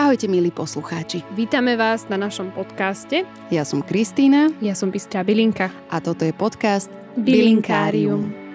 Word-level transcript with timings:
Ahojte 0.00 0.32
milí 0.32 0.48
poslucháči. 0.48 1.20
Vítame 1.36 1.76
vás 1.76 2.08
na 2.08 2.16
našom 2.16 2.48
podcaste. 2.56 3.28
Ja 3.52 3.68
som 3.68 3.84
Kristýna. 3.84 4.48
Ja 4.64 4.72
som 4.72 4.88
Bystrá 4.88 5.20
Bilinka. 5.20 5.68
A 5.92 6.00
toto 6.00 6.24
je 6.24 6.32
podcast 6.32 6.88
Bilinkárium. 7.20 8.32
Bilinkárium. 8.32 8.48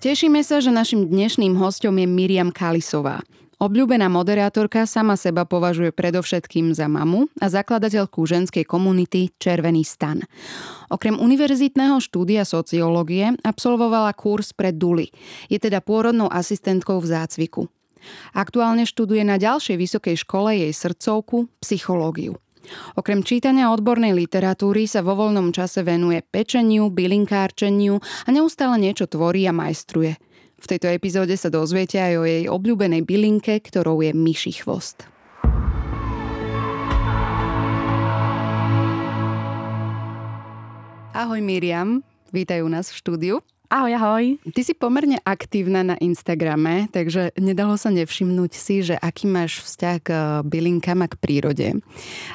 Tešíme 0.00 0.40
sa, 0.40 0.64
že 0.64 0.72
našim 0.72 1.04
dnešným 1.10 1.58
hostom 1.60 2.00
je 2.00 2.06
Miriam 2.08 2.48
Kalisová. 2.48 3.26
Obľúbená 3.56 4.12
moderátorka 4.12 4.84
sama 4.84 5.16
seba 5.16 5.48
považuje 5.48 5.88
predovšetkým 5.88 6.76
za 6.76 6.92
mamu 6.92 7.32
a 7.40 7.48
zakladateľku 7.48 8.20
ženskej 8.28 8.68
komunity 8.68 9.32
Červený 9.40 9.80
stan. 9.80 10.20
Okrem 10.92 11.16
univerzitného 11.16 11.96
štúdia 11.96 12.44
sociológie 12.44 13.32
absolvovala 13.40 14.12
kurz 14.12 14.52
pre 14.52 14.76
Duli. 14.76 15.08
Je 15.48 15.56
teda 15.56 15.80
pôrodnou 15.80 16.28
asistentkou 16.28 17.00
v 17.00 17.08
zácviku. 17.08 17.62
Aktuálne 18.36 18.84
študuje 18.84 19.24
na 19.24 19.40
ďalšej 19.40 19.76
vysokej 19.80 20.16
škole 20.20 20.52
jej 20.52 20.72
srdcovku 20.76 21.48
psychológiu. 21.64 22.36
Okrem 22.92 23.24
čítania 23.24 23.72
odbornej 23.72 24.12
literatúry 24.12 24.84
sa 24.84 25.00
vo 25.00 25.16
voľnom 25.16 25.54
čase 25.54 25.80
venuje 25.80 26.20
pečeniu, 26.20 26.92
bylinkárčeniu 26.92 28.04
a 28.04 28.28
neustále 28.28 28.76
niečo 28.76 29.08
tvorí 29.08 29.48
a 29.48 29.54
majstruje. 29.56 30.18
V 30.66 30.74
tejto 30.74 30.90
epizóde 30.90 31.38
sa 31.38 31.46
dozviete 31.46 31.94
aj 31.94 32.14
o 32.18 32.26
jej 32.26 32.50
obľúbenej 32.50 33.06
bylinke, 33.06 33.62
ktorou 33.62 34.02
je 34.02 34.10
myší 34.10 34.50
chvost. 34.50 35.06
Ahoj 41.14 41.38
Miriam, 41.38 42.02
vítaj 42.34 42.66
u 42.66 42.68
nás 42.74 42.90
v 42.90 42.98
štúdiu. 42.98 43.34
Ahoj, 43.70 43.94
ahoj. 43.94 44.24
Ty 44.42 44.60
si 44.66 44.74
pomerne 44.74 45.22
aktívna 45.22 45.86
na 45.86 45.94
Instagrame, 46.02 46.90
takže 46.90 47.30
nedalo 47.38 47.78
sa 47.78 47.94
nevšimnúť 47.94 48.50
si, 48.50 48.82
že 48.82 48.98
aký 48.98 49.30
máš 49.30 49.62
vzťah 49.62 49.96
k 50.02 50.08
bylinkám 50.42 50.98
a 50.98 51.06
k 51.06 51.14
prírode. 51.14 51.68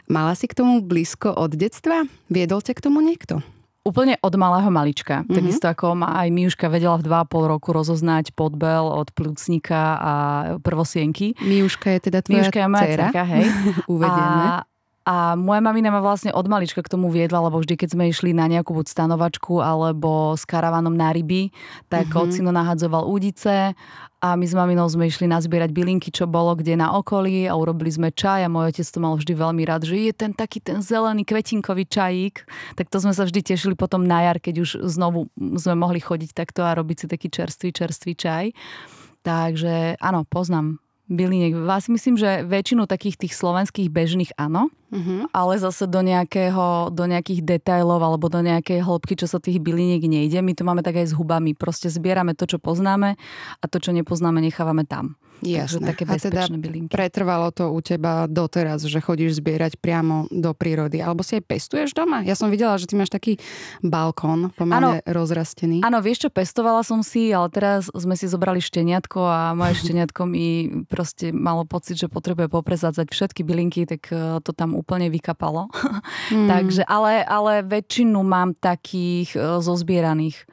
Mala 0.08 0.40
si 0.40 0.48
k 0.48 0.56
tomu 0.56 0.80
blízko 0.80 1.36
od 1.36 1.52
detstva? 1.60 2.08
Viedol 2.32 2.64
ťa 2.64 2.80
k 2.80 2.84
tomu 2.88 3.04
niekto? 3.04 3.44
Úplne 3.82 4.22
od 4.22 4.34
malého 4.38 4.70
malička. 4.70 5.26
Mm-hmm. 5.26 5.36
Takisto 5.36 5.66
ako 5.66 5.98
ma 5.98 6.22
aj 6.22 6.30
Miuška 6.30 6.70
vedela 6.70 7.02
v 7.02 7.10
2,5 7.10 7.52
roku 7.52 7.70
rozoznať 7.74 8.38
podbel 8.38 8.86
od 8.86 9.10
plúcnika 9.10 9.98
a 9.98 10.14
prvosienky. 10.62 11.34
Miuška 11.42 11.98
je 11.98 12.00
teda 12.14 12.22
tvoja 12.22 12.46
Miuška 12.46 12.60
je 12.62 12.68
moja 12.70 12.86
dcera, 12.86 13.24
hej. 13.26 13.46
Uvedeme. 13.94 14.44
A 14.54 14.70
a 15.12 15.36
moja 15.36 15.60
mamina 15.60 15.92
ma 15.92 16.00
vlastne 16.00 16.32
od 16.32 16.48
malička 16.48 16.80
k 16.80 16.88
tomu 16.88 17.12
viedla, 17.12 17.44
lebo 17.44 17.60
vždy, 17.60 17.76
keď 17.76 17.90
sme 18.00 18.08
išli 18.08 18.32
na 18.32 18.48
nejakú 18.48 18.72
buď 18.72 18.96
stanovačku 18.96 19.60
alebo 19.60 20.40
s 20.40 20.48
karavanom 20.48 20.96
na 20.96 21.12
ryby, 21.12 21.52
tak 21.92 22.08
mm-hmm. 22.08 22.24
ocino 22.24 22.56
nahadzoval 22.56 23.04
údice 23.12 23.76
a 24.24 24.30
my 24.40 24.46
s 24.48 24.56
maminou 24.56 24.88
sme 24.88 25.12
išli 25.12 25.28
nazbierať 25.28 25.76
bylinky, 25.76 26.16
čo 26.16 26.32
bolo 26.32 26.56
kde 26.56 26.80
na 26.80 26.96
okolí 26.96 27.44
a 27.44 27.60
urobili 27.60 27.92
sme 27.92 28.16
čaj 28.16 28.48
a 28.48 28.54
môj 28.54 28.72
otec 28.72 28.88
to 28.88 29.00
mal 29.04 29.20
vždy 29.20 29.34
veľmi 29.36 29.68
rád, 29.68 29.84
že 29.84 30.00
je 30.00 30.14
ten 30.16 30.32
taký 30.32 30.64
ten 30.64 30.80
zelený 30.80 31.28
kvetinkový 31.28 31.92
čajík. 31.92 32.48
Tak 32.80 32.88
to 32.88 33.04
sme 33.04 33.12
sa 33.12 33.28
vždy 33.28 33.44
tešili 33.44 33.76
potom 33.76 34.08
na 34.08 34.32
jar, 34.32 34.40
keď 34.40 34.64
už 34.64 34.70
znovu 34.88 35.28
sme 35.36 35.76
mohli 35.76 36.00
chodiť 36.00 36.32
takto 36.32 36.64
a 36.64 36.72
robiť 36.72 36.98
si 37.04 37.06
taký 37.12 37.28
čerstvý, 37.28 37.76
čerstvý 37.76 38.16
čaj. 38.16 38.46
Takže 39.28 40.00
áno, 40.00 40.24
poznám 40.24 40.80
byliniek. 41.12 41.52
Vás 41.68 41.92
myslím, 41.92 42.16
že 42.16 42.48
väčšinu 42.48 42.88
takých 42.88 43.28
tých 43.28 43.36
slovenských 43.36 43.92
bežných 43.92 44.32
áno, 44.40 44.72
uh-huh. 44.92 45.32
ale 45.32 45.54
zase 45.58 45.88
do, 45.88 46.04
nejakého, 46.04 46.92
do 46.92 47.04
nejakých 47.08 47.42
detailov 47.42 48.04
alebo 48.04 48.28
do 48.28 48.44
nejakej 48.44 48.84
hĺbky, 48.84 49.16
čo 49.16 49.26
sa 49.26 49.40
tých 49.40 49.64
byliniek 49.64 50.04
nejde. 50.04 50.44
My 50.44 50.54
to 50.54 50.68
máme 50.68 50.84
tak 50.84 51.00
aj 51.00 51.10
s 51.10 51.18
hubami. 51.18 51.56
Proste 51.56 51.88
zbierame 51.88 52.36
to, 52.36 52.46
čo 52.46 52.60
poznáme 52.60 53.16
a 53.58 53.66
to, 53.66 53.80
čo 53.80 53.96
nepoznáme, 53.96 54.44
nechávame 54.44 54.84
tam. 54.84 55.16
Jasné. 55.42 55.90
Takže 55.90 55.90
také 55.90 56.04
a 56.06 56.16
teda 56.22 56.42
bylinky. 56.54 56.94
pretrvalo 56.94 57.50
to 57.50 57.74
u 57.74 57.80
teba 57.82 58.30
doteraz, 58.30 58.86
že 58.86 59.02
chodíš 59.02 59.42
zbierať 59.42 59.82
priamo 59.82 60.30
do 60.30 60.54
prírody. 60.54 61.02
Alebo 61.02 61.26
si 61.26 61.42
aj 61.42 61.44
pestuješ 61.50 61.98
doma? 61.98 62.22
Ja 62.22 62.38
som 62.38 62.54
videla, 62.54 62.78
že 62.78 62.86
ty 62.86 62.94
máš 62.94 63.10
taký 63.10 63.42
balkón 63.82 64.54
pomerne 64.54 65.02
rozrastený. 65.10 65.82
Áno, 65.82 65.98
vieš 66.00 66.28
čo, 66.28 66.30
pestovala 66.30 66.86
som 66.86 67.02
si, 67.02 67.34
ale 67.34 67.50
teraz 67.50 67.90
sme 67.90 68.14
si 68.14 68.30
zobrali 68.30 68.62
šteniatko 68.62 69.20
a 69.26 69.40
moje 69.58 69.74
šteniatko 69.82 70.22
mi 70.30 70.70
proste 70.86 71.34
malo 71.34 71.66
pocit, 71.66 71.98
že 71.98 72.06
potrebuje 72.06 72.46
poprezádzať 72.54 73.10
všetky 73.10 73.42
bylinky, 73.42 73.90
tak 73.90 74.14
e, 74.14 74.38
to 74.46 74.54
tam 74.54 74.78
úplne 74.82 75.08
vykapalo. 75.14 75.70
Mm. 76.32 76.48
Takže, 76.48 76.82
ale, 76.88 77.22
ale 77.28 77.62
väčšinu 77.62 78.20
mám 78.24 78.56
takých 78.58 79.36
e, 79.36 79.40
zozbieraných. 79.62 80.48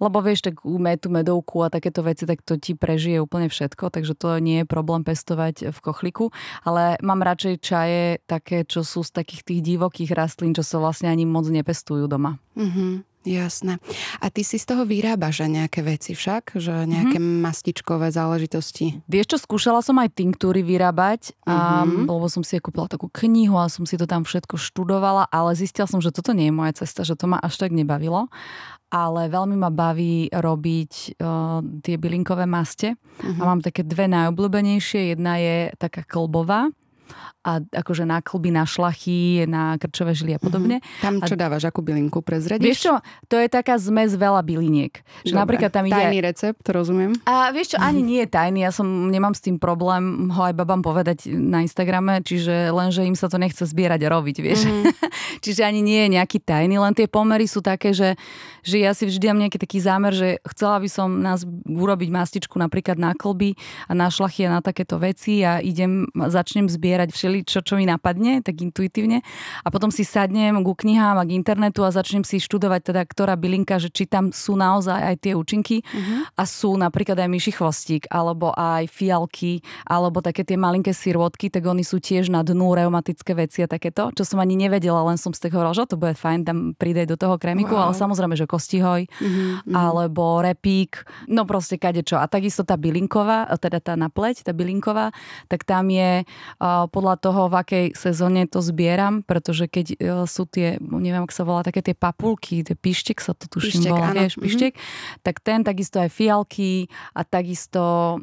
Lebo 0.00 0.24
vieš, 0.24 0.48
tak 0.48 0.64
ume 0.64 0.96
tú 0.96 1.12
medovku 1.12 1.60
a 1.60 1.68
takéto 1.68 2.00
veci, 2.00 2.24
tak 2.24 2.40
to 2.40 2.56
ti 2.56 2.72
prežije 2.72 3.20
úplne 3.20 3.52
všetko, 3.52 3.92
takže 3.92 4.16
to 4.16 4.40
nie 4.40 4.64
je 4.64 4.66
problém 4.66 5.04
pestovať 5.04 5.76
v 5.76 5.78
kochliku. 5.84 6.32
Ale 6.64 6.96
mám 7.04 7.20
radšej 7.20 7.54
čaje 7.60 8.02
také, 8.24 8.64
čo 8.64 8.80
sú 8.80 9.04
z 9.04 9.12
takých 9.12 9.44
tých 9.44 9.60
divokých 9.60 10.16
rastlín, 10.16 10.56
čo 10.56 10.64
sa 10.64 10.80
vlastne 10.80 11.12
ani 11.12 11.28
moc 11.28 11.44
nepestujú 11.52 12.08
doma. 12.08 12.40
Mm-hmm. 12.56 13.09
Jasné. 13.20 13.76
A 14.16 14.32
ty 14.32 14.40
si 14.40 14.56
z 14.56 14.64
toho 14.64 14.88
vyrábaš 14.88 15.44
nejaké 15.44 15.84
veci 15.84 16.16
však? 16.16 16.56
Že 16.56 16.88
nejaké 16.88 17.20
mm-hmm. 17.20 17.44
mastičkové 17.44 18.08
záležitosti? 18.08 19.04
Vieš 19.12 19.36
čo, 19.36 19.38
skúšala 19.44 19.84
som 19.84 20.00
aj 20.00 20.16
tinktúry 20.16 20.64
vyrábať, 20.64 21.36
mm-hmm. 21.44 22.08
lebo 22.08 22.26
som 22.32 22.40
si 22.40 22.56
kúpila 22.56 22.88
takú 22.88 23.12
knihu 23.12 23.60
a 23.60 23.68
som 23.68 23.84
si 23.84 24.00
to 24.00 24.08
tam 24.08 24.24
všetko 24.24 24.56
študovala, 24.56 25.28
ale 25.28 25.52
zistila 25.52 25.84
som, 25.84 26.00
že 26.00 26.16
toto 26.16 26.32
nie 26.32 26.48
je 26.48 26.56
moja 26.56 26.72
cesta, 26.80 27.04
že 27.04 27.12
to 27.12 27.28
ma 27.28 27.36
až 27.36 27.60
tak 27.60 27.76
nebavilo 27.76 28.32
ale 28.90 29.30
veľmi 29.30 29.54
ma 29.54 29.70
baví 29.70 30.34
robiť 30.34 31.22
uh, 31.22 31.62
tie 31.78 31.94
bylinkové 31.94 32.42
maste. 32.42 32.98
Uh-huh. 32.98 33.38
A 33.38 33.42
mhm. 33.42 33.46
mám 33.46 33.60
také 33.62 33.86
dve 33.86 34.10
najobľúbenejšie. 34.10 35.14
Jedna 35.14 35.38
je 35.38 35.70
taká 35.78 36.02
klbová 36.02 36.74
a 37.40 37.56
akože 37.64 38.04
na 38.04 38.20
klby, 38.20 38.52
na 38.52 38.68
šlachy, 38.68 39.48
na 39.48 39.80
krčové 39.80 40.12
žily 40.12 40.36
a 40.36 40.40
podobne. 40.40 40.84
Mm-hmm. 40.84 41.00
Tam 41.00 41.14
čo 41.24 41.34
a, 41.34 41.40
dávaš, 41.40 41.64
akú 41.64 41.80
bylinku 41.80 42.20
prezrediš? 42.20 42.68
Vieš 42.68 42.80
čo, 42.84 42.94
to 43.32 43.40
je 43.40 43.48
taká 43.48 43.80
zmes 43.80 44.12
veľa 44.12 44.44
byliniek. 44.44 45.00
Že 45.24 45.40
napríklad 45.40 45.72
tam 45.72 45.88
ide... 45.88 45.96
Tajný 45.96 46.20
recept, 46.20 46.60
rozumiem. 46.68 47.16
A 47.24 47.48
vieš 47.48 47.72
čo, 47.74 47.78
ani 47.80 48.04
nie 48.04 48.20
je 48.24 48.28
tajný, 48.28 48.68
ja 48.68 48.72
som 48.72 48.84
nemám 49.08 49.32
s 49.32 49.40
tým 49.40 49.56
problém 49.56 50.28
ho 50.28 50.42
aj 50.44 50.52
babám 50.52 50.84
povedať 50.84 51.32
na 51.32 51.64
Instagrame, 51.64 52.20
čiže 52.20 52.68
len, 52.68 52.92
že 52.92 53.08
im 53.08 53.16
sa 53.16 53.32
to 53.32 53.40
nechce 53.40 53.64
zbierať 53.64 54.04
a 54.04 54.08
robiť, 54.12 54.36
vieš. 54.44 54.68
Mm-hmm. 54.68 54.84
čiže 55.44 55.64
ani 55.64 55.80
nie 55.80 56.04
je 56.04 56.08
nejaký 56.20 56.44
tajný, 56.44 56.76
len 56.76 56.92
tie 56.92 57.08
pomery 57.08 57.48
sú 57.48 57.64
také, 57.64 57.96
že, 57.96 58.20
že 58.60 58.84
ja 58.84 58.92
si 58.92 59.08
vždy 59.08 59.32
mám 59.32 59.48
nejaký 59.48 59.56
taký 59.56 59.80
zámer, 59.80 60.12
že 60.12 60.28
chcela 60.44 60.76
by 60.76 60.88
som 60.92 61.08
nás 61.24 61.48
urobiť 61.64 62.12
mastičku 62.12 62.60
napríklad 62.60 63.00
na 63.00 63.16
klby 63.16 63.56
a 63.88 63.96
na 63.96 64.12
šlachy 64.12 64.44
a 64.44 64.52
na 64.52 64.60
takéto 64.60 65.00
veci 65.00 65.40
a 65.40 65.64
idem, 65.64 66.04
začnem 66.12 66.68
zbierať 66.68 66.99
všeli 67.08 67.48
čo, 67.48 67.64
čo 67.64 67.80
mi 67.80 67.88
napadne, 67.88 68.44
tak 68.44 68.60
intuitívne. 68.60 69.24
A 69.64 69.68
potom 69.72 69.88
si 69.88 70.04
sadnem 70.04 70.60
ku 70.60 70.76
knihám 70.76 71.16
a 71.16 71.24
k 71.24 71.32
internetu 71.32 71.80
a 71.80 71.88
začnem 71.88 72.20
si 72.20 72.36
študovať 72.36 72.92
teda, 72.92 73.02
ktorá 73.08 73.40
bylinka, 73.40 73.80
že 73.80 73.88
či 73.88 74.04
tam 74.04 74.28
sú 74.28 74.60
naozaj 74.60 75.00
aj 75.00 75.16
tie 75.24 75.32
účinky 75.32 75.80
uh-huh. 75.80 76.36
a 76.36 76.42
sú 76.44 76.76
napríklad 76.76 77.16
aj 77.16 77.28
myši 77.30 77.52
chvostík, 77.56 78.04
alebo 78.12 78.52
aj 78.52 78.90
fialky, 78.90 79.64
alebo 79.88 80.20
také 80.20 80.44
tie 80.44 80.60
malinké 80.60 80.92
sirotky, 80.92 81.48
tak 81.48 81.64
oni 81.64 81.86
sú 81.86 82.02
tiež 82.02 82.28
na 82.28 82.44
dnu 82.44 82.76
reumatické 82.76 83.32
veci 83.32 83.64
a 83.64 83.70
takéto, 83.70 84.12
čo 84.12 84.26
som 84.26 84.42
ani 84.42 84.58
nevedela, 84.58 85.00
len 85.06 85.16
som 85.16 85.30
z 85.30 85.46
toho 85.46 85.62
hovorila, 85.62 85.78
že 85.78 85.88
to 85.88 85.96
bude 85.96 86.18
fajn, 86.18 86.40
tam 86.44 86.58
pridej 86.74 87.06
do 87.06 87.16
toho 87.16 87.38
kremiku, 87.38 87.78
wow. 87.78 87.88
ale 87.88 87.92
samozrejme, 87.94 88.34
že 88.34 88.50
kostihoj, 88.50 89.06
uh-huh, 89.06 89.70
alebo 89.70 90.42
repík, 90.42 91.06
no 91.30 91.46
proste 91.46 91.78
kadečo. 91.78 92.18
A 92.18 92.26
takisto 92.26 92.66
tá 92.66 92.74
bylinková, 92.74 93.46
teda 93.62 93.78
tá 93.78 93.94
napleť, 93.94 94.42
tá 94.42 94.52
bylinková, 94.52 95.14
tak 95.46 95.62
tam 95.62 95.86
je 95.88 96.26
uh, 96.26 96.89
podľa 96.90 97.16
toho, 97.22 97.42
v 97.46 97.54
akej 97.62 97.86
sezóne 97.94 98.50
to 98.50 98.58
zbieram, 98.58 99.22
pretože 99.22 99.70
keď 99.70 99.86
e, 99.94 99.96
sú 100.26 100.44
tie, 100.50 100.76
neviem, 100.82 101.22
ako 101.22 101.34
sa 101.34 101.44
volá, 101.46 101.60
také 101.62 101.80
tie 101.80 101.94
papulky, 101.94 102.66
tie 102.66 102.74
pištek 102.74 103.22
sa 103.22 103.32
to 103.32 103.46
tuším 103.46 103.86
pištek, 103.86 103.92
volá, 103.94 104.10
vieš, 104.10 104.34
pištek, 104.36 104.72
mm-hmm. 104.74 105.22
tak 105.22 105.38
ten 105.40 105.62
takisto 105.62 106.02
aj 106.02 106.10
fialky 106.10 106.90
a 107.14 107.22
takisto 107.22 108.18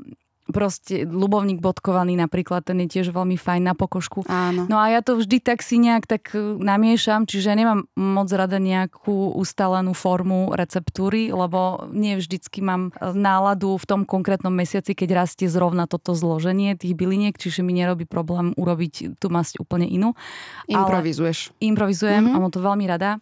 proste 0.50 1.04
ľubovník 1.04 1.60
bodkovaný 1.60 2.16
napríklad, 2.16 2.64
ten 2.64 2.80
je 2.86 3.00
tiež 3.00 3.12
veľmi 3.12 3.36
fajn 3.36 3.64
na 3.68 3.74
pokožku. 3.76 4.24
Áno. 4.28 4.66
No 4.72 4.80
a 4.80 4.92
ja 4.92 5.04
to 5.04 5.20
vždy 5.20 5.44
tak 5.44 5.60
si 5.62 5.78
nejak 5.78 6.08
tak 6.08 6.32
e, 6.34 6.40
namiešam, 6.58 7.28
čiže 7.28 7.54
nemám 7.54 7.86
moc 7.96 8.30
rada 8.32 8.58
nejakú 8.58 9.36
ustalenú 9.36 9.92
formu 9.92 10.56
receptúry, 10.56 11.30
lebo 11.32 11.88
nie 11.92 12.16
vždycky 12.18 12.64
mám 12.64 12.90
e, 12.96 13.12
náladu 13.12 13.76
v 13.76 13.86
tom 13.86 14.02
konkrétnom 14.08 14.52
mesiaci, 14.52 14.96
keď 14.96 15.28
rastie 15.28 15.52
zrovna 15.52 15.86
toto 15.86 16.16
zloženie 16.16 16.80
tých 16.80 16.96
byliniek, 16.96 17.36
čiže 17.36 17.62
mi 17.62 17.76
nerobí 17.76 18.08
problém 18.08 18.56
urobiť 18.56 19.20
tú 19.20 19.28
masť 19.28 19.60
úplne 19.60 19.86
inú. 19.86 20.16
Improvizuješ. 20.72 21.52
Ale 21.54 21.76
improvizujem 21.76 22.24
mm-hmm. 22.24 22.36
a 22.36 22.42
mám 22.42 22.54
to 22.54 22.64
veľmi 22.64 22.86
rada. 22.88 23.20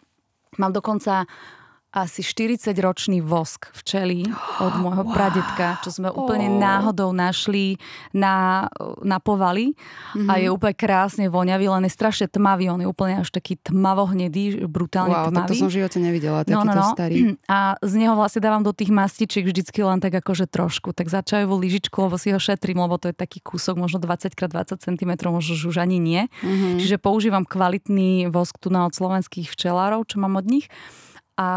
Mám 0.56 0.72
dokonca 0.72 1.28
asi 1.96 2.20
40-ročný 2.20 3.24
vosk 3.24 3.72
včelí 3.72 4.28
od 4.60 4.74
môjho 4.84 5.08
wow. 5.08 5.16
pradetka, 5.16 5.80
čo 5.80 5.88
sme 5.88 6.12
úplne 6.12 6.52
oh. 6.52 6.60
náhodou 6.60 7.16
našli 7.16 7.80
na, 8.12 8.68
na 9.00 9.16
povali 9.16 9.72
mm-hmm. 9.72 10.28
a 10.28 10.32
mhm. 10.36 10.40
je 10.44 10.48
úplne 10.52 10.76
krásne 10.76 11.24
voňavý, 11.32 11.72
len 11.72 11.88
je 11.88 11.92
strašne 11.96 12.28
tmavý, 12.28 12.68
on 12.68 12.84
je 12.84 12.88
úplne 12.88 13.24
až 13.24 13.32
taký 13.32 13.56
tmavohnedý, 13.64 14.68
brutálne 14.68 15.16
wow, 15.16 15.32
tmavý. 15.32 15.56
Wow, 15.56 15.56
to 15.56 15.62
som 15.64 15.72
v 15.72 15.76
živote 15.80 15.98
nevidela, 16.04 16.44
takýto 16.44 16.68
no, 16.68 16.76
no, 16.76 16.84
no. 16.84 16.92
starý. 16.92 17.16
A 17.48 17.80
z 17.80 17.92
neho 17.96 18.12
vlastne 18.12 18.44
dávam 18.44 18.60
do 18.60 18.76
tých 18.76 18.92
mastičiek 18.92 19.48
vždycky 19.48 19.80
len 19.80 19.96
tak 20.04 20.12
akože 20.20 20.44
trošku, 20.52 20.92
tak 20.92 21.08
za 21.08 21.24
čajovú 21.24 21.56
lyžičku, 21.56 21.96
lebo 21.96 22.20
si 22.20 22.28
ho 22.28 22.36
šetrím, 22.36 22.84
lebo 22.84 23.00
to 23.00 23.08
je 23.08 23.16
taký 23.16 23.40
kúsok, 23.40 23.80
možno 23.80 24.04
20 24.04 24.36
x 24.36 24.40
20 24.44 24.84
cm, 24.84 25.10
možno 25.32 25.52
už 25.56 25.80
ani 25.80 25.96
nie. 25.96 26.28
Mm-hmm. 26.44 26.76
Čiže 26.76 26.96
používam 27.00 27.48
kvalitný 27.48 28.28
vosk 28.28 28.60
tu 28.60 28.68
na 28.68 28.84
od 28.84 28.92
slovenských 28.92 29.48
včelárov, 29.48 30.04
čo 30.04 30.20
mám 30.20 30.36
od 30.36 30.44
nich 30.44 30.68
a 31.36 31.50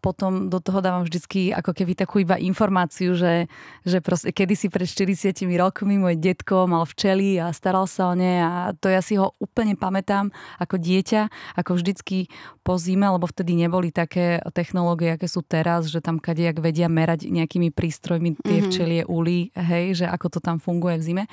potom 0.00 0.48
do 0.48 0.64
toho 0.64 0.80
dávam 0.80 1.04
vždycky 1.04 1.52
ako 1.52 1.76
keby 1.76 1.92
takú 1.92 2.24
iba 2.24 2.40
informáciu, 2.40 3.12
že, 3.12 3.52
že 3.84 4.00
proste 4.00 4.32
kedysi 4.32 4.72
pred 4.72 4.88
40 4.88 5.44
rokmi 5.60 6.00
môj 6.00 6.16
detko 6.16 6.64
mal 6.64 6.88
včely 6.88 7.36
a 7.36 7.52
staral 7.52 7.84
sa 7.84 8.08
o 8.08 8.14
ne 8.16 8.40
a 8.40 8.72
to 8.80 8.88
ja 8.88 9.04
si 9.04 9.20
ho 9.20 9.36
úplne 9.36 9.76
pamätám 9.76 10.32
ako 10.56 10.80
dieťa, 10.80 11.28
ako 11.60 11.76
vždycky 11.76 12.32
po 12.64 12.80
zime, 12.80 13.12
lebo 13.12 13.28
vtedy 13.28 13.60
neboli 13.60 13.92
také 13.92 14.40
technológie, 14.56 15.20
aké 15.20 15.28
sú 15.28 15.44
teraz, 15.44 15.92
že 15.92 16.00
tam 16.00 16.16
kadejak 16.16 16.56
vedia 16.64 16.88
merať 16.88 17.28
nejakými 17.28 17.76
prístrojmi 17.76 18.40
tie 18.40 18.64
mm-hmm. 18.64 18.68
včelie 18.72 19.02
úly, 19.04 19.52
hej, 19.52 20.00
že 20.00 20.06
ako 20.08 20.26
to 20.32 20.40
tam 20.40 20.56
funguje 20.56 20.96
v 20.96 21.04
zime. 21.04 21.24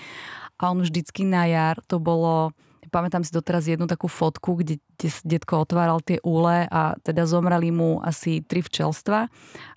A 0.59 0.75
on 0.75 0.83
vždycky 0.83 1.23
na 1.23 1.47
jar, 1.47 1.79
to 1.87 2.03
bolo 2.03 2.51
pamätám 2.87 3.23
si 3.23 3.31
doteraz 3.31 3.67
jednu 3.67 3.85
takú 3.85 4.07
fotku, 4.09 4.59
kde, 4.59 4.81
kde 4.97 5.09
detko 5.27 5.63
otváral 5.63 5.99
tie 6.01 6.17
úle 6.23 6.65
a 6.67 6.95
teda 7.03 7.27
zomreli 7.27 7.69
mu 7.69 8.01
asi 8.01 8.41
tri 8.41 8.63
včelstva 8.63 9.29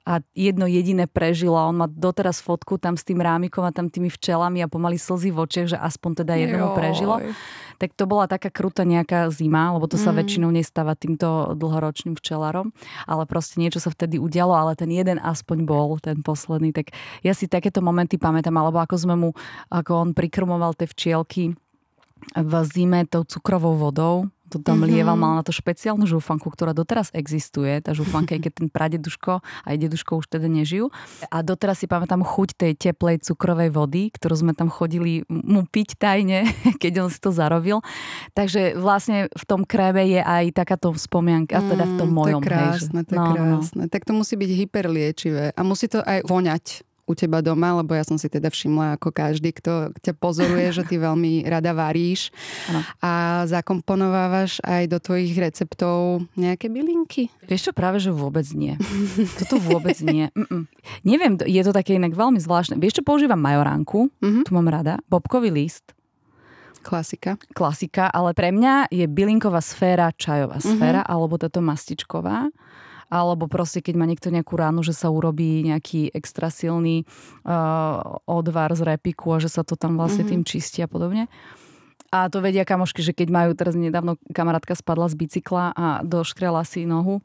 a 0.09 0.13
jedno 0.33 0.65
jediné 0.65 1.05
prežilo 1.05 1.55
a 1.55 1.69
on 1.69 1.77
má 1.77 1.87
doteraz 1.87 2.41
fotku 2.41 2.81
tam 2.81 2.97
s 2.97 3.05
tým 3.05 3.21
rámikom 3.21 3.63
a 3.63 3.71
tam 3.71 3.93
tými 3.93 4.09
včelami 4.09 4.65
a 4.65 4.71
pomaly 4.71 4.97
slzy 4.97 5.31
v 5.31 5.39
očiach, 5.45 5.69
že 5.77 5.79
aspoň 5.79 6.25
teda 6.25 6.33
jedno 6.41 6.57
mu 6.67 6.69
prežilo. 6.73 7.21
Tak 7.81 7.97
to 7.97 8.05
bola 8.05 8.29
taká 8.29 8.53
krutá 8.53 8.85
nejaká 8.85 9.29
zima, 9.33 9.73
lebo 9.73 9.89
to 9.89 9.97
sa 9.97 10.13
mm. 10.13 10.17
väčšinou 10.21 10.51
nestáva 10.53 10.93
týmto 10.97 11.57
dlhoročným 11.57 12.13
včelarom, 12.17 12.77
ale 13.09 13.25
proste 13.25 13.57
niečo 13.57 13.81
sa 13.81 13.89
vtedy 13.89 14.21
udialo, 14.21 14.53
ale 14.53 14.77
ten 14.77 14.93
jeden 14.93 15.17
aspoň 15.17 15.65
bol, 15.65 15.97
ten 15.97 16.21
posledný. 16.21 16.77
Tak 16.77 16.93
ja 17.25 17.33
si 17.33 17.49
takéto 17.49 17.81
momenty 17.81 18.21
pamätám, 18.21 18.57
alebo 18.57 18.85
ako 18.85 18.97
sme 19.01 19.17
mu, 19.17 19.31
ako 19.73 19.93
on 19.97 20.11
prikrmoval 20.13 20.77
tie 20.77 20.89
včielky, 20.89 21.57
v 22.37 22.53
zime 22.69 23.07
tou 23.07 23.25
cukrovou 23.25 23.77
vodou. 23.77 24.29
To 24.51 24.59
tam 24.59 24.83
mm-hmm. 24.83 24.91
lieval, 24.91 25.15
mal 25.15 25.39
na 25.39 25.47
to 25.47 25.55
špeciálnu 25.55 26.11
žufanku, 26.11 26.51
ktorá 26.51 26.75
doteraz 26.75 27.15
existuje. 27.15 27.71
Tá 27.79 27.95
žufanka, 27.95 28.35
keď 28.35 28.53
ten 28.59 28.67
pradeduško 28.67 29.47
aj 29.47 29.77
deduško 29.79 30.19
už 30.19 30.27
teda 30.27 30.51
nežijú. 30.51 30.91
A 31.31 31.47
doteraz 31.47 31.79
si 31.79 31.87
pamätám 31.87 32.27
chuť 32.27 32.59
tej 32.59 32.73
teplej 32.75 33.23
cukrovej 33.23 33.71
vody, 33.71 34.11
ktorú 34.11 34.35
sme 34.35 34.53
tam 34.59 34.67
chodili 34.67 35.23
mu 35.31 35.63
piť 35.63 36.03
tajne, 36.03 36.51
keď 36.83 37.07
on 37.07 37.09
si 37.15 37.23
to 37.23 37.31
zarobil. 37.31 37.79
Takže 38.35 38.75
vlastne 38.75 39.31
v 39.31 39.45
tom 39.47 39.63
kréve 39.63 40.03
je 40.11 40.19
aj 40.19 40.51
takáto 40.51 40.91
spomienka, 40.99 41.63
mm, 41.63 41.67
teda 41.71 41.85
v 41.87 41.95
tom 41.95 42.11
mojom. 42.11 42.43
To 42.43 42.47
je 42.47 42.51
krásne, 42.51 42.75
hej, 42.75 42.83
že... 42.83 43.07
to 43.07 43.13
je 43.15 43.21
no, 43.23 43.27
krásne. 43.31 43.83
No. 43.87 43.91
Tak 43.91 44.03
to 44.03 44.13
musí 44.19 44.35
byť 44.35 44.51
hyperliečivé 44.67 45.45
a 45.55 45.61
musí 45.63 45.87
to 45.87 46.03
aj 46.03 46.27
voňať 46.27 46.90
u 47.11 47.13
teba 47.19 47.43
doma, 47.43 47.83
lebo 47.83 47.91
ja 47.99 48.07
som 48.07 48.15
si 48.15 48.31
teda 48.31 48.47
všimla 48.55 48.95
ako 48.95 49.11
každý, 49.11 49.51
kto 49.51 49.91
ťa 49.99 50.15
pozoruje, 50.15 50.71
že 50.71 50.87
ty 50.87 51.03
veľmi 51.03 51.43
rada 51.51 51.75
varíš 51.75 52.31
ano. 52.71 52.87
a 53.03 53.11
zakomponovávaš 53.51 54.63
aj 54.63 54.87
do 54.87 55.03
tvojich 55.03 55.35
receptov 55.35 56.23
nejaké 56.39 56.71
bylinky. 56.71 57.35
Vieš 57.51 57.71
čo, 57.71 57.73
práve 57.75 57.99
že 57.99 58.15
vôbec 58.15 58.47
nie. 58.55 58.79
Toto 59.43 59.59
vôbec 59.59 59.99
nie. 60.07 60.31
Mm-mm. 60.39 60.71
Neviem, 61.03 61.35
je 61.43 61.63
to 61.67 61.75
také 61.75 61.99
inak 61.99 62.15
veľmi 62.15 62.39
zvláštne. 62.39 62.79
Vieš 62.79 63.01
čo, 63.01 63.03
používam 63.03 63.43
majoránku, 63.43 64.07
mm-hmm. 64.23 64.47
tu 64.47 64.51
mám 64.55 64.71
rada, 64.71 65.03
bobkový 65.11 65.51
list, 65.51 65.91
Klasika. 66.81 67.37
Klasika, 67.53 68.09
ale 68.09 68.33
pre 68.33 68.49
mňa 68.49 68.89
je 68.89 69.05
bylinková 69.05 69.61
sféra 69.61 70.09
čajová 70.17 70.65
sféra, 70.65 71.05
mm-hmm. 71.05 71.13
alebo 71.13 71.37
táto 71.37 71.61
mastičková 71.61 72.49
alebo 73.11 73.51
proste 73.51 73.83
keď 73.83 73.95
má 73.99 74.07
niekto 74.07 74.31
nejakú 74.31 74.55
ránu, 74.55 74.87
že 74.87 74.95
sa 74.95 75.11
urobí 75.11 75.67
nejaký 75.67 76.15
extra 76.15 76.49
silný 76.49 77.05
uh, 77.43 78.23
odvar 78.25 78.71
z 78.73 78.87
repiku 78.87 79.35
a 79.35 79.43
že 79.43 79.51
sa 79.51 79.67
to 79.67 79.75
tam 79.75 79.99
vlastne 79.99 80.25
mm-hmm. 80.25 80.41
tým 80.41 80.49
čistí 80.49 80.81
a 80.81 80.89
podobne. 80.89 81.27
A 82.11 82.27
to 82.27 82.43
vedia 82.43 82.67
kamošky, 82.67 83.07
že 83.07 83.15
keď 83.15 83.29
majú, 83.31 83.51
teraz 83.55 83.79
nedávno 83.79 84.19
kamarátka 84.35 84.75
spadla 84.75 85.07
z 85.07 85.15
bicykla 85.15 85.75
a 85.75 85.87
doškrela 86.03 86.67
si 86.67 86.83
nohu, 86.83 87.23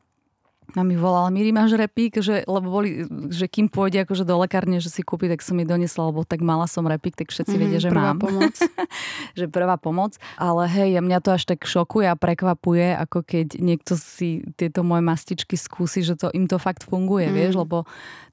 a 0.73 0.81
mi 0.81 0.97
volala, 0.97 1.29
Miri, 1.29 1.53
máš 1.53 1.77
repík? 1.77 2.17
Že, 2.17 2.49
lebo 2.49 2.67
boli, 2.73 3.05
že 3.29 3.45
kým 3.45 3.69
pôjde 3.69 4.01
akože 4.01 4.25
do 4.25 4.35
lekárne, 4.41 4.81
že 4.81 4.89
si 4.89 5.05
kúpi, 5.05 5.29
tak 5.29 5.45
som 5.45 5.53
jej 5.61 5.69
donesla, 5.69 6.09
lebo 6.09 6.25
tak 6.25 6.41
mala 6.41 6.65
som 6.65 6.81
repík, 6.89 7.13
tak 7.13 7.29
všetci 7.29 7.55
mm, 7.55 7.61
vedia, 7.61 7.79
že 7.79 7.89
prvá 7.93 8.11
mám. 8.11 8.19
pomoc. 8.19 8.55
že 9.39 9.45
prvá 9.45 9.75
pomoc. 9.77 10.11
Ale 10.41 10.65
hej, 10.65 10.97
mňa 10.97 11.19
to 11.21 11.29
až 11.37 11.45
tak 11.45 11.61
šokuje 11.63 12.09
a 12.09 12.17
prekvapuje, 12.17 12.97
ako 12.97 13.21
keď 13.21 13.61
niekto 13.61 13.93
si 13.93 14.41
tieto 14.57 14.81
moje 14.81 15.05
mastičky 15.05 15.53
skúsi, 15.53 16.01
že 16.01 16.17
to 16.17 16.33
im 16.33 16.49
to 16.49 16.57
fakt 16.57 16.83
funguje, 16.83 17.29
mm. 17.29 17.35
vieš, 17.37 17.53
lebo 17.61 17.85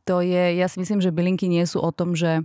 to 0.09 0.25
je, 0.25 0.57
ja 0.57 0.67
si 0.67 0.81
myslím, 0.81 0.99
že 0.99 1.15
bylinky 1.15 1.47
nie 1.47 1.63
sú 1.69 1.79
o 1.79 1.93
tom, 1.93 2.17
že 2.17 2.43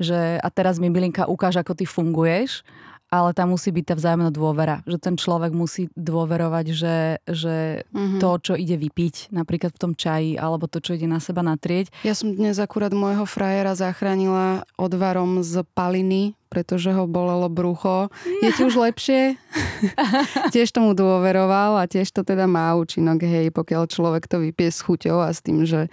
že 0.00 0.40
a 0.40 0.48
teraz 0.48 0.80
mi 0.80 0.88
bylinka 0.88 1.28
ukáže, 1.28 1.60
ako 1.60 1.76
ty 1.76 1.84
funguješ, 1.84 2.64
ale 3.12 3.36
tam 3.36 3.52
musí 3.52 3.68
byť 3.68 3.84
tá 3.92 3.94
vzájomná 4.00 4.32
dôvera. 4.32 4.80
Že 4.88 4.96
ten 4.96 5.14
človek 5.20 5.52
musí 5.52 5.92
dôverovať, 5.92 6.66
že, 6.72 6.96
že 7.28 7.84
mm-hmm. 7.92 8.24
to, 8.24 8.30
čo 8.40 8.52
ide 8.56 8.80
vypiť, 8.80 9.28
napríklad 9.36 9.76
v 9.76 9.80
tom 9.84 9.92
čaji, 9.92 10.40
alebo 10.40 10.64
to, 10.64 10.80
čo 10.80 10.96
ide 10.96 11.04
na 11.04 11.20
seba 11.20 11.44
natrieť. 11.44 11.92
Ja 12.08 12.16
som 12.16 12.32
dnes 12.32 12.56
akurát 12.56 12.96
môjho 12.96 13.28
frajera 13.28 13.76
zachránila 13.76 14.64
odvarom 14.80 15.44
z 15.44 15.60
paliny, 15.76 16.32
pretože 16.48 16.88
ho 16.88 17.04
bolelo 17.04 17.52
brucho. 17.52 18.08
Je 18.24 18.48
ti 18.56 18.64
už 18.64 18.80
lepšie? 18.80 19.36
tiež 20.56 20.72
tomu 20.72 20.96
dôveroval 20.96 21.84
a 21.84 21.84
tiež 21.84 22.08
to 22.16 22.24
teda 22.24 22.48
má 22.48 22.72
účinok, 22.80 23.28
hej, 23.28 23.52
pokiaľ 23.52 23.92
človek 23.92 24.24
to 24.24 24.40
vypije 24.40 24.72
s 24.72 24.80
chuťou 24.80 25.20
a 25.20 25.28
s 25.28 25.44
tým, 25.44 25.68
že, 25.68 25.92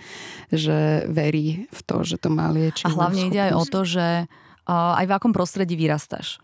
že 0.56 1.04
verí 1.12 1.68
v 1.68 1.80
to, 1.84 2.08
že 2.08 2.16
to 2.16 2.32
má 2.32 2.48
liečiť. 2.56 2.88
A 2.88 2.96
hlavne 2.96 3.28
ide 3.28 3.52
aj 3.52 3.54
o 3.60 3.64
to, 3.68 3.84
že 3.84 4.08
aj 4.72 5.04
v 5.04 5.16
akom 5.16 5.36
prostredí 5.36 5.76
vyrastáš 5.76 6.40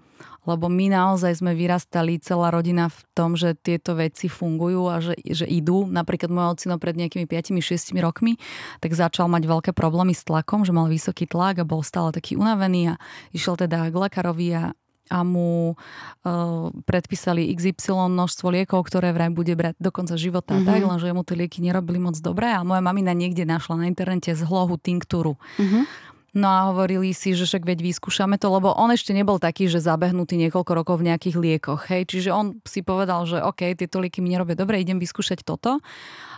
lebo 0.46 0.70
my 0.70 0.94
naozaj 0.94 1.42
sme 1.42 1.58
vyrastali 1.58 2.22
celá 2.22 2.54
rodina 2.54 2.90
v 2.90 3.00
tom, 3.18 3.34
že 3.34 3.58
tieto 3.58 3.98
veci 3.98 4.30
fungujú 4.30 4.88
a 4.88 5.02
že, 5.02 5.18
že 5.22 5.46
idú. 5.46 5.90
Napríklad 5.90 6.30
môj 6.30 6.58
ocino 6.58 6.78
pred 6.78 6.96
nejakými 6.96 7.26
5-6 7.26 7.98
rokmi 8.00 8.38
tak 8.80 8.94
začal 8.94 9.28
mať 9.28 9.44
veľké 9.46 9.72
problémy 9.74 10.14
s 10.14 10.24
tlakom, 10.24 10.64
že 10.64 10.72
mal 10.72 10.88
vysoký 10.88 11.26
tlak 11.26 11.62
a 11.62 11.68
bol 11.68 11.82
stále 11.82 12.14
taký 12.14 12.38
unavený 12.38 12.94
a 12.94 13.02
išiel 13.34 13.58
teda 13.60 13.90
k 13.90 13.96
lekárovi 13.96 14.50
a 14.56 14.64
a 15.06 15.22
mu 15.22 15.78
uh, 15.78 16.74
predpísali 16.90 17.54
XY 17.54 18.10
množstvo 18.10 18.50
liekov, 18.50 18.90
ktoré 18.90 19.14
vraj 19.14 19.30
bude 19.30 19.54
brať 19.54 19.78
do 19.78 19.94
konca 19.94 20.18
života. 20.18 20.58
Mm-hmm. 20.58 20.66
Tak, 20.66 20.82
lenže 20.82 21.14
mu 21.14 21.22
tie 21.22 21.38
lieky 21.38 21.62
nerobili 21.62 22.02
moc 22.02 22.18
dobre 22.18 22.50
a 22.50 22.66
moja 22.66 22.82
mamina 22.82 23.14
niekde 23.14 23.46
našla 23.46 23.78
na 23.78 23.86
internete 23.86 24.34
zhlohu 24.34 24.82
tinktúru. 24.82 25.38
Mm-hmm 25.62 26.15
No 26.36 26.48
a 26.52 26.60
hovorili 26.68 27.16
si, 27.16 27.32
že 27.32 27.48
však 27.48 27.64
veď 27.64 27.80
vyskúšame 27.80 28.36
to, 28.36 28.52
lebo 28.52 28.76
on 28.76 28.92
ešte 28.92 29.16
nebol 29.16 29.40
taký, 29.40 29.72
že 29.72 29.80
zabehnutý 29.80 30.36
niekoľko 30.36 30.72
rokov 30.76 30.96
v 31.00 31.08
nejakých 31.08 31.36
liekoch. 31.40 31.88
Hej? 31.88 32.12
Čiže 32.12 32.30
on 32.36 32.60
si 32.68 32.84
povedal, 32.84 33.24
že 33.24 33.40
OK, 33.40 33.72
tieto 33.80 34.04
lieky 34.04 34.20
mi 34.20 34.36
nerobia 34.36 34.60
dobre, 34.60 34.84
idem 34.84 35.00
vyskúšať 35.00 35.48
toto 35.48 35.80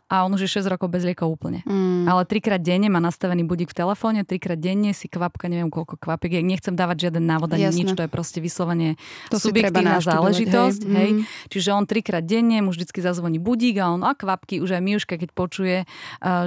a 0.07 0.23
on 0.23 0.31
už 0.31 0.47
je 0.47 0.63
6 0.63 0.71
rokov 0.71 0.87
bez 0.87 1.03
liekov 1.03 1.27
úplne. 1.27 1.67
Mm. 1.67 2.07
Ale 2.07 2.23
trikrát 2.23 2.63
denne 2.63 2.87
má 2.87 3.03
nastavený 3.03 3.43
budík 3.43 3.75
v 3.75 3.83
telefóne, 3.83 4.23
trikrát 4.23 4.55
denne 4.55 4.95
si 4.95 5.11
kvapka, 5.11 5.51
neviem 5.51 5.67
koľko 5.67 5.99
kvapek. 5.99 6.39
Ja 6.39 6.39
nechcem 6.39 6.79
dávať 6.79 7.09
žiaden 7.09 7.27
návod 7.27 7.51
ani 7.51 7.67
nič, 7.67 7.91
to 7.91 8.07
je 8.07 8.11
proste 8.11 8.39
vyslovene 8.39 8.95
to 9.27 9.35
subjektívna 9.35 9.99
záležitosť. 9.99 10.81
Hej. 10.87 10.95
hej. 10.95 11.11
Mm. 11.11 11.23
Čiže 11.51 11.69
on 11.75 11.83
trikrát 11.83 12.23
denne 12.23 12.63
mu 12.63 12.71
vždycky 12.71 13.03
zazvoní 13.03 13.35
budík 13.35 13.83
a 13.83 13.91
on 13.91 14.07
a 14.07 14.15
kvapky, 14.15 14.63
už 14.63 14.79
aj 14.79 14.81
Miuška, 14.85 15.19
keď 15.19 15.29
počuje, 15.35 15.83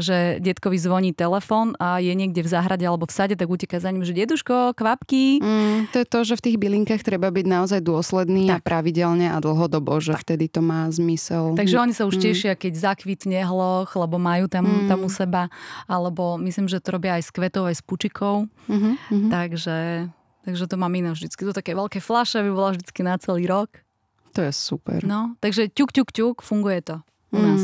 že 0.01 0.41
detkovi 0.41 0.81
zvoní 0.81 1.13
telefón 1.13 1.77
a 1.77 2.01
je 2.01 2.17
niekde 2.17 2.41
v 2.41 2.49
záhrade 2.49 2.89
alebo 2.89 3.05
v 3.05 3.13
sade, 3.13 3.37
tak 3.41 3.49
uteká 3.49 3.81
za 3.81 3.89
ním, 3.89 4.05
že 4.05 4.13
deduško, 4.13 4.77
kvapky. 4.77 5.41
Mm, 5.41 5.89
to 5.89 6.05
je 6.05 6.07
to, 6.07 6.19
že 6.29 6.35
v 6.37 6.45
tých 6.45 6.57
bylinkách 6.61 7.01
treba 7.01 7.33
byť 7.33 7.47
naozaj 7.49 7.81
dôsledný 7.81 8.53
tak. 8.53 8.61
a 8.61 8.65
pravidelne 8.65 9.33
a 9.33 9.41
dlhodobo, 9.41 9.97
že 9.97 10.13
tak. 10.13 10.29
vtedy 10.29 10.53
to 10.53 10.61
má 10.61 10.93
zmysel. 10.93 11.57
Takže 11.57 11.81
oni 11.81 11.97
sa 11.97 12.05
už 12.05 12.21
mm. 12.21 12.25
tešia, 12.29 12.53
keď 12.53 12.93
zakvitne 12.93 13.41
hloch, 13.49 13.97
lebo 13.97 14.21
majú 14.21 14.45
tam, 14.53 14.69
mm. 14.69 14.93
tam 14.93 15.01
u 15.01 15.09
seba, 15.09 15.49
alebo 15.89 16.37
myslím, 16.37 16.69
že 16.69 16.85
to 16.85 17.01
robia 17.01 17.17
aj 17.17 17.25
s 17.25 17.31
kvetou, 17.33 17.65
aj 17.65 17.81
s 17.81 17.83
pučikou. 17.83 18.45
Mm-hmm, 18.69 18.95
mm-hmm. 19.09 19.31
Takže, 19.33 19.79
takže 20.45 20.65
to 20.69 20.77
mám 20.77 20.93
iné 20.93 21.09
vždycky. 21.17 21.41
To 21.49 21.57
také 21.57 21.73
veľké 21.73 22.05
flaše 22.05 22.45
by 22.45 22.51
bola 22.53 22.77
vždycky 22.77 23.01
na 23.01 23.17
celý 23.17 23.49
rok. 23.49 23.81
To 24.37 24.45
je 24.45 24.53
super. 24.53 25.01
No, 25.03 25.35
takže 25.41 25.73
ťuk, 25.73 25.91
ťuk, 25.97 26.13
ťuk, 26.13 26.37
funguje 26.45 26.85
to 26.85 26.97
u 27.33 27.41
mm. 27.41 27.45
nás. 27.47 27.63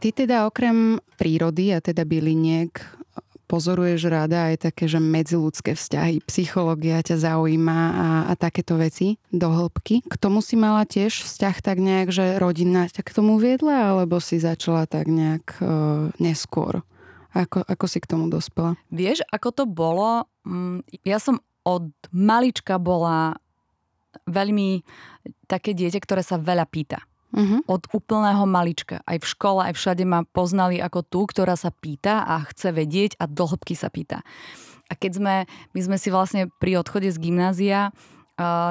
Ty 0.00 0.16
teda 0.16 0.48
okrem 0.48 0.96
prírody 1.20 1.76
a 1.76 1.84
teda 1.84 2.08
byliniek 2.08 2.80
pozoruješ 3.50 4.06
rada 4.06 4.54
aj 4.54 4.70
také, 4.70 4.86
že 4.86 5.02
medziludské 5.02 5.74
vzťahy, 5.74 6.22
psychológia 6.30 7.02
ťa 7.02 7.18
zaujíma 7.18 7.78
a, 7.90 8.08
a 8.30 8.32
takéto 8.38 8.78
veci 8.78 9.18
do 9.34 9.50
hĺbky. 9.50 10.06
K 10.06 10.14
tomu 10.14 10.38
si 10.38 10.54
mala 10.54 10.86
tiež 10.86 11.26
vzťah 11.26 11.56
tak 11.58 11.82
nejak, 11.82 12.14
že 12.14 12.38
rodina 12.38 12.86
ťa 12.86 13.02
k 13.02 13.10
tomu 13.10 13.42
viedla, 13.42 13.90
alebo 13.90 14.22
si 14.22 14.38
začala 14.38 14.86
tak 14.86 15.10
nejak 15.10 15.58
uh, 15.58 16.14
neskôr? 16.22 16.86
Ako, 17.34 17.66
ako 17.66 17.86
si 17.90 17.98
k 17.98 18.10
tomu 18.10 18.30
dospela? 18.30 18.78
Vieš, 18.94 19.26
ako 19.34 19.48
to 19.50 19.64
bolo? 19.66 20.30
Mm, 20.46 20.86
ja 21.02 21.18
som 21.18 21.42
od 21.66 21.90
malička 22.14 22.78
bola 22.78 23.34
veľmi 24.30 24.82
také 25.50 25.74
dieťa, 25.74 25.98
ktoré 26.02 26.22
sa 26.22 26.38
veľa 26.38 26.66
pýta. 26.70 27.02
Uh-huh. 27.30 27.62
Od 27.70 27.82
úplného 27.94 28.42
malička. 28.42 29.06
Aj 29.06 29.18
v 29.18 29.26
škole, 29.26 29.62
aj 29.70 29.78
všade 29.78 30.02
ma 30.02 30.26
poznali 30.26 30.82
ako 30.82 31.06
tú, 31.06 31.20
ktorá 31.30 31.54
sa 31.54 31.70
pýta 31.70 32.26
a 32.26 32.42
chce 32.50 32.74
vedieť 32.74 33.14
a 33.22 33.30
do 33.30 33.46
hĺbky 33.46 33.78
sa 33.78 33.86
pýta. 33.86 34.26
A 34.90 34.98
keď 34.98 35.22
sme, 35.22 35.34
my 35.70 35.80
sme 35.80 35.96
si 36.02 36.10
vlastne 36.10 36.50
pri 36.58 36.82
odchode 36.82 37.06
z 37.06 37.18
gymnázia 37.22 37.94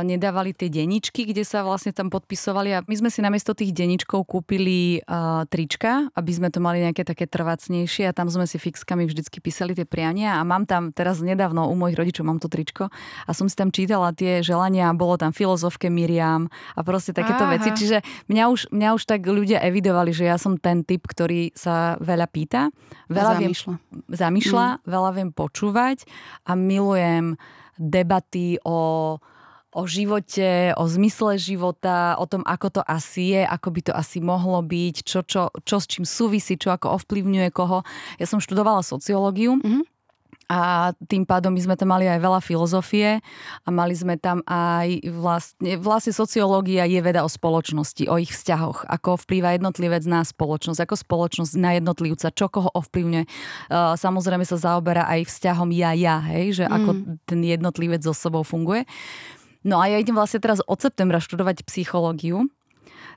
nedávali 0.01 0.57
tie 0.57 0.67
deničky, 0.71 1.29
kde 1.29 1.45
sa 1.45 1.61
vlastne 1.61 1.93
tam 1.93 2.09
podpisovali. 2.09 2.69
A 2.73 2.79
my 2.85 2.95
sme 2.97 3.09
si 3.13 3.21
namiesto 3.21 3.53
tých 3.53 3.71
deničkov 3.71 4.25
kúpili 4.25 5.01
uh, 5.05 5.45
trička, 5.45 6.09
aby 6.17 6.31
sme 6.33 6.49
to 6.49 6.57
mali 6.59 6.81
nejaké 6.81 7.05
také 7.05 7.29
trvacnejšie 7.29 8.09
a 8.09 8.15
tam 8.15 8.27
sme 8.33 8.49
si 8.49 8.57
fixkami 8.57 9.05
vždycky 9.05 9.39
písali 9.39 9.77
tie 9.77 9.85
priania. 9.85 10.37
A 10.37 10.43
mám 10.43 10.65
tam 10.65 10.89
teraz 10.89 11.21
nedávno 11.21 11.69
u 11.69 11.75
mojich 11.77 11.97
rodičov 11.97 12.25
mám 12.25 12.41
to 12.41 12.49
tričko 12.49 12.89
a 13.25 13.31
som 13.31 13.45
si 13.45 13.55
tam 13.55 13.69
čítala 13.69 14.11
tie 14.11 14.41
želania, 14.41 14.91
bolo 14.97 15.15
tam 15.15 15.29
filozofke 15.29 15.87
Miriam 15.87 16.49
a 16.73 16.81
proste 16.81 17.13
takéto 17.13 17.45
Aha. 17.45 17.57
veci, 17.57 17.69
čiže 17.73 18.01
mňa 18.27 18.43
už, 18.49 18.61
mňa 18.73 18.89
už 18.97 19.03
tak 19.05 19.21
ľudia 19.25 19.61
evidovali, 19.61 20.11
že 20.11 20.25
ja 20.25 20.41
som 20.41 20.57
ten 20.57 20.81
typ, 20.81 21.05
ktorý 21.05 21.53
sa 21.53 21.95
veľa 22.01 22.27
pýta, 22.29 22.73
veľa 23.11 23.39
zamýšľa, 23.39 23.73
viem, 23.77 24.17
zamýšľa. 24.17 24.65
mm. 24.65 24.79
veľa 24.89 25.11
viem 25.13 25.29
počúvať 25.29 25.97
a 26.49 26.51
milujem 26.57 27.37
debaty 27.79 28.59
o 28.67 29.17
o 29.79 29.87
živote, 29.87 30.75
o 30.75 30.83
zmysle 30.83 31.39
života, 31.39 32.19
o 32.19 32.27
tom, 32.27 32.43
ako 32.43 32.79
to 32.79 32.81
asi 32.83 33.39
je, 33.39 33.41
ako 33.47 33.67
by 33.71 33.81
to 33.87 33.93
asi 33.95 34.19
mohlo 34.19 34.59
byť, 34.59 34.95
čo, 35.07 35.23
čo, 35.23 35.47
čo 35.63 35.75
s 35.79 35.87
čím 35.87 36.03
súvisí, 36.03 36.59
čo 36.59 36.75
ako 36.75 36.99
ovplyvňuje 36.99 37.49
koho. 37.55 37.87
Ja 38.19 38.27
som 38.27 38.43
študovala 38.43 38.83
sociológiu. 38.83 39.55
Mm-hmm. 39.63 39.87
A 40.49 40.89
tým 41.05 41.29
pádom 41.29 41.53
my 41.53 41.61
sme 41.61 41.77
tam 41.77 41.93
mali 41.93 42.09
aj 42.09 42.25
veľa 42.25 42.41
filozofie 42.41 43.21
a 43.61 43.69
mali 43.69 43.93
sme 43.93 44.17
tam 44.17 44.41
aj 44.49 45.05
vlastne, 45.13 45.77
vlastne 45.77 46.09
sociológia 46.09 46.89
je 46.89 46.97
veda 47.05 47.21
o 47.21 47.29
spoločnosti, 47.29 48.09
o 48.09 48.17
ich 48.17 48.33
vzťahoch, 48.33 48.89
ako 48.89 49.21
vplýva 49.29 49.53
jednotlivec 49.61 50.01
na 50.09 50.25
spoločnosť, 50.25 50.89
ako 50.89 50.95
spoločnosť 51.05 51.53
na 51.53 51.77
jednotlivca, 51.77 52.33
čo 52.33 52.49
koho 52.49 52.65
ovplyvňuje. 52.73 53.29
Samozrejme 54.01 54.41
sa 54.41 54.57
zaoberá 54.57 55.05
aj 55.05 55.29
vzťahom 55.29 55.69
ja-ja, 55.69 56.17
hej, 56.33 56.57
že 56.57 56.65
ako 56.65 56.97
mm. 56.97 57.29
ten 57.29 57.39
jednotlivec 57.45 58.01
so 58.01 58.17
sebou 58.17 58.41
funguje. 58.41 58.89
No 59.63 59.83
a 59.83 59.91
ja 59.91 59.99
idem 59.99 60.15
vlastne 60.15 60.39
teraz 60.39 60.63
od 60.63 60.79
septembra 60.79 61.19
študovať 61.19 61.67
psychológiu. 61.67 62.47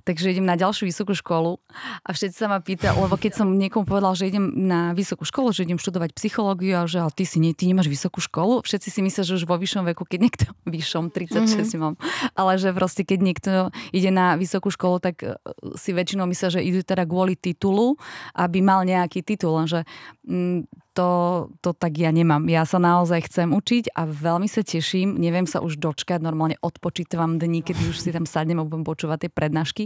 Takže 0.02 0.34
idem 0.34 0.42
na 0.42 0.58
ďalšiu 0.58 0.90
vysokú 0.90 1.14
školu 1.14 1.62
a 2.02 2.10
všetci 2.10 2.34
sa 2.34 2.50
ma 2.50 2.58
pýta, 2.58 2.90
lebo 2.90 3.14
keď 3.14 3.38
som 3.38 3.54
niekomu 3.54 3.86
povedal, 3.86 4.18
že 4.18 4.26
idem 4.26 4.50
na 4.50 4.90
vysokú 4.98 5.22
školu, 5.22 5.54
že 5.54 5.62
idem 5.62 5.78
študovať 5.78 6.18
psychológiu 6.18 6.82
a 6.82 6.90
že 6.90 7.06
ale 7.06 7.14
ty 7.14 7.22
si 7.22 7.38
nie, 7.38 7.54
ty 7.54 7.70
nemáš 7.70 7.86
vysokú 7.86 8.18
školu, 8.18 8.66
všetci 8.66 8.88
si 8.90 9.00
myslia, 9.06 9.22
že 9.22 9.38
už 9.38 9.46
vo 9.46 9.54
vyššom 9.54 9.86
veku, 9.94 10.02
keď 10.02 10.18
niekto, 10.18 10.44
vyššom, 10.74 11.14
36 11.14 11.54
mm-hmm. 11.54 11.78
mám, 11.78 11.94
ale 12.34 12.58
že 12.58 12.74
proste 12.74 13.06
keď 13.06 13.18
niekto 13.22 13.50
ide 13.94 14.10
na 14.10 14.34
vysokú 14.34 14.74
školu, 14.74 14.98
tak 14.98 15.22
e, 15.22 15.38
si 15.78 15.94
väčšinou 15.94 16.26
myslia, 16.26 16.50
že 16.50 16.66
idú 16.66 16.82
teda 16.82 17.06
kvôli 17.06 17.38
titulu, 17.38 17.94
aby 18.34 18.58
mal 18.58 18.82
nejaký 18.82 19.22
titul, 19.22 19.54
lenže 19.54 19.86
mm, 20.26 20.81
to, 20.92 21.48
to 21.64 21.72
tak 21.72 21.96
ja 21.96 22.12
nemám. 22.12 22.44
Ja 22.52 22.68
sa 22.68 22.76
naozaj 22.76 23.32
chcem 23.32 23.48
učiť 23.52 23.96
a 23.96 24.04
veľmi 24.04 24.44
sa 24.44 24.60
teším. 24.60 25.16
Neviem 25.16 25.48
sa 25.48 25.64
už 25.64 25.80
dočkať, 25.80 26.20
normálne 26.20 26.60
odpočítavam 26.60 27.40
dní, 27.40 27.64
keď 27.64 27.76
už 27.88 27.96
si 27.96 28.12
tam 28.12 28.28
sadnem 28.28 28.60
a 28.60 28.68
budem 28.68 28.84
počúvať 28.84 29.26
tie 29.26 29.30
prednášky. 29.32 29.84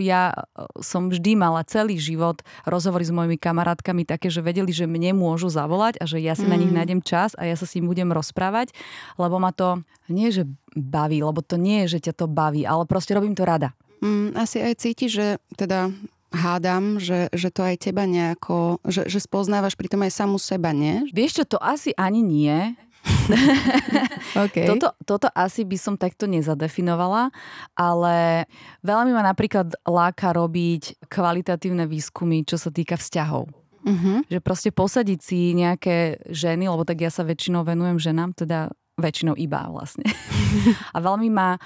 Ja 0.00 0.32
som 0.80 1.12
vždy 1.12 1.36
mala 1.36 1.60
celý 1.68 2.00
život 2.00 2.40
rozhovory 2.64 3.04
s 3.04 3.12
mojimi 3.12 3.36
kamarátkami 3.36 4.08
také, 4.08 4.32
že 4.32 4.40
vedeli, 4.40 4.72
že 4.72 4.88
mne 4.88 5.12
môžu 5.12 5.52
zavolať 5.52 6.00
a 6.00 6.08
že 6.08 6.18
ja 6.24 6.32
si 6.32 6.48
mm. 6.48 6.50
na 6.50 6.56
nich 6.56 6.72
mm. 6.72 6.78
nájdem 6.80 7.00
čas 7.04 7.36
a 7.36 7.44
ja 7.44 7.54
sa 7.54 7.68
s 7.68 7.76
ním 7.76 7.92
budem 7.92 8.08
rozprávať, 8.08 8.72
lebo 9.20 9.36
ma 9.36 9.52
to 9.52 9.84
nie, 10.08 10.32
že 10.32 10.48
baví, 10.72 11.20
lebo 11.20 11.44
to 11.44 11.60
nie 11.60 11.84
je, 11.84 12.00
že 12.00 12.10
ťa 12.10 12.24
to 12.24 12.26
baví, 12.26 12.64
ale 12.64 12.88
proste 12.88 13.12
robím 13.12 13.36
to 13.36 13.44
rada. 13.44 13.76
Mm, 14.04 14.36
asi 14.36 14.60
aj 14.60 14.74
cíti, 14.84 15.06
že 15.08 15.40
teda 15.56 15.88
hádam, 16.34 16.98
že, 16.98 17.30
že 17.30 17.48
to 17.54 17.62
aj 17.62 17.86
teba 17.86 18.04
nejako, 18.04 18.82
že, 18.84 19.06
že 19.06 19.22
spoznávaš 19.22 19.78
pritom 19.78 20.02
aj 20.02 20.12
samu 20.12 20.36
seba, 20.42 20.74
nie? 20.74 21.06
Vieš 21.14 21.42
čo, 21.42 21.44
to 21.56 21.58
asi 21.62 21.94
ani 21.94 22.20
nie. 22.20 22.74
okay. 24.44 24.64
toto, 24.64 24.96
toto 25.04 25.28
asi 25.36 25.62
by 25.62 25.76
som 25.76 25.94
takto 25.94 26.24
nezadefinovala, 26.24 27.28
ale 27.76 28.48
veľmi 28.80 29.12
ma 29.12 29.22
napríklad 29.24 29.76
láka 29.84 30.32
robiť 30.32 31.08
kvalitatívne 31.12 31.84
výskumy, 31.84 32.42
čo 32.48 32.56
sa 32.56 32.72
týka 32.72 32.96
vzťahov. 32.96 33.52
Uh-huh. 33.84 34.24
Že 34.32 34.38
proste 34.40 34.70
posadiť 34.72 35.20
si 35.20 35.52
nejaké 35.52 36.24
ženy, 36.32 36.64
lebo 36.64 36.88
tak 36.88 37.04
ja 37.04 37.12
sa 37.12 37.20
väčšinou 37.20 37.68
venujem 37.68 38.00
ženám, 38.00 38.32
teda 38.32 38.72
väčšinou 38.94 39.34
iba 39.34 39.66
vlastne. 39.70 40.06
A 40.96 41.02
veľmi 41.02 41.26
ma 41.30 41.58
uh, 41.58 41.60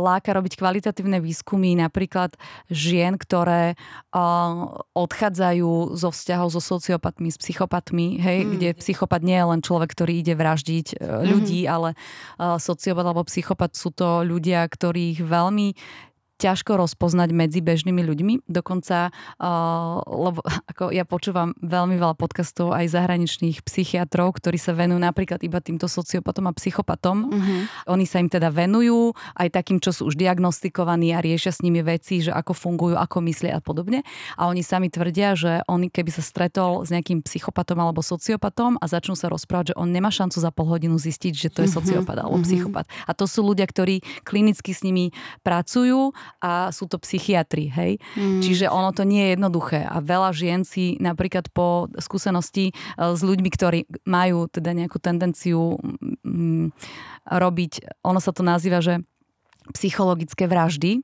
láka 0.00 0.32
robiť 0.32 0.56
kvalitatívne 0.56 1.20
výskumy 1.20 1.76
napríklad 1.76 2.32
žien, 2.72 3.20
ktoré 3.20 3.76
uh, 3.76 4.72
odchádzajú 4.96 5.92
zo 5.92 6.08
vzťahov 6.08 6.48
so 6.56 6.60
sociopatmi, 6.64 7.28
s 7.28 7.36
psychopatmi, 7.36 8.16
hej, 8.16 8.38
mm. 8.44 8.50
kde 8.56 8.68
psychopat 8.80 9.20
nie 9.20 9.36
je 9.36 9.46
len 9.52 9.60
človek, 9.60 9.92
ktorý 9.92 10.24
ide 10.24 10.32
vraždiť 10.32 10.86
uh, 10.96 11.20
ľudí, 11.20 11.68
mm. 11.68 11.70
ale 11.70 11.90
uh, 11.92 12.56
sociopat 12.56 13.04
alebo 13.04 13.28
psychopat 13.28 13.76
sú 13.76 13.92
to 13.92 14.24
ľudia, 14.24 14.64
ktorých 14.64 15.20
veľmi 15.20 15.68
ťažko 16.38 16.74
rozpoznať 16.76 17.30
medzi 17.30 17.62
bežnými 17.62 18.02
ľuďmi. 18.02 18.34
Dokonca, 18.50 19.14
uh, 19.38 20.02
lebo 20.02 20.42
ako 20.70 20.90
ja 20.90 21.06
počúvam 21.06 21.54
veľmi 21.62 21.96
veľa 21.98 22.16
podcastov 22.18 22.74
aj 22.74 22.90
zahraničných 22.90 23.62
psychiatrov, 23.62 24.36
ktorí 24.38 24.58
sa 24.58 24.74
venujú 24.74 24.98
napríklad 24.98 25.40
iba 25.46 25.62
týmto 25.62 25.86
sociopatom 25.86 26.50
a 26.50 26.52
psychopatom. 26.56 27.30
Uh-huh. 27.30 27.94
Oni 27.94 28.04
sa 28.04 28.18
im 28.18 28.26
teda 28.26 28.50
venujú 28.50 29.14
aj 29.38 29.48
takým, 29.54 29.78
čo 29.78 29.94
sú 29.94 30.10
už 30.10 30.18
diagnostikovaní 30.18 31.14
a 31.14 31.22
riešia 31.22 31.54
s 31.54 31.62
nimi 31.62 31.80
veci, 31.80 32.20
že 32.20 32.34
ako 32.34 32.52
fungujú, 32.52 32.94
ako 32.98 33.22
myslia 33.30 33.58
a 33.58 33.62
podobne. 33.62 34.02
A 34.34 34.50
oni 34.50 34.66
sami 34.66 34.90
tvrdia, 34.90 35.38
že 35.38 35.62
oni 35.70 35.88
keby 35.88 36.10
sa 36.10 36.22
stretol 36.24 36.82
s 36.82 36.90
nejakým 36.90 37.22
psychopatom 37.22 37.78
alebo 37.78 38.02
sociopatom 38.02 38.76
a 38.82 38.84
začnú 38.90 39.14
sa 39.14 39.30
rozprávať, 39.30 39.74
že 39.74 39.78
on 39.78 39.90
nemá 39.94 40.10
šancu 40.10 40.42
za 40.42 40.50
pol 40.50 40.66
hodinu 40.66 40.98
zistiť, 40.98 41.32
že 41.34 41.48
to 41.52 41.62
je 41.62 41.70
mhm. 41.70 41.76
sociopat 41.78 42.16
alebo 42.18 42.42
uh-huh. 42.42 42.46
psychopat. 42.46 42.84
A 43.06 43.12
to 43.14 43.30
sú 43.30 43.46
ľudia, 43.46 43.66
ktorí 43.68 44.02
klinicky 44.26 44.74
s 44.74 44.82
nimi 44.82 45.14
pracujú 45.46 46.16
a 46.42 46.68
sú 46.74 46.90
to 46.90 47.00
psychiatri, 47.00 47.70
hej. 47.70 47.92
Mm. 48.18 48.40
Čiže 48.44 48.66
ono 48.68 48.92
to 48.92 49.06
nie 49.06 49.30
je 49.30 49.32
jednoduché 49.38 49.80
a 49.86 50.00
veľa 50.00 50.30
žien 50.36 50.62
si 50.66 51.00
napríklad 51.00 51.48
po 51.50 51.88
skúsenosti 51.96 52.70
e, 52.70 52.72
s 52.96 53.20
ľuďmi, 53.20 53.48
ktorí 53.48 53.78
majú 54.04 54.50
teda 54.50 54.76
nejakú 54.76 54.98
tendenciu 55.00 55.78
mm, 56.24 56.74
robiť, 57.24 57.72
ono 58.04 58.20
sa 58.20 58.30
to 58.34 58.44
nazýva, 58.44 58.84
že 58.84 59.00
psychologické 59.72 60.44
vraždy, 60.44 61.00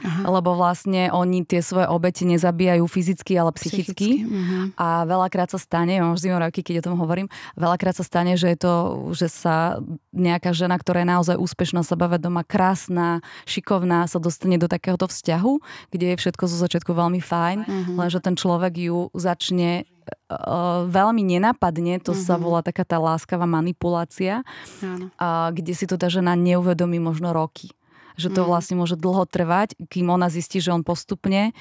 Aha. 0.00 0.32
lebo 0.32 0.56
vlastne 0.56 1.12
oni 1.12 1.44
tie 1.44 1.60
svoje 1.60 1.84
obete 1.84 2.24
nezabíjajú 2.24 2.84
fyzicky, 2.88 3.36
ale 3.36 3.52
psychicky. 3.52 3.92
psychicky. 3.92 4.10
Uh-huh. 4.24 4.72
A 4.80 5.04
veľakrát 5.04 5.52
sa 5.52 5.60
stane, 5.60 6.00
mám 6.00 6.16
vždy 6.16 6.32
roky, 6.32 6.60
keď 6.64 6.80
o 6.80 6.86
tom 6.92 6.96
hovorím, 6.96 7.28
veľakrát 7.56 7.96
sa 7.96 8.04
stane, 8.04 8.40
že 8.40 8.56
je 8.56 8.58
to, 8.58 8.74
že 9.12 9.28
sa 9.28 9.78
nejaká 10.16 10.56
žena, 10.56 10.80
ktorá 10.80 11.04
je 11.04 11.12
naozaj 11.12 11.36
úspešná, 11.36 11.84
sebavedomá, 11.84 12.48
krásna, 12.48 13.20
šikovná, 13.44 14.08
sa 14.08 14.16
dostane 14.16 14.56
do 14.56 14.70
takéhoto 14.70 15.04
vzťahu, 15.04 15.52
kde 15.92 16.16
je 16.16 16.20
všetko 16.20 16.44
zo 16.48 16.56
začiatku 16.56 16.90
veľmi 16.96 17.20
fajn, 17.20 17.58
uh-huh. 17.64 17.96
lenže 18.00 18.24
ten 18.24 18.40
človek 18.40 18.72
ju 18.80 18.98
začne 19.12 19.84
uh, 19.84 20.88
veľmi 20.88 21.20
nenapadne, 21.20 22.00
to 22.00 22.16
uh-huh. 22.16 22.24
sa 22.24 22.40
volá 22.40 22.64
taká 22.64 22.88
tá 22.88 22.96
láskavá 22.96 23.44
manipulácia, 23.44 24.40
uh, 24.80 25.52
kde 25.52 25.72
si 25.76 25.84
to 25.84 26.00
tá 26.00 26.08
žena 26.08 26.32
neuvedomí 26.32 26.96
možno 26.96 27.36
roky 27.36 27.68
že 28.16 28.32
to 28.32 28.42
mm. 28.42 28.48
vlastne 28.48 28.76
môže 28.78 28.96
dlho 28.98 29.26
trvať, 29.26 29.76
kým 29.90 30.10
ona 30.10 30.32
zistí, 30.32 30.58
že 30.58 30.74
on 30.74 30.86
postupne 30.86 31.52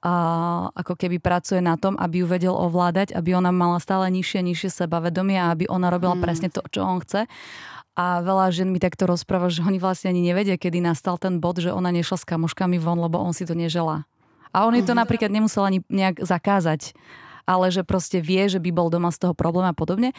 a 0.00 0.14
ako 0.72 0.96
keby 0.96 1.20
pracuje 1.20 1.60
na 1.60 1.76
tom, 1.76 1.92
aby 2.00 2.24
ju 2.24 2.26
vedel 2.26 2.56
ovládať, 2.56 3.12
aby 3.12 3.36
ona 3.36 3.52
mala 3.52 3.76
stále 3.76 4.08
nižšie 4.08 4.40
nižšie 4.40 4.72
sebavedomie 4.72 5.36
a 5.36 5.52
aby 5.52 5.68
ona 5.68 5.92
robila 5.92 6.16
mm. 6.16 6.22
presne 6.24 6.48
to, 6.48 6.64
čo 6.72 6.80
on 6.80 7.04
chce. 7.04 7.28
A 8.00 8.24
veľa 8.24 8.48
žien 8.48 8.72
mi 8.72 8.80
takto 8.80 9.04
rozpráva, 9.04 9.52
že 9.52 9.60
oni 9.60 9.76
vlastne 9.76 10.08
ani 10.08 10.24
nevedia, 10.24 10.56
kedy 10.56 10.80
nastal 10.80 11.20
ten 11.20 11.36
bod, 11.36 11.60
že 11.60 11.68
ona 11.68 11.92
nešla 11.92 12.16
s 12.16 12.24
kamoškami 12.24 12.80
von, 12.80 12.96
lebo 12.96 13.20
on 13.20 13.36
si 13.36 13.44
to 13.44 13.52
neželá. 13.52 14.08
A 14.56 14.64
on 14.64 14.72
mm. 14.72 14.88
to 14.88 14.96
napríklad 14.96 15.28
nemusel 15.28 15.68
ani 15.68 15.84
nejak 15.92 16.24
zakázať, 16.24 16.96
ale 17.44 17.68
že 17.68 17.84
proste 17.84 18.24
vie, 18.24 18.48
že 18.48 18.56
by 18.56 18.72
bol 18.72 18.88
doma 18.88 19.12
z 19.12 19.28
toho 19.28 19.34
problém 19.36 19.68
a 19.68 19.76
podobne. 19.76 20.16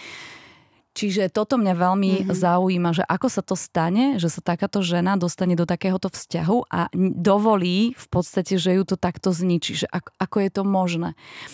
Čiže 0.92 1.32
toto 1.32 1.56
mňa 1.56 1.72
veľmi 1.72 2.12
mm-hmm. 2.12 2.36
zaujíma, 2.36 2.90
že 2.92 3.04
ako 3.08 3.28
sa 3.32 3.40
to 3.40 3.56
stane, 3.56 4.20
že 4.20 4.28
sa 4.28 4.44
takáto 4.44 4.84
žena 4.84 5.16
dostane 5.16 5.56
do 5.56 5.64
takéhoto 5.64 6.12
vzťahu 6.12 6.68
a 6.68 6.92
dovolí 7.16 7.96
v 7.96 8.08
podstate, 8.12 8.60
že 8.60 8.76
ju 8.76 8.84
to 8.84 9.00
takto 9.00 9.32
zničí, 9.32 9.86
že 9.86 9.88
ako, 9.88 10.12
ako 10.20 10.38
je 10.44 10.50
to 10.52 10.64
možné. 10.68 11.10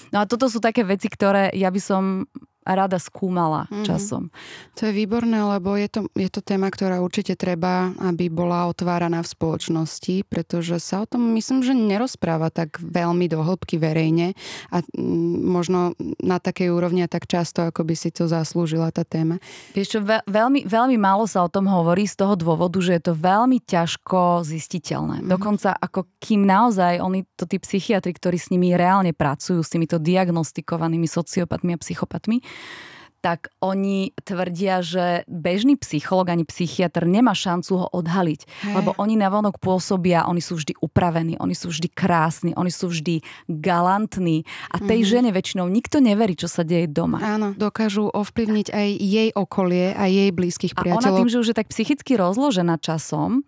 No 0.10 0.26
a 0.26 0.26
toto 0.26 0.50
sú 0.50 0.58
také 0.58 0.82
veci, 0.82 1.06
ktoré 1.06 1.54
ja 1.54 1.70
by 1.70 1.82
som 1.82 2.26
rada 2.68 3.00
skúmala 3.00 3.66
mm-hmm. 3.68 3.86
časom. 3.88 4.34
To 4.76 4.90
je 4.90 4.94
výborné, 4.94 5.40
lebo 5.44 5.80
je 5.80 5.88
to, 5.88 6.02
je 6.18 6.28
to 6.28 6.44
téma, 6.44 6.68
ktorá 6.68 7.00
určite 7.00 7.40
treba, 7.40 7.96
aby 8.04 8.28
bola 8.28 8.68
otváraná 8.68 9.24
v 9.24 9.32
spoločnosti, 9.32 10.28
pretože 10.28 10.80
sa 10.84 11.04
o 11.04 11.10
tom 11.10 11.32
myslím, 11.38 11.64
že 11.64 11.72
nerozpráva 11.72 12.52
tak 12.52 12.78
veľmi 12.82 13.32
do 13.32 13.40
hĺbky 13.42 13.80
verejne 13.80 14.36
a 14.74 14.84
možno 15.48 15.96
na 16.20 16.38
takej 16.42 16.74
úrovni 16.74 17.06
a 17.06 17.12
tak 17.12 17.30
často, 17.30 17.64
ako 17.64 17.88
by 17.88 17.96
si 17.96 18.10
to 18.12 18.28
zaslúžila 18.28 18.92
tá 18.92 19.08
téma. 19.08 19.40
Vieš 19.72 19.98
čo, 19.98 20.00
veľmi, 20.04 20.68
veľmi 20.68 20.98
málo 21.00 21.30
sa 21.30 21.46
o 21.46 21.50
tom 21.52 21.70
hovorí 21.70 22.04
z 22.06 22.20
toho 22.20 22.36
dôvodu, 22.36 22.78
že 22.84 23.00
je 23.00 23.04
to 23.12 23.14
veľmi 23.16 23.64
ťažko 23.64 24.44
zistiteľné. 24.44 25.24
Mm-hmm. 25.24 25.32
Dokonca 25.32 25.70
ako 25.78 26.10
kým 26.20 26.44
naozaj 26.44 27.00
oni, 27.00 27.24
to 27.38 27.48
tí 27.48 27.58
psychiatri, 27.62 28.12
ktorí 28.14 28.38
s 28.38 28.50
nimi 28.52 28.74
reálne 28.74 29.14
pracujú, 29.14 29.62
s 29.62 29.72
týmito 29.72 29.98
diagnostikovanými 30.02 31.06
sociopatmi 31.06 31.76
a 31.76 31.82
psychopatmi, 31.82 32.42
tak 33.28 33.50
oni 33.60 34.14
tvrdia, 34.24 34.80
že 34.86 35.26
bežný 35.26 35.76
psycholog 35.82 36.30
ani 36.30 36.46
psychiatr 36.46 37.04
nemá 37.04 37.34
šancu 37.34 37.72
ho 37.76 37.88
odhaliť, 37.90 38.42
Hej. 38.46 38.74
lebo 38.78 38.94
oni 38.96 39.18
navonok 39.18 39.58
pôsobia, 39.58 40.30
oni 40.30 40.40
sú 40.40 40.56
vždy 40.62 40.78
upravení, 40.80 41.36
oni 41.42 41.52
sú 41.58 41.74
vždy 41.74 41.90
krásni, 41.92 42.52
oni 42.54 42.70
sú 42.70 42.88
vždy 42.88 43.26
galantní 43.50 44.46
a 44.70 44.78
tej 44.78 45.04
mm-hmm. 45.04 45.12
žene 45.12 45.30
väčšinou 45.34 45.68
nikto 45.68 45.98
neverí, 45.98 46.38
čo 46.38 46.48
sa 46.48 46.62
deje 46.62 46.88
doma. 46.88 47.18
Áno, 47.20 47.58
dokážu 47.58 48.08
ovplyvniť 48.08 48.68
aj 48.70 48.90
jej 48.96 49.30
okolie 49.34 49.98
a 49.98 50.06
jej 50.06 50.30
blízkych 50.30 50.78
priateľov. 50.78 51.04
A 51.04 51.10
ona 51.12 51.20
tým, 51.20 51.32
že 51.34 51.42
už 51.42 51.52
je 51.52 51.58
tak 51.58 51.68
psychicky 51.74 52.16
rozložená 52.16 52.78
časom 52.80 53.42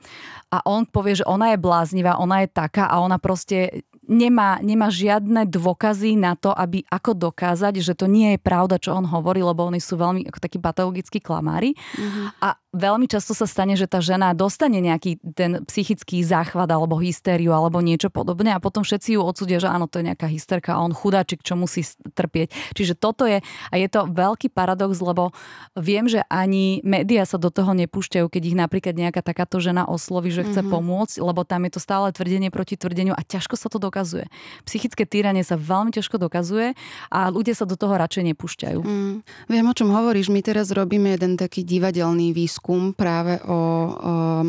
a 0.49 0.65
on 0.65 0.89
povie, 0.89 1.21
že 1.21 1.25
ona 1.29 1.53
je 1.53 1.61
bláznivá, 1.61 2.17
ona 2.17 2.41
je 2.43 2.49
taká 2.49 2.89
a 2.89 2.99
ona 2.99 3.21
proste 3.21 3.85
nemá, 4.09 4.57
nemá 4.65 4.89
žiadne 4.89 5.45
dôkazy 5.45 6.17
na 6.17 6.33
to, 6.33 6.49
aby 6.49 6.81
ako 6.89 7.13
dokázať, 7.29 7.77
že 7.79 7.93
to 7.93 8.09
nie 8.09 8.35
je 8.35 8.39
pravda, 8.41 8.81
čo 8.81 8.97
on 8.97 9.05
hovorí, 9.05 9.45
lebo 9.45 9.69
oni 9.69 9.77
sú 9.77 9.95
veľmi 10.01 10.25
ako 10.25 10.39
takí 10.41 10.57
patologickí 10.57 11.21
klamári. 11.21 11.77
Mm-hmm. 11.77 12.25
A 12.41 12.57
veľmi 12.69 13.09
často 13.09 13.33
sa 13.33 13.49
stane, 13.49 13.73
že 13.73 13.89
tá 13.89 13.97
žena 13.97 14.38
dostane 14.38 14.77
nejaký 14.77 15.17
ten 15.33 15.65
psychický 15.65 16.21
záchvat 16.21 16.69
alebo 16.69 17.01
hystériu 17.01 17.49
alebo 17.49 17.81
niečo 17.81 18.13
podobné 18.13 18.53
a 18.53 18.61
potom 18.61 18.85
všetci 18.85 19.17
ju 19.17 19.21
odsúdia, 19.25 19.57
že 19.57 19.65
áno, 19.65 19.89
to 19.89 20.01
je 20.01 20.13
nejaká 20.13 20.29
hysterka 20.29 20.77
a 20.77 20.83
on 20.85 20.93
chudáčik, 20.93 21.41
čo 21.41 21.57
musí 21.57 21.81
trpieť. 22.13 22.53
Čiže 22.77 22.93
toto 22.93 23.25
je, 23.25 23.41
a 23.41 23.73
je 23.73 23.88
to 23.89 24.05
veľký 24.05 24.53
paradox, 24.53 25.01
lebo 25.01 25.33
viem, 25.73 26.05
že 26.05 26.21
ani 26.29 26.85
médiá 26.85 27.25
sa 27.25 27.41
do 27.41 27.49
toho 27.49 27.73
nepúšťajú, 27.73 28.29
keď 28.29 28.41
ich 28.45 28.57
napríklad 28.57 28.93
nejaká 28.93 29.25
takáto 29.25 29.57
žena 29.57 29.89
osloví, 29.89 30.29
že 30.29 30.45
chce 30.45 30.61
mm-hmm. 30.61 30.73
pomôcť, 30.73 31.15
lebo 31.25 31.41
tam 31.41 31.65
je 31.65 31.71
to 31.73 31.81
stále 31.81 32.05
tvrdenie 32.13 32.53
proti 32.53 32.77
tvrdeniu 32.77 33.17
a 33.17 33.25
ťažko 33.25 33.57
sa 33.57 33.73
to 33.73 33.81
dokazuje. 33.81 34.29
Psychické 34.69 35.09
týranie 35.09 35.41
sa 35.41 35.57
veľmi 35.57 35.89
ťažko 35.89 36.21
dokazuje 36.21 36.77
a 37.09 37.33
ľudia 37.33 37.57
sa 37.57 37.65
do 37.65 37.73
toho 37.73 37.97
radšej 37.97 38.23
nepúšťajú. 38.33 38.79
Mm. 38.85 39.15
Viem, 39.49 39.65
o 39.65 39.73
čom 39.73 39.89
hovoríš. 39.89 40.29
My 40.29 40.45
teraz 40.45 40.69
robíme 40.69 41.17
jeden 41.17 41.33
taký 41.33 41.65
divadelný 41.65 42.29
výskum 42.38 42.58
výskum 42.59 42.91
práve 42.91 43.39
o, 43.47 43.55
o 43.55 44.43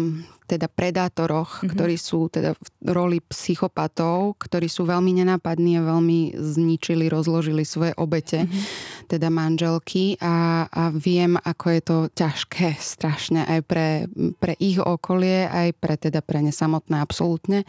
teda 0.51 0.67
predátoroch, 0.67 1.63
mm-hmm. 1.63 1.71
ktorí 1.71 1.95
sú 1.95 2.27
teda 2.27 2.59
v 2.59 2.91
roli 2.91 3.23
psychopatov, 3.23 4.35
ktorí 4.43 4.67
sú 4.67 4.83
veľmi 4.83 5.23
nenápadní 5.23 5.79
a 5.79 5.87
veľmi 5.87 6.35
zničili, 6.35 7.07
rozložili 7.07 7.63
svoje 7.63 7.95
obete, 7.95 8.43
mm-hmm. 8.43 9.00
Teda 9.11 9.27
manželky 9.27 10.15
a, 10.23 10.71
a 10.71 10.95
viem, 10.95 11.35
ako 11.35 11.67
je 11.75 11.81
to 11.83 11.97
ťažké 12.15 12.79
strašne 12.79 13.43
aj 13.43 13.61
pre, 13.67 13.89
pre 14.39 14.55
ich 14.63 14.79
okolie, 14.79 15.51
aj 15.51 15.75
pre 15.83 15.99
teda 15.99 16.23
pre 16.23 16.39
ne 16.39 16.55
samotné 16.55 17.03
absolútne. 17.03 17.67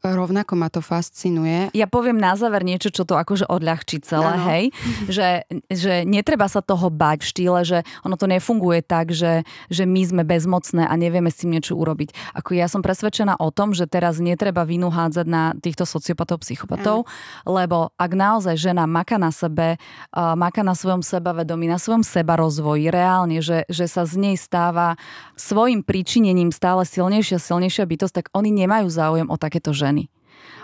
Rovnako 0.00 0.56
ma 0.56 0.72
to 0.72 0.80
fascinuje. 0.80 1.68
Ja 1.76 1.84
poviem 1.84 2.16
na 2.16 2.32
záver 2.32 2.64
niečo, 2.64 2.88
čo 2.88 3.04
to 3.04 3.20
akože 3.20 3.50
odľahčí 3.50 4.00
celé, 4.00 4.32
ano. 4.32 4.46
hej? 4.48 4.64
Že, 5.10 5.28
že 5.68 5.94
netreba 6.08 6.48
sa 6.48 6.64
toho 6.64 6.88
bať 6.88 7.20
v 7.20 7.30
štýle, 7.34 7.60
že 7.66 7.78
ono 8.00 8.16
to 8.16 8.24
nefunguje 8.24 8.80
tak, 8.80 9.12
že, 9.12 9.44
že 9.68 9.84
my 9.84 10.02
sme 10.06 10.22
bezmocné 10.24 10.88
a 10.88 10.94
nevieme 10.96 11.28
s 11.28 11.44
tým 11.44 11.52
niečo 11.52 11.76
urobiť. 11.76 12.16
Ako 12.32 12.56
ja 12.56 12.64
som 12.70 12.80
presvedčená 12.80 13.36
o 13.36 13.52
tom, 13.52 13.76
že 13.76 13.84
teraz 13.84 14.22
netreba 14.24 14.64
vinu 14.64 14.88
hádzať 14.88 15.26
na 15.28 15.52
týchto 15.58 15.84
sociopatov, 15.84 16.40
psychopatov, 16.40 17.04
ano. 17.04 17.10
lebo 17.44 17.78
ak 18.00 18.10
naozaj 18.16 18.56
žena 18.56 18.88
maka 18.88 19.20
na 19.20 19.28
sebe, 19.28 19.76
uh, 19.76 20.32
maka 20.32 20.59
na 20.62 20.76
svojom 20.76 21.00
sebavedomí, 21.00 21.66
na 21.66 21.80
svojom 21.80 22.04
sebarozvoji, 22.04 22.92
reálne, 22.92 23.40
že, 23.40 23.64
že 23.66 23.88
sa 23.88 24.04
z 24.04 24.20
nej 24.20 24.36
stáva 24.36 25.00
svojim 25.34 25.80
príčinením 25.82 26.52
stále 26.52 26.84
silnejšia, 26.84 27.40
silnejšia 27.40 27.84
bytosť, 27.88 28.14
tak 28.14 28.26
oni 28.36 28.52
nemajú 28.52 28.86
záujem 28.92 29.28
o 29.28 29.36
takéto 29.40 29.72
ženy. 29.72 30.12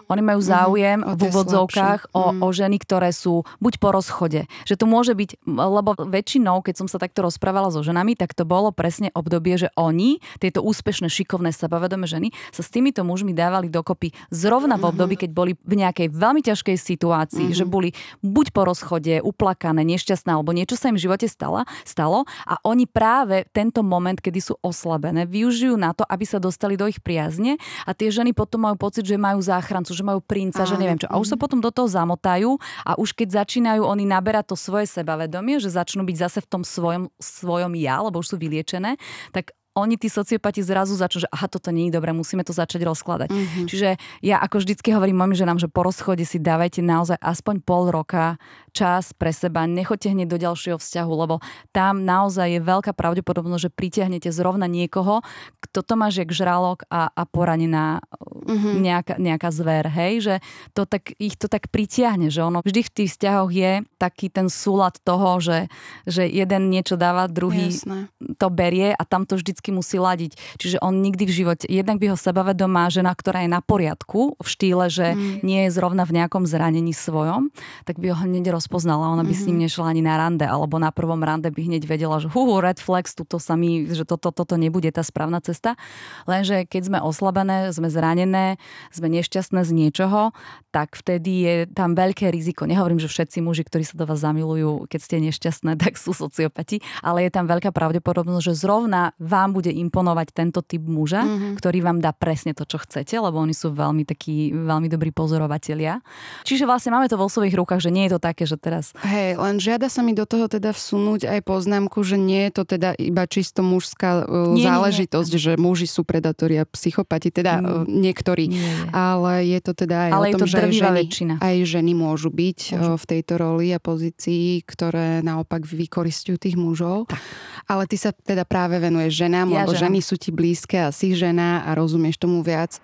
Oni 0.06 0.22
majú 0.22 0.40
mhm, 0.42 0.46
záujem 0.46 0.98
mm, 1.02 1.14
v 1.16 1.20
úvodzovkách 1.30 2.00
o, 2.14 2.22
mm. 2.32 2.40
o 2.42 2.48
ženy, 2.54 2.76
ktoré 2.78 3.10
sú 3.10 3.42
buď 3.58 3.74
po 3.82 3.88
rozchode. 3.90 4.46
Že 4.64 4.74
to 4.78 4.86
môže 4.86 5.12
byť, 5.12 5.30
lebo 5.46 5.98
väčšinou, 5.98 6.62
keď 6.62 6.74
som 6.84 6.88
sa 6.88 7.02
takto 7.02 7.26
rozprávala 7.26 7.74
so 7.74 7.82
ženami, 7.82 8.14
tak 8.14 8.32
to 8.32 8.46
bolo 8.46 8.70
presne 8.70 9.10
obdobie, 9.12 9.58
že 9.58 9.68
oni, 9.74 10.22
tieto 10.38 10.62
úspešné, 10.62 11.10
šikovné, 11.10 11.50
sebavedomé 11.50 12.06
ženy, 12.06 12.30
sa 12.54 12.62
s 12.62 12.70
týmito 12.70 13.02
mužmi 13.02 13.34
dávali 13.34 13.66
dokopy 13.66 14.14
zrovna 14.30 14.78
v 14.78 14.86
mhm. 14.86 14.90
období, 14.94 15.14
keď 15.18 15.30
boli 15.34 15.52
v 15.58 15.74
nejakej 15.78 16.08
veľmi 16.14 16.40
ťažkej 16.46 16.76
situácii, 16.78 17.50
mm. 17.50 17.56
že 17.56 17.64
boli 17.66 17.90
buď 18.22 18.54
po 18.54 18.62
rozchode, 18.64 19.18
uplakané, 19.20 19.82
nešťastné, 19.82 20.30
alebo 20.30 20.54
niečo 20.54 20.78
sa 20.78 20.88
im 20.92 20.96
v 20.96 21.04
živote 21.04 21.26
stalo, 21.26 21.66
stalo 21.82 22.28
a 22.46 22.60
oni 22.62 22.86
práve 22.86 23.48
tento 23.50 23.82
moment, 23.82 24.16
kedy 24.16 24.38
sú 24.38 24.54
oslabené, 24.62 25.26
využijú 25.26 25.74
na 25.74 25.92
to, 25.92 26.06
aby 26.06 26.22
sa 26.22 26.38
dostali 26.38 26.78
do 26.78 26.86
ich 26.86 27.02
priazne 27.02 27.58
a 27.84 27.90
tie 27.92 28.12
ženy 28.12 28.32
potom 28.36 28.64
majú 28.64 28.76
pocit, 28.78 29.02
že 29.08 29.18
majú 29.18 29.42
záchrancu, 29.42 29.95
že 29.96 30.04
majú 30.04 30.20
princa, 30.20 30.62
Áno. 30.62 30.70
že 30.70 30.76
neviem 30.76 31.00
čo. 31.00 31.08
A 31.08 31.16
už 31.16 31.32
sa 31.32 31.36
potom 31.40 31.64
do 31.64 31.72
toho 31.72 31.88
zamotajú 31.88 32.60
a 32.84 33.00
už 33.00 33.16
keď 33.16 33.42
začínajú 33.42 33.80
oni 33.80 34.04
naberať 34.04 34.52
to 34.52 34.56
svoje 34.60 34.84
sebavedomie, 34.84 35.56
že 35.56 35.72
začnú 35.72 36.04
byť 36.04 36.16
zase 36.20 36.38
v 36.44 36.48
tom 36.52 36.62
svojom, 36.62 37.08
svojom 37.16 37.72
ja, 37.80 38.04
lebo 38.04 38.20
už 38.20 38.34
sú 38.34 38.36
vyliečené, 38.36 39.00
tak 39.32 39.56
oni, 39.76 40.00
tí 40.00 40.08
sociopati, 40.08 40.64
zrazu 40.64 40.96
začnú, 40.96 41.28
že 41.28 41.30
aha, 41.30 41.52
toto 41.52 41.68
nie 41.68 41.92
je 41.92 42.00
dobré, 42.00 42.16
musíme 42.16 42.40
to 42.40 42.56
začať 42.56 42.80
rozkladať. 42.88 43.28
Mm-hmm. 43.28 43.66
Čiže 43.68 43.88
ja 44.24 44.40
ako 44.40 44.64
vždycky 44.64 44.96
hovorím 44.96 45.20
mojim 45.20 45.36
ženám, 45.36 45.60
že 45.60 45.68
po 45.68 45.84
rozchode 45.84 46.24
si 46.24 46.40
dávajte 46.40 46.80
naozaj 46.80 47.20
aspoň 47.20 47.60
pol 47.60 47.92
roka 47.92 48.40
čas 48.76 49.16
pre 49.16 49.32
seba, 49.32 49.64
nechoďte 49.64 50.12
hneď 50.12 50.28
do 50.28 50.36
ďalšieho 50.36 50.76
vzťahu, 50.76 51.12
lebo 51.16 51.40
tam 51.72 52.04
naozaj 52.04 52.52
je 52.52 52.60
veľká 52.60 52.92
pravdepodobnosť, 52.92 53.64
že 53.64 53.70
pritiahnete 53.72 54.28
zrovna 54.28 54.68
niekoho, 54.68 55.24
kto 55.64 55.80
to 55.80 55.94
má 55.96 56.12
žiek 56.12 56.28
žralok 56.28 56.84
a, 56.92 57.08
a 57.08 57.22
poranená 57.24 58.04
mm-hmm. 58.20 58.74
nejaká, 58.84 59.14
nejaká 59.16 59.48
zver, 59.48 59.88
hej, 59.88 60.14
že 60.20 60.34
to 60.76 60.84
tak, 60.84 61.16
ich 61.16 61.40
to 61.40 61.48
tak 61.48 61.72
pritiahne, 61.72 62.28
že 62.28 62.44
ono 62.44 62.60
vždy 62.60 62.80
v 62.84 62.92
tých 62.92 63.10
vzťahoch 63.16 63.48
je 63.48 63.72
taký 63.96 64.28
ten 64.28 64.52
súlad 64.52 65.00
toho, 65.00 65.40
že, 65.40 65.72
že 66.04 66.28
jeden 66.28 66.68
niečo 66.68 67.00
dáva, 67.00 67.30
druhý 67.32 67.72
Jasné. 67.72 68.12
to 68.36 68.52
berie 68.52 68.92
a 68.92 69.02
tam 69.08 69.24
to 69.24 69.40
vždycky 69.40 69.72
musí 69.72 69.96
ladiť. 69.96 70.36
Čiže 70.60 70.82
on 70.84 71.00
nikdy 71.00 71.24
v 71.24 71.32
živote, 71.32 71.64
jednak 71.70 71.96
by 72.02 72.12
ho 72.12 72.18
sebavedomá 72.18 72.92
žena, 72.92 73.14
ktorá 73.14 73.46
je 73.46 73.50
na 73.50 73.62
poriadku 73.62 74.36
v 74.36 74.48
štýle, 74.48 74.90
že 74.90 75.14
mm. 75.14 75.46
nie 75.46 75.68
je 75.68 75.70
zrovna 75.72 76.04
v 76.04 76.20
nejakom 76.20 76.44
zranení 76.44 76.92
svojom, 76.92 77.54
tak 77.86 78.02
by 78.02 78.12
ho 78.12 78.18
hneď 78.26 78.50
rozpoznala. 78.66 79.14
Ona 79.14 79.22
by 79.22 79.30
mm-hmm. 79.30 79.38
s 79.38 79.46
ním 79.46 79.58
mhm. 79.62 79.64
nešla 79.70 79.84
ani 79.86 80.02
na 80.02 80.14
rande, 80.18 80.42
alebo 80.42 80.82
na 80.82 80.90
prvom 80.90 81.22
rande 81.22 81.46
by 81.54 81.62
hneď 81.62 81.86
vedela, 81.86 82.18
že 82.18 82.26
hu, 82.26 82.58
red 82.58 82.82
flags, 82.82 83.14
tuto 83.14 83.38
sa 83.38 83.54
mi, 83.54 83.86
že 83.86 84.02
toto, 84.02 84.34
toto 84.34 84.58
nebude 84.58 84.90
tá 84.90 85.06
správna 85.06 85.38
cesta. 85.38 85.78
Lenže 86.26 86.66
keď 86.66 86.82
sme 86.90 86.98
oslabené, 86.98 87.70
sme 87.70 87.86
zranené, 87.86 88.58
sme 88.90 89.06
nešťastné 89.06 89.62
z 89.62 89.70
niečoho, 89.70 90.34
tak 90.74 90.98
vtedy 90.98 91.32
je 91.46 91.54
tam 91.70 91.94
veľké 91.94 92.26
riziko. 92.34 92.66
Nehovorím, 92.66 92.98
že 92.98 93.06
všetci 93.06 93.38
muži, 93.38 93.62
ktorí 93.62 93.86
sa 93.86 93.94
do 93.94 94.04
vás 94.04 94.18
zamilujú, 94.18 94.90
keď 94.90 95.00
ste 95.00 95.16
nešťastné, 95.22 95.78
tak 95.86 95.94
sú 95.94 96.10
sociopati, 96.10 96.82
ale 97.06 97.22
je 97.22 97.30
tam 97.30 97.46
veľká 97.46 97.70
pravdepodobnosť, 97.70 98.50
že 98.50 98.54
zrovna 98.58 99.14
vám 99.22 99.54
bude 99.54 99.70
imponovať 99.70 100.34
tento 100.34 100.58
typ 100.66 100.82
muža, 100.82 101.22
mm-hmm. 101.22 101.54
ktorý 101.62 101.78
vám 101.86 102.02
dá 102.02 102.10
presne 102.10 102.50
to, 102.50 102.66
čo 102.66 102.82
chcete, 102.82 103.14
lebo 103.14 103.38
oni 103.38 103.54
sú 103.54 103.70
veľmi 103.70 104.02
takí, 104.02 104.50
veľmi 104.50 104.90
dobrí 104.90 105.14
pozorovatelia. 105.14 106.02
Čiže 106.42 106.66
vlastne 106.66 106.90
máme 106.96 107.06
to 107.06 107.20
vo 107.20 107.30
svojich 107.30 107.54
rukách, 107.54 107.84
že 107.84 107.94
nie 107.94 108.08
je 108.08 108.16
to 108.16 108.20
také, 108.20 108.48
že 108.48 108.55
teraz... 108.58 108.92
Hej, 109.00 109.38
len 109.38 109.56
žiada 109.62 109.88
sa 109.88 110.00
mi 110.02 110.12
do 110.12 110.24
toho 110.24 110.50
teda 110.50 110.72
vsunúť 110.72 111.28
aj 111.28 111.40
poznámku, 111.46 112.02
že 112.02 112.20
nie 112.20 112.48
je 112.48 112.52
to 112.58 112.62
teda 112.76 112.96
iba 112.98 113.24
čisto 113.28 113.62
mužská 113.62 114.26
uh, 114.26 114.52
nie, 114.52 114.66
záležitosť, 114.66 115.30
nie, 115.32 115.38
nie. 115.38 115.44
že 115.44 115.52
muži 115.56 115.86
sú 115.88 116.02
predatóri 116.02 116.60
a 116.60 116.64
psychopati, 116.66 117.30
teda 117.30 117.60
nie. 117.60 117.66
Uh, 117.66 117.84
niektorí. 117.86 118.50
Nie, 118.50 118.60
nie. 118.60 118.90
Ale 118.92 119.46
je 119.46 119.60
to 119.62 119.72
teda 119.72 119.96
aj 120.08 120.12
ale 120.12 120.26
o 120.32 120.40
tom, 120.40 120.48
že 120.48 120.56
aj 120.58 120.72
ženy, 120.72 121.00
väčšina. 121.06 121.34
aj 121.40 121.56
ženy 121.64 121.92
môžu 121.94 122.28
byť 122.32 122.60
môžu. 122.74 122.92
Uh, 122.92 122.98
v 122.98 123.04
tejto 123.06 123.32
roli 123.38 123.66
a 123.72 123.78
pozícii, 123.78 124.64
ktoré 124.64 125.20
naopak 125.22 125.62
vykoristujú 125.62 126.36
tých 126.40 126.56
mužov. 126.58 127.08
Tak. 127.12 127.20
Ale 127.66 127.84
ty 127.86 127.96
sa 127.98 128.10
teda 128.10 128.46
práve 128.46 128.78
venuješ 128.78 129.26
ženám, 129.26 129.46
ja 129.52 129.62
lebo 129.62 129.74
žena. 129.74 129.82
ženy 129.90 129.98
sú 130.02 130.14
ti 130.16 130.30
blízke 130.30 130.78
a 130.80 130.90
si 130.90 131.12
žena 131.12 131.66
a 131.66 131.74
rozumieš 131.74 132.18
tomu 132.18 132.40
viac. 132.40 132.78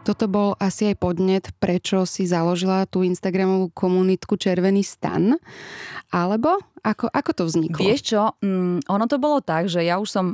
Toto 0.00 0.24
bol 0.32 0.56
asi 0.56 0.90
aj 0.90 0.96
podnet, 0.96 1.44
prečo 1.60 2.08
si 2.08 2.24
založila 2.24 2.88
tú 2.88 3.04
Instagramovú 3.04 3.68
komunitku 3.76 4.40
Červený 4.40 4.80
stan. 4.80 5.36
Alebo 6.08 6.56
ako, 6.80 7.12
ako 7.12 7.30
to 7.36 7.42
vzniklo? 7.44 7.84
Vieš 7.84 8.00
čo, 8.02 8.22
mm, 8.40 8.88
ono 8.88 9.04
to 9.04 9.20
bolo 9.20 9.44
tak, 9.44 9.68
že 9.68 9.84
ja 9.84 10.00
už 10.00 10.08
som 10.08 10.26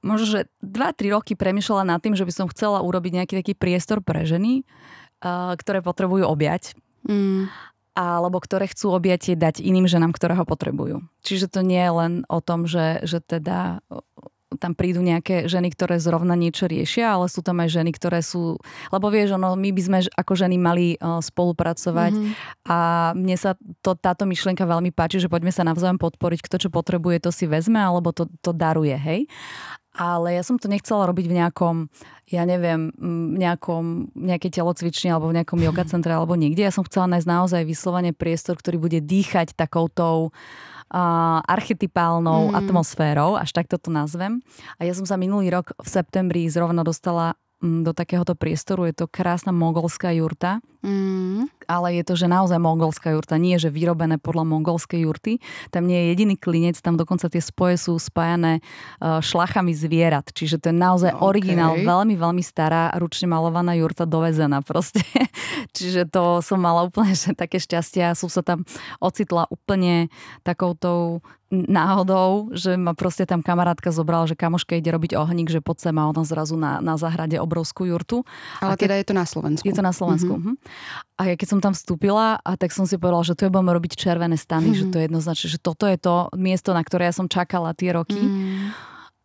možno, 0.00 0.26
že 0.26 0.40
2-3 0.62 1.12
roky 1.12 1.32
premyšľala 1.34 1.84
nad 1.96 2.00
tým, 2.00 2.16
že 2.16 2.24
by 2.24 2.32
som 2.32 2.46
chcela 2.48 2.80
urobiť 2.80 3.20
nejaký 3.20 3.34
taký 3.42 3.52
priestor 3.58 4.00
pre 4.00 4.24
ženy, 4.24 4.62
uh, 5.20 5.52
ktoré 5.58 5.82
potrebujú 5.84 6.24
objať. 6.24 6.78
Mm. 7.04 7.50
Alebo 7.98 8.38
ktoré 8.38 8.70
chcú 8.70 8.94
objatie 8.94 9.34
dať 9.34 9.60
iným 9.60 9.90
ženám, 9.90 10.14
ktoré 10.14 10.38
ho 10.38 10.46
potrebujú. 10.46 11.02
Čiže 11.26 11.50
to 11.50 11.60
nie 11.66 11.82
je 11.82 11.92
len 11.92 12.12
o 12.30 12.38
tom, 12.38 12.64
že, 12.64 13.02
že 13.02 13.18
teda 13.18 13.82
tam 14.58 14.74
prídu 14.74 14.98
nejaké 14.98 15.46
ženy, 15.46 15.70
ktoré 15.70 16.02
zrovna 16.02 16.34
niečo 16.34 16.66
riešia, 16.66 17.14
ale 17.14 17.30
sú 17.30 17.44
tam 17.44 17.62
aj 17.62 17.70
ženy, 17.70 17.90
ktoré 17.94 18.18
sú... 18.18 18.58
Lebo 18.90 19.06
vieš, 19.06 19.38
ono, 19.38 19.54
my 19.54 19.70
by 19.70 19.82
sme 19.82 19.98
ako 20.10 20.32
ženy 20.34 20.56
mali 20.58 20.98
uh, 20.98 21.22
spolupracovať 21.22 22.12
mm-hmm. 22.16 22.66
a 22.66 22.78
mne 23.14 23.36
sa 23.38 23.54
to, 23.84 23.94
táto 23.94 24.26
myšlienka 24.26 24.66
veľmi 24.66 24.90
páči, 24.90 25.22
že 25.22 25.30
poďme 25.30 25.54
sa 25.54 25.62
navzájom 25.62 26.02
podporiť, 26.02 26.40
kto 26.42 26.56
čo 26.66 26.68
potrebuje, 26.74 27.22
to 27.22 27.30
si 27.30 27.46
vezme, 27.46 27.78
alebo 27.78 28.10
to, 28.10 28.26
to 28.42 28.50
daruje, 28.50 28.98
hej. 28.98 29.30
Ale 29.90 30.38
ja 30.38 30.42
som 30.46 30.54
to 30.54 30.70
nechcela 30.70 31.02
robiť 31.10 31.26
v 31.26 31.36
nejakom, 31.42 31.76
ja 32.30 32.46
neviem, 32.46 32.94
nejakom, 33.34 34.14
nejakej 34.14 34.62
telocvični 34.62 35.10
alebo 35.10 35.34
v 35.34 35.42
nejakom 35.42 35.58
yoga 35.66 35.82
centre 35.82 36.14
alebo 36.14 36.38
niekde. 36.38 36.62
Ja 36.62 36.70
som 36.70 36.86
chcela 36.86 37.10
nájsť 37.10 37.26
naozaj 37.26 37.62
vyslovene 37.66 38.14
priestor, 38.14 38.54
ktorý 38.54 38.78
bude 38.78 39.02
dýchať 39.02 39.58
takoutou 39.58 40.30
uh, 40.30 40.70
archetypálnou 41.46 42.50
mm. 42.50 42.54
atmosférou, 42.54 43.38
až 43.38 43.54
takto 43.54 43.78
to 43.78 43.94
nazvem. 43.94 44.42
A 44.78 44.84
ja 44.84 44.92
som 44.94 45.06
sa 45.06 45.14
minulý 45.14 45.50
rok 45.54 45.72
v 45.78 45.88
septembri 45.88 46.50
zrovna 46.50 46.82
dostala 46.82 47.38
do 47.60 47.92
takéhoto 47.92 48.32
priestoru. 48.32 48.88
Je 48.88 49.04
to 49.04 49.06
krásna 49.06 49.52
mogolská 49.52 50.16
jurta. 50.16 50.64
Mm. 50.80 51.52
Ale 51.68 52.00
je 52.00 52.04
to, 52.08 52.16
že 52.16 52.24
naozaj 52.24 52.56
mongolská 52.56 53.12
jurta. 53.12 53.36
Nie, 53.36 53.60
že 53.60 53.68
vyrobené 53.68 54.16
podľa 54.16 54.48
mongolskej 54.48 55.04
jurty. 55.04 55.36
Tam 55.68 55.84
nie 55.84 55.94
je 55.94 56.06
jediný 56.16 56.34
klinec, 56.40 56.80
tam 56.80 56.96
dokonca 56.96 57.28
tie 57.28 57.44
spoje 57.44 57.76
sú 57.76 58.00
spájané 58.00 58.64
uh, 58.98 59.20
šlachami 59.20 59.76
zvierat. 59.76 60.32
Čiže 60.32 60.56
to 60.56 60.72
je 60.72 60.76
naozaj 60.80 61.12
okay. 61.12 61.20
originál, 61.20 61.76
veľmi, 61.76 62.16
veľmi 62.16 62.40
stará, 62.40 62.96
ručne 62.96 63.28
malovaná 63.28 63.76
jurta 63.76 64.08
dovezená 64.08 64.64
proste. 64.64 65.04
Čiže 65.76 66.08
to 66.08 66.40
som 66.40 66.58
mala 66.58 66.88
úplne 66.88 67.12
že 67.12 67.36
také 67.36 67.60
šťastie 67.60 68.08
a 68.08 68.16
som 68.16 68.32
sa 68.32 68.40
tam 68.40 68.64
ocitla 69.04 69.44
úplne 69.52 70.08
takoutou 70.40 71.20
náhodou, 71.50 72.54
že 72.54 72.78
ma 72.78 72.94
proste 72.94 73.26
tam 73.26 73.42
kamarátka 73.42 73.90
zobrala, 73.90 74.30
že 74.30 74.38
kamoška 74.38 74.78
ide 74.78 74.94
robiť 74.94 75.18
ohník, 75.18 75.50
že 75.50 75.58
pod 75.58 75.82
sem 75.82 75.90
má 75.90 76.06
ona 76.06 76.22
zrazu 76.22 76.54
na, 76.54 76.78
na 76.78 76.94
zahrade 76.94 77.34
obrovskú 77.42 77.90
jurtu. 77.90 78.22
Ale 78.62 78.78
keď, 78.78 78.86
teda 78.86 78.94
je 78.94 79.06
to 79.10 79.14
na 79.18 79.26
Slovensku. 79.26 79.66
Je 79.66 79.74
to 79.74 79.82
na 79.82 79.90
Slovensku. 79.90 80.38
Mm-hmm. 80.38 80.54
A 81.18 81.22
ja 81.26 81.34
keď 81.34 81.48
som 81.50 81.58
tam 81.58 81.74
vstúpila, 81.74 82.38
a 82.38 82.50
tak 82.54 82.70
som 82.70 82.86
si 82.86 82.94
povedala, 82.94 83.26
že 83.26 83.34
tu 83.34 83.44
je 83.44 83.52
budeme 83.52 83.74
robiť 83.74 83.98
červené 83.98 84.38
stany, 84.38 84.70
mm-hmm. 84.70 84.80
že 84.86 84.92
to 84.94 84.96
je 85.02 85.04
jednoznačne, 85.10 85.48
že 85.50 85.58
toto 85.58 85.84
je 85.90 85.98
to 85.98 86.30
miesto, 86.38 86.70
na 86.70 86.86
ktoré 86.86 87.10
ja 87.10 87.14
som 87.18 87.26
čakala 87.26 87.74
tie 87.74 87.90
roky. 87.90 88.22
Mm. 88.22 88.70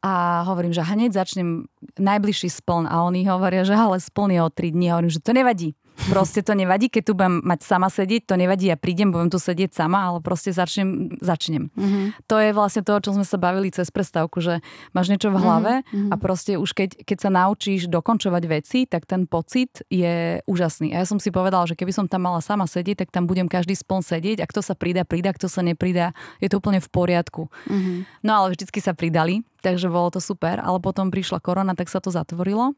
A 0.06 0.46
hovorím, 0.46 0.70
že 0.70 0.86
hneď 0.86 1.18
začnem 1.18 1.66
najbližší 1.98 2.50
spln 2.50 2.86
a 2.86 3.06
oni 3.06 3.26
hovoria, 3.26 3.66
že 3.66 3.74
ale 3.74 3.98
spln 3.98 4.38
je 4.38 4.42
o 4.42 4.50
3 4.50 4.74
dní. 4.74 4.86
A 4.90 4.94
hovorím, 4.98 5.14
že 5.14 5.22
to 5.22 5.34
nevadí. 5.34 5.74
Proste 5.96 6.44
to 6.44 6.52
nevadí, 6.54 6.92
keď 6.92 7.04
tu 7.08 7.14
budem 7.16 7.40
mať 7.42 7.60
sama 7.64 7.88
sedieť, 7.88 8.28
to 8.28 8.36
nevadí, 8.36 8.68
ja 8.68 8.78
prídem, 8.78 9.16
budem 9.16 9.32
tu 9.32 9.40
sedieť 9.40 9.72
sama, 9.72 10.12
ale 10.12 10.20
proste 10.20 10.52
začnem. 10.52 11.16
začnem. 11.24 11.72
Mm-hmm. 11.72 12.06
To 12.28 12.36
je 12.38 12.50
vlastne 12.52 12.84
to, 12.84 12.92
o 12.94 13.02
čom 13.02 13.16
sme 13.16 13.26
sa 13.26 13.40
bavili 13.40 13.72
cez 13.72 13.88
prestávku, 13.90 14.44
že 14.44 14.60
máš 14.92 15.08
niečo 15.08 15.32
v 15.32 15.40
hlave 15.40 15.74
mm-hmm. 15.88 16.12
a 16.12 16.16
proste 16.20 16.60
už 16.60 16.76
keď, 16.76 16.90
keď 17.08 17.18
sa 17.18 17.30
naučíš 17.32 17.88
dokončovať 17.88 18.44
veci, 18.46 18.80
tak 18.86 19.08
ten 19.08 19.24
pocit 19.26 19.82
je 19.88 20.44
úžasný. 20.46 20.92
A 20.92 21.02
ja 21.02 21.06
som 21.08 21.18
si 21.18 21.32
povedala, 21.32 21.64
že 21.66 21.80
keby 21.80 21.96
som 21.96 22.06
tam 22.12 22.28
mala 22.28 22.44
sama 22.44 22.68
sedieť, 22.68 23.08
tak 23.08 23.10
tam 23.16 23.26
budem 23.26 23.48
každý 23.48 23.74
spon 23.74 24.04
sedieť 24.04 24.44
a 24.44 24.50
kto 24.50 24.60
sa 24.60 24.76
pridá, 24.76 25.08
pridá, 25.08 25.32
kto 25.32 25.48
sa 25.48 25.64
nepridá, 25.64 26.12
je 26.44 26.52
to 26.52 26.60
úplne 26.60 26.84
v 26.84 26.90
poriadku. 26.92 27.48
Mm-hmm. 27.72 27.98
No 28.22 28.32
ale 28.44 28.54
vždycky 28.54 28.84
sa 28.84 28.92
pridali, 28.92 29.48
takže 29.64 29.90
bolo 29.90 30.12
to 30.14 30.20
super, 30.22 30.60
ale 30.60 30.78
potom 30.84 31.10
prišla 31.10 31.40
korona, 31.42 31.74
tak 31.74 31.90
sa 31.90 32.04
to 32.04 32.12
zatvorilo. 32.12 32.76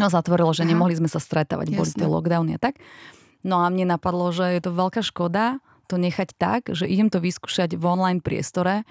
No 0.00 0.08
zatvorilo, 0.08 0.52
že 0.56 0.64
Aha. 0.64 0.70
nemohli 0.72 0.96
sme 0.96 1.08
sa 1.10 1.20
stretávať, 1.20 1.72
Jasne. 1.72 1.78
boli 1.78 1.90
tie 1.92 2.08
lockdowny 2.08 2.52
a 2.56 2.60
tak. 2.60 2.80
No 3.42 3.60
a 3.60 3.68
mne 3.68 3.92
napadlo, 3.98 4.30
že 4.30 4.56
je 4.56 4.62
to 4.62 4.70
veľká 4.72 5.02
škoda 5.02 5.58
to 5.90 6.00
nechať 6.00 6.38
tak, 6.38 6.72
že 6.72 6.88
idem 6.88 7.12
to 7.12 7.20
vyskúšať 7.20 7.76
v 7.76 7.84
online 7.84 8.24
priestore 8.24 8.86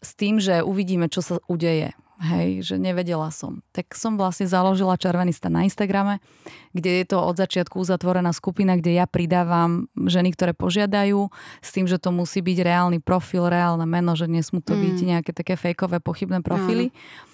s 0.00 0.16
tým, 0.16 0.40
že 0.40 0.64
uvidíme, 0.64 1.10
čo 1.12 1.20
sa 1.20 1.36
udeje. 1.50 1.92
Hej, 2.22 2.70
že 2.70 2.76
nevedela 2.78 3.34
som. 3.34 3.66
Tak 3.74 3.98
som 3.98 4.14
vlastne 4.14 4.46
založila 4.46 4.94
Červený 4.94 5.34
stan 5.34 5.58
na 5.58 5.66
Instagrame, 5.66 6.22
kde 6.70 7.02
je 7.02 7.04
to 7.10 7.18
od 7.18 7.34
začiatku 7.34 7.82
uzatvorená 7.82 8.30
skupina, 8.30 8.78
kde 8.78 8.94
ja 8.94 9.10
pridávam 9.10 9.90
ženy, 9.98 10.30
ktoré 10.30 10.54
požiadajú, 10.54 11.18
s 11.58 11.70
tým, 11.74 11.90
že 11.90 11.98
to 11.98 12.14
musí 12.14 12.38
byť 12.38 12.58
reálny 12.62 13.02
profil, 13.02 13.50
reálne 13.50 13.82
meno, 13.90 14.14
že 14.14 14.30
nesmú 14.30 14.62
to 14.62 14.78
mm. 14.78 14.80
byť 14.86 14.96
nejaké 15.02 15.30
také 15.34 15.58
fejkové, 15.58 15.98
pochybné 15.98 16.46
profily. 16.46 16.94
Mm 16.94 17.31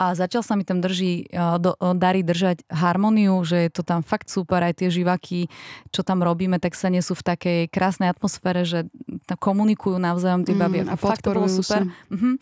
a 0.00 0.16
zatiaľ 0.16 0.40
sa 0.40 0.56
mi 0.56 0.64
tam 0.64 0.80
drží, 0.80 1.28
e, 1.28 1.44
do, 1.60 1.76
e, 1.76 1.92
darí 1.92 2.24
držať 2.24 2.64
harmóniu, 2.72 3.44
že 3.44 3.68
je 3.68 3.70
to 3.70 3.84
tam 3.84 4.00
fakt 4.00 4.32
super, 4.32 4.64
aj 4.64 4.80
tie 4.80 4.88
živaky, 4.88 5.52
čo 5.92 6.00
tam 6.00 6.24
robíme, 6.24 6.56
tak 6.56 6.72
sa 6.72 6.88
nesú 6.88 7.12
v 7.12 7.20
takej 7.20 7.60
krásnej 7.68 8.08
atmosfére, 8.08 8.64
že 8.64 8.88
tam 9.28 9.36
komunikujú 9.36 10.00
navzájom 10.00 10.48
tie 10.48 10.56
baby. 10.56 10.88
Mm, 10.88 10.90
a 10.90 10.96
fakt 10.96 11.20
to 11.20 11.36
bolo 11.36 11.52
super. 11.52 11.84
Uh-huh. 12.08 12.40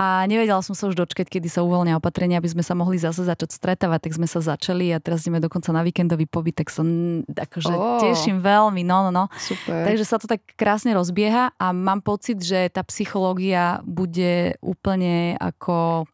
A 0.00 0.24
nevedela 0.24 0.64
som 0.64 0.72
sa 0.72 0.88
už 0.88 0.96
dočkať, 0.96 1.28
kedy 1.28 1.52
sa 1.52 1.60
uvoľnia 1.60 2.00
opatrenia, 2.00 2.40
aby 2.40 2.48
sme 2.48 2.64
sa 2.64 2.72
mohli 2.72 2.96
zase 2.96 3.28
začať 3.28 3.52
stretávať, 3.52 4.08
tak 4.08 4.12
sme 4.16 4.24
sa 4.24 4.40
začali 4.40 4.88
a 4.88 4.96
teraz 4.96 5.28
ideme 5.28 5.44
dokonca 5.44 5.76
na 5.76 5.84
víkendový 5.84 6.24
pobyt, 6.24 6.56
tak 6.56 6.72
sa 6.72 6.80
akože 7.28 7.74
oh. 7.76 8.00
teším 8.00 8.40
veľmi, 8.40 8.80
no, 8.80 9.06
no, 9.06 9.10
no. 9.12 9.24
Super. 9.36 9.92
Takže 9.92 10.04
sa 10.08 10.16
to 10.16 10.24
tak 10.24 10.40
krásne 10.56 10.96
rozbieha 10.96 11.52
a 11.60 11.66
mám 11.76 12.00
pocit, 12.00 12.40
že 12.40 12.72
tá 12.72 12.80
psychológia 12.88 13.84
bude 13.84 14.56
úplne 14.64 15.36
ako 15.36 16.08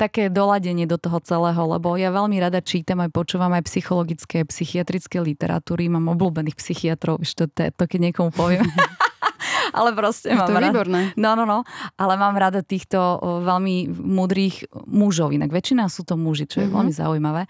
také 0.00 0.32
doladenie 0.32 0.88
do 0.88 0.96
toho 0.96 1.20
celého, 1.20 1.60
lebo 1.76 1.92
ja 2.00 2.08
veľmi 2.08 2.40
rada 2.40 2.64
čítam 2.64 3.04
aj 3.04 3.12
počúvam 3.12 3.52
aj 3.52 3.68
psychologické, 3.68 4.48
psychiatrické 4.48 5.20
literatúry, 5.20 5.92
mám 5.92 6.08
obľúbených 6.16 6.56
psychiatrov, 6.56 7.20
ešte 7.20 7.44
to, 7.52 7.68
to 7.68 7.84
keď 7.84 8.08
niekomu 8.08 8.32
poviem. 8.32 8.64
ale 9.76 9.92
proste 9.92 10.32
mám 10.32 10.48
to 10.48 10.56
je 10.56 10.64
výborné. 10.72 11.00
No, 11.20 11.36
no, 11.36 11.44
no. 11.44 11.68
Ale 12.00 12.16
mám 12.16 12.32
rada 12.40 12.64
týchto 12.64 13.20
veľmi 13.44 13.92
múdrych 13.92 14.64
mužov. 14.88 15.36
Inak 15.36 15.52
väčšina 15.52 15.92
sú 15.92 16.08
to 16.08 16.16
muži, 16.16 16.48
čo 16.48 16.64
je 16.64 16.66
mm-hmm. 16.66 16.76
veľmi 16.80 16.92
zaujímavé 16.96 17.44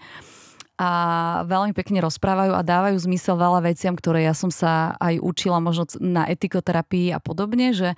a 0.81 0.89
veľmi 1.45 1.77
pekne 1.77 2.01
rozprávajú 2.01 2.57
a 2.57 2.65
dávajú 2.65 2.97
zmysel 3.05 3.37
veľa 3.37 3.69
veciam, 3.69 3.93
ktoré 3.93 4.25
ja 4.25 4.33
som 4.33 4.49
sa 4.49 4.97
aj 4.97 5.21
učila 5.21 5.61
možno 5.61 5.85
na 6.01 6.25
etikoterapii 6.25 7.13
a 7.13 7.21
podobne, 7.21 7.69
že, 7.69 7.93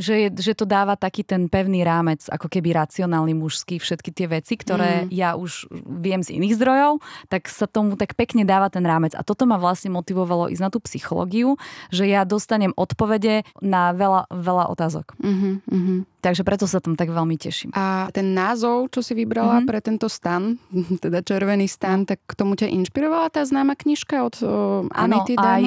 že, 0.00 0.14
je, 0.26 0.28
že 0.32 0.52
to 0.56 0.64
dáva 0.64 0.96
taký 0.96 1.22
ten 1.26 1.46
pevný 1.46 1.84
rámec, 1.84 2.24
ako 2.28 2.48
keby 2.48 2.72
racionálny 2.72 3.36
mužský, 3.36 3.76
všetky 3.76 4.10
tie 4.12 4.26
veci, 4.28 4.54
ktoré 4.56 5.06
mm. 5.06 5.08
ja 5.12 5.36
už 5.36 5.68
viem 5.72 6.24
z 6.24 6.36
iných 6.36 6.56
zdrojov, 6.56 7.04
tak 7.28 7.48
sa 7.48 7.68
tomu 7.68 8.00
tak 8.00 8.16
pekne 8.16 8.48
dáva 8.48 8.72
ten 8.72 8.82
rámec. 8.82 9.12
A 9.12 9.22
toto 9.26 9.44
ma 9.44 9.60
vlastne 9.60 9.92
motivovalo 9.92 10.48
ísť 10.48 10.62
na 10.62 10.70
tú 10.72 10.78
psychológiu, 10.84 11.60
že 11.92 12.08
ja 12.08 12.24
dostanem 12.24 12.72
odpovede 12.74 13.44
na 13.60 13.92
veľa, 13.92 14.32
veľa 14.32 14.64
otázok. 14.72 15.16
Mm-hmm, 15.20 16.12
Takže 16.22 16.46
preto 16.46 16.70
sa 16.70 16.78
tam 16.78 16.94
tak 16.94 17.10
veľmi 17.10 17.34
teším. 17.34 17.74
A 17.74 18.06
ten 18.14 18.30
názov, 18.30 18.94
čo 18.94 19.02
si 19.02 19.10
vybrala 19.10 19.58
mm-hmm. 19.58 19.68
pre 19.68 19.78
tento 19.82 20.06
stan, 20.06 20.54
teda 21.04 21.18
Červený 21.26 21.66
stan, 21.66 22.06
tak 22.06 22.22
k 22.22 22.32
tomu 22.38 22.54
ťa 22.54 22.70
inšpirovala 22.70 23.26
tá 23.34 23.42
známa 23.42 23.74
knižka 23.74 24.22
od 24.22 24.34
uh, 24.46 24.86
Anity 24.94 25.34
aj, 25.34 25.62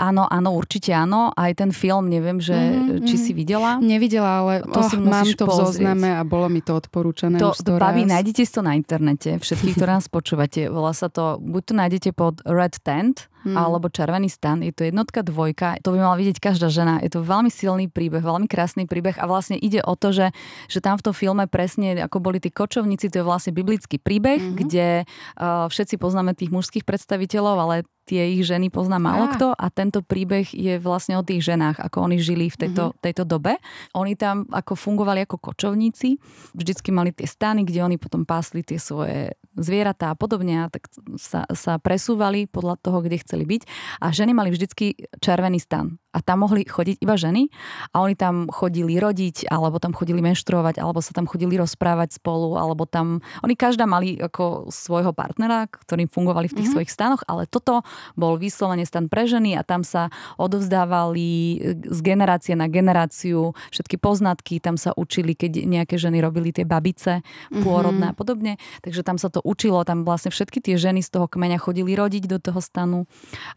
Áno, 0.00 0.24
áno, 0.24 0.56
určite 0.56 0.96
áno. 0.96 1.28
Aj 1.36 1.52
ten 1.52 1.76
film, 1.76 2.08
neviem, 2.08 2.40
že 2.40 2.56
mm-hmm. 2.56 3.04
či 3.04 3.16
si 3.20 3.32
videla. 3.36 3.76
Nevidela, 3.76 4.40
ale 4.40 4.54
to 4.64 4.80
oh, 4.80 4.88
si 4.88 4.96
mám 4.96 5.28
to 5.28 5.44
v 5.44 5.52
zozname 5.52 6.16
a 6.16 6.24
bolo 6.24 6.48
mi 6.48 6.64
to 6.64 6.72
odporúčané 6.72 7.36
to, 7.36 7.52
už 7.52 7.60
to 7.60 7.76
baví, 7.76 8.08
nájdete 8.08 8.48
to 8.48 8.64
na 8.64 8.72
internete, 8.72 9.36
všetkých, 9.36 9.76
ktoré 9.76 10.00
nás 10.00 10.08
počúvate. 10.08 10.72
Volá 10.72 10.96
sa 10.96 11.12
to, 11.12 11.36
buď 11.36 11.62
to 11.68 11.72
nájdete 11.76 12.10
pod 12.16 12.40
Red 12.48 12.80
Tent, 12.80 13.28
hmm. 13.46 13.54
alebo 13.54 13.86
Červený 13.86 14.26
stan. 14.26 14.66
Je 14.66 14.74
to 14.74 14.82
jednotka, 14.82 15.22
dvojka. 15.22 15.78
To 15.86 15.94
by 15.94 16.02
mala 16.02 16.18
vidieť 16.18 16.42
každá 16.42 16.66
žena. 16.66 16.98
Je 16.98 17.14
to 17.14 17.22
veľmi 17.22 17.48
silný 17.48 17.86
príbeh, 17.86 18.20
veľmi 18.20 18.50
krásny 18.50 18.90
príbeh 18.90 19.14
a 19.22 19.30
vlastne 19.30 19.54
ide 19.54 19.78
o 19.86 19.94
to, 19.94 20.10
že, 20.10 20.34
že 20.66 20.82
tam 20.82 20.98
v 20.98 21.06
tom 21.06 21.14
filme 21.14 21.46
presne 21.46 21.94
ako 22.02 22.18
boli 22.18 22.42
tí 22.42 22.50
kočovníci, 22.50 23.08
to 23.08 23.22
je 23.22 23.24
vlastne 23.24 23.54
biblický 23.54 24.02
príbeh, 24.02 24.42
hmm. 24.42 24.56
kde 24.58 24.86
uh, 25.06 25.70
všetci 25.70 25.96
poznáme 26.02 26.34
tých 26.34 26.50
mužských 26.50 26.82
predstaviteľov, 26.82 27.56
ale 27.62 27.76
tie 28.06 28.38
ich 28.38 28.46
ženy 28.46 28.70
pozná 28.70 29.02
málo 29.02 29.26
kto 29.34 29.50
a 29.50 29.66
tento 29.68 30.00
príbeh 30.00 30.46
je 30.54 30.78
vlastne 30.78 31.18
o 31.18 31.26
tých 31.26 31.42
ženách, 31.42 31.82
ako 31.82 32.06
oni 32.06 32.22
žili 32.22 32.46
v 32.46 32.56
tejto, 32.56 32.94
mm-hmm. 32.94 33.02
tejto 33.02 33.26
dobe. 33.26 33.58
Oni 33.98 34.14
tam 34.14 34.46
ako 34.46 34.78
fungovali 34.78 35.26
ako 35.26 35.42
kočovníci, 35.42 36.22
vždycky 36.54 36.94
mali 36.94 37.10
tie 37.10 37.26
stany, 37.26 37.66
kde 37.66 37.82
oni 37.82 37.98
potom 37.98 38.22
pásli 38.22 38.62
tie 38.62 38.78
svoje 38.78 39.34
zvieratá 39.58 40.14
a 40.14 40.16
podobne 40.16 40.64
a 40.64 40.70
tak 40.70 40.86
sa, 41.18 41.44
sa 41.50 41.82
presúvali 41.82 42.46
podľa 42.46 42.78
toho, 42.78 43.02
kde 43.02 43.18
chceli 43.26 43.35
byť. 43.44 43.62
A 44.00 44.14
ženy 44.14 44.32
mali 44.32 44.48
vždycky 44.54 44.96
červený 45.20 45.60
stan 45.60 45.98
a 46.16 46.24
tam 46.24 46.48
mohli 46.48 46.64
chodiť 46.64 46.96
iba 47.04 47.12
ženy 47.20 47.52
a 47.92 48.00
oni 48.00 48.16
tam 48.16 48.48
chodili 48.48 48.96
rodiť, 48.96 49.52
alebo 49.52 49.76
tam 49.76 49.92
chodili 49.92 50.24
menštruovať, 50.24 50.80
alebo 50.80 51.04
sa 51.04 51.12
tam 51.12 51.28
chodili 51.28 51.60
rozprávať 51.60 52.16
spolu, 52.16 52.56
alebo 52.56 52.88
tam, 52.88 53.20
oni 53.44 53.52
každá 53.52 53.84
mali 53.84 54.16
ako 54.16 54.72
svojho 54.72 55.12
partnera, 55.12 55.68
ktorým 55.68 56.08
fungovali 56.08 56.48
v 56.48 56.56
tých 56.56 56.72
mm-hmm. 56.72 56.72
svojich 56.72 56.90
stanoch, 56.92 57.22
ale 57.28 57.44
toto 57.44 57.84
bol 58.16 58.40
vyslovene 58.40 58.88
stan 58.88 59.12
pre 59.12 59.28
ženy 59.28 59.60
a 59.60 59.62
tam 59.66 59.84
sa 59.84 60.08
odovzdávali 60.40 61.60
z 61.84 61.98
generácie 62.00 62.56
na 62.56 62.72
generáciu 62.72 63.52
všetky 63.68 64.00
poznatky, 64.00 64.56
tam 64.56 64.80
sa 64.80 64.96
učili, 64.96 65.36
keď 65.36 65.68
nejaké 65.68 66.00
ženy 66.00 66.24
robili 66.24 66.56
tie 66.56 66.64
babice 66.64 67.20
pôrodné 67.52 68.08
mm-hmm. 68.08 68.16
a 68.16 68.18
podobne, 68.18 68.52
takže 68.80 69.04
tam 69.04 69.20
sa 69.20 69.28
to 69.28 69.44
učilo, 69.44 69.84
tam 69.84 70.08
vlastne 70.08 70.32
všetky 70.32 70.64
tie 70.64 70.80
ženy 70.80 71.04
z 71.04 71.12
toho 71.12 71.28
kmeňa 71.28 71.60
chodili 71.60 71.92
rodiť 71.92 72.24
do 72.24 72.38
toho 72.40 72.64
stanu 72.64 73.04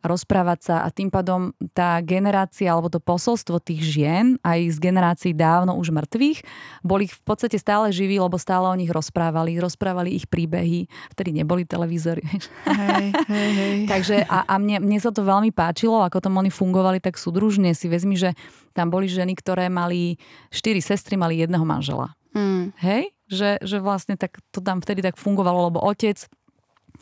a 0.04 0.12
rozprávať 0.12 0.60
sa 0.60 0.76
a 0.84 0.92
tým 0.92 1.08
pádom 1.08 1.56
tá 1.72 2.02
generácia 2.04 2.49
alebo 2.66 2.90
to 2.90 2.98
posolstvo 2.98 3.62
tých 3.62 3.82
žien 3.86 4.42
aj 4.42 4.74
z 4.74 4.78
generácií 4.82 5.32
dávno 5.38 5.78
už 5.78 5.94
mŕtvych 5.94 6.42
boli 6.82 7.06
v 7.06 7.22
podstate 7.22 7.60
stále 7.62 7.94
živí, 7.94 8.18
lebo 8.18 8.40
stále 8.42 8.66
o 8.68 8.76
nich 8.76 8.90
rozprávali, 8.90 9.60
rozprávali 9.62 10.16
ich 10.16 10.26
príbehy, 10.26 10.90
vtedy 11.14 11.36
neboli 11.36 11.64
televízory. 11.64 12.26
Hej, 12.66 13.08
hej, 13.30 13.50
hej. 13.54 13.78
Takže 13.94 14.26
a, 14.26 14.50
a 14.50 14.56
mne, 14.58 14.82
mne 14.82 15.00
sa 15.00 15.14
to 15.14 15.22
veľmi 15.22 15.54
páčilo, 15.54 16.02
ako 16.02 16.24
tam 16.24 16.40
oni 16.42 16.50
fungovali 16.50 16.98
tak 17.04 17.20
súdružne. 17.20 17.72
Si 17.76 17.86
vezmi, 17.86 18.18
že 18.18 18.34
tam 18.74 18.90
boli 18.90 19.06
ženy, 19.06 19.38
ktoré 19.38 19.68
mali 19.68 20.18
štyri 20.50 20.80
sestry, 20.80 21.20
mali 21.20 21.42
jedného 21.42 21.64
manžela. 21.64 22.16
Mm. 22.34 22.72
Hej? 22.80 23.04
Že, 23.30 23.62
že 23.62 23.78
vlastne 23.78 24.18
tak 24.18 24.42
to 24.50 24.62
tam 24.62 24.82
vtedy 24.82 25.06
tak 25.06 25.18
fungovalo, 25.18 25.70
lebo 25.70 25.82
otec 25.86 26.18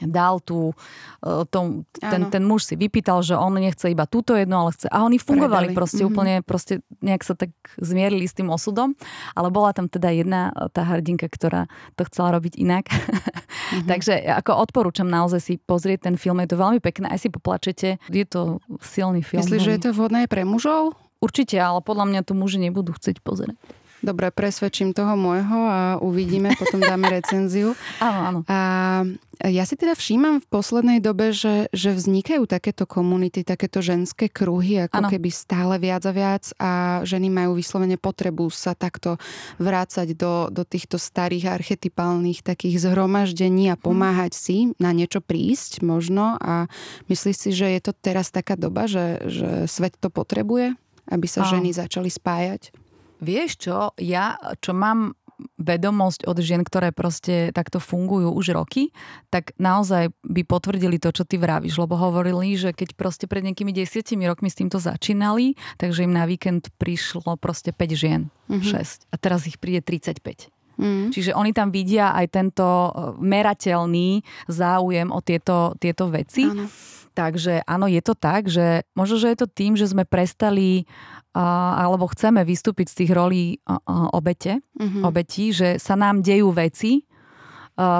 dal 0.06 0.38
tú, 0.44 0.78
e, 1.26 1.46
tom, 1.50 1.88
ten, 1.98 2.30
ten 2.30 2.44
muž 2.46 2.70
si 2.70 2.76
vypýtal, 2.78 3.26
že 3.26 3.34
on 3.34 3.58
nechce 3.58 3.90
iba 3.90 4.06
túto 4.06 4.38
jedno, 4.38 4.68
ale 4.68 4.78
chce. 4.78 4.86
A 4.94 5.02
oni 5.02 5.18
fungovali 5.18 5.74
Predali. 5.74 5.78
proste 5.78 6.02
mm-hmm. 6.06 6.14
úplne, 6.14 6.34
proste 6.46 6.74
nejak 7.02 7.24
sa 7.26 7.34
tak 7.34 7.50
zmierili 7.82 8.30
s 8.30 8.38
tým 8.38 8.54
osudom, 8.54 8.94
ale 9.34 9.50
bola 9.50 9.74
tam 9.74 9.90
teda 9.90 10.14
jedna 10.14 10.54
e, 10.54 10.70
tá 10.70 10.86
hrdinka, 10.86 11.26
ktorá 11.26 11.66
to 11.98 12.06
chcela 12.06 12.38
robiť 12.38 12.62
inak. 12.62 12.86
Mm-hmm. 12.90 13.88
Takže 13.92 14.14
ako 14.38 14.52
odporúčam 14.70 15.10
naozaj 15.10 15.42
si 15.42 15.54
pozrieť 15.58 16.12
ten 16.12 16.16
film, 16.20 16.38
je 16.46 16.54
to 16.54 16.62
veľmi 16.62 16.78
pekné, 16.78 17.10
aj 17.10 17.26
si 17.26 17.30
poplačete, 17.34 17.98
je 18.12 18.26
to 18.30 18.62
silný 18.84 19.26
film. 19.26 19.42
Myslíš, 19.42 19.64
že 19.66 19.74
je 19.78 19.82
to 19.90 19.90
vhodné 19.98 20.30
pre 20.30 20.46
mužov? 20.46 20.94
Určite, 21.18 21.58
ale 21.58 21.82
podľa 21.82 22.06
mňa 22.14 22.22
to 22.30 22.38
muži 22.38 22.62
nebudú 22.62 22.94
chcieť 22.94 23.26
pozrieť. 23.26 23.58
Dobre, 23.98 24.30
presvedčím 24.30 24.94
toho 24.94 25.18
môjho 25.18 25.60
a 25.66 25.82
uvidíme, 25.98 26.54
potom 26.62 26.78
dáme 26.78 27.10
recenziu. 27.10 27.74
áno, 27.98 28.20
áno. 28.22 28.40
A 28.46 28.60
ja 29.46 29.70
si 29.70 29.78
teda 29.78 29.94
všímam 29.94 30.42
v 30.42 30.50
poslednej 30.50 30.98
dobe, 30.98 31.30
že, 31.30 31.70
že 31.70 31.94
vznikajú 31.94 32.50
takéto 32.50 32.90
komunity, 32.90 33.46
takéto 33.46 33.86
ženské 33.86 34.34
kruhy, 34.34 34.90
ako 34.90 35.06
ano. 35.06 35.10
keby 35.14 35.30
stále 35.30 35.78
viac 35.78 36.02
a 36.10 36.14
viac 36.14 36.44
a 36.58 36.72
ženy 37.06 37.30
majú 37.30 37.54
vyslovene 37.54 38.02
potrebu 38.02 38.50
sa 38.50 38.74
takto 38.74 39.22
vrácať 39.62 40.18
do, 40.18 40.50
do 40.50 40.66
týchto 40.66 40.98
starých 40.98 41.54
archetypálnych 41.54 42.42
takých 42.42 42.90
zhromaždení 42.90 43.70
a 43.70 43.78
mhm. 43.78 43.82
pomáhať 43.86 44.34
si 44.34 44.58
na 44.82 44.90
niečo 44.90 45.22
prísť 45.22 45.86
možno 45.86 46.38
a 46.42 46.66
myslíš 47.06 47.38
si, 47.38 47.50
že 47.54 47.70
je 47.78 47.82
to 47.82 47.94
teraz 47.94 48.34
taká 48.34 48.58
doba, 48.58 48.90
že, 48.90 49.22
že 49.30 49.50
svet 49.70 49.94
to 50.02 50.10
potrebuje, 50.10 50.74
aby 51.14 51.28
sa 51.30 51.46
oh. 51.46 51.50
ženy 51.50 51.78
začali 51.78 52.10
spájať? 52.10 52.74
Vieš 53.22 53.52
čo, 53.58 53.78
ja 53.98 54.38
čo 54.62 54.72
mám 54.78 55.18
vedomosť 55.58 56.26
od 56.26 56.38
žien, 56.42 56.66
ktoré 56.66 56.90
proste 56.90 57.54
takto 57.54 57.78
fungujú 57.78 58.34
už 58.34 58.58
roky, 58.58 58.90
tak 59.30 59.54
naozaj 59.62 60.10
by 60.26 60.42
potvrdili 60.42 60.98
to, 60.98 61.14
čo 61.14 61.30
ty 61.30 61.38
vravíš, 61.38 61.78
lebo 61.78 61.94
hovorili, 61.94 62.58
že 62.58 62.74
keď 62.74 62.98
proste 62.98 63.30
pred 63.30 63.46
nejakými 63.46 63.70
desiatimi 63.70 64.26
rokmi 64.26 64.50
s 64.50 64.58
týmto 64.58 64.82
začínali, 64.82 65.54
takže 65.78 66.10
im 66.10 66.14
na 66.14 66.26
víkend 66.26 66.74
prišlo 66.82 67.38
proste 67.38 67.70
5 67.70 67.94
žien, 67.94 68.22
mm-hmm. 68.50 68.66
6 68.66 69.14
a 69.14 69.16
teraz 69.22 69.46
ich 69.46 69.62
príde 69.62 69.86
35. 69.86 70.50
Mm. 70.78 71.10
Čiže 71.10 71.34
oni 71.34 71.52
tam 71.58 71.74
vidia 71.74 72.14
aj 72.14 72.26
tento 72.30 72.66
e, 72.66 72.90
merateľný 73.18 74.22
záujem 74.46 75.10
o 75.10 75.20
tieto, 75.26 75.74
tieto 75.82 76.06
veci. 76.14 76.46
Áno. 76.46 76.70
Takže 77.18 77.66
áno, 77.66 77.90
je 77.90 77.98
to 77.98 78.14
tak, 78.14 78.46
že 78.46 78.86
možno, 78.94 79.18
že 79.18 79.34
je 79.34 79.42
to 79.42 79.50
tým, 79.50 79.74
že 79.74 79.90
sme 79.90 80.06
prestali 80.06 80.86
alebo 81.38 82.10
chceme 82.10 82.42
vystúpiť 82.42 82.90
z 82.90 82.98
tých 83.04 83.12
rolí 83.14 83.62
obete, 84.18 84.66
mm-hmm. 84.74 85.06
obetí, 85.06 85.54
že 85.54 85.78
sa 85.78 85.94
nám 85.94 86.26
dejú 86.26 86.50
veci, 86.50 87.06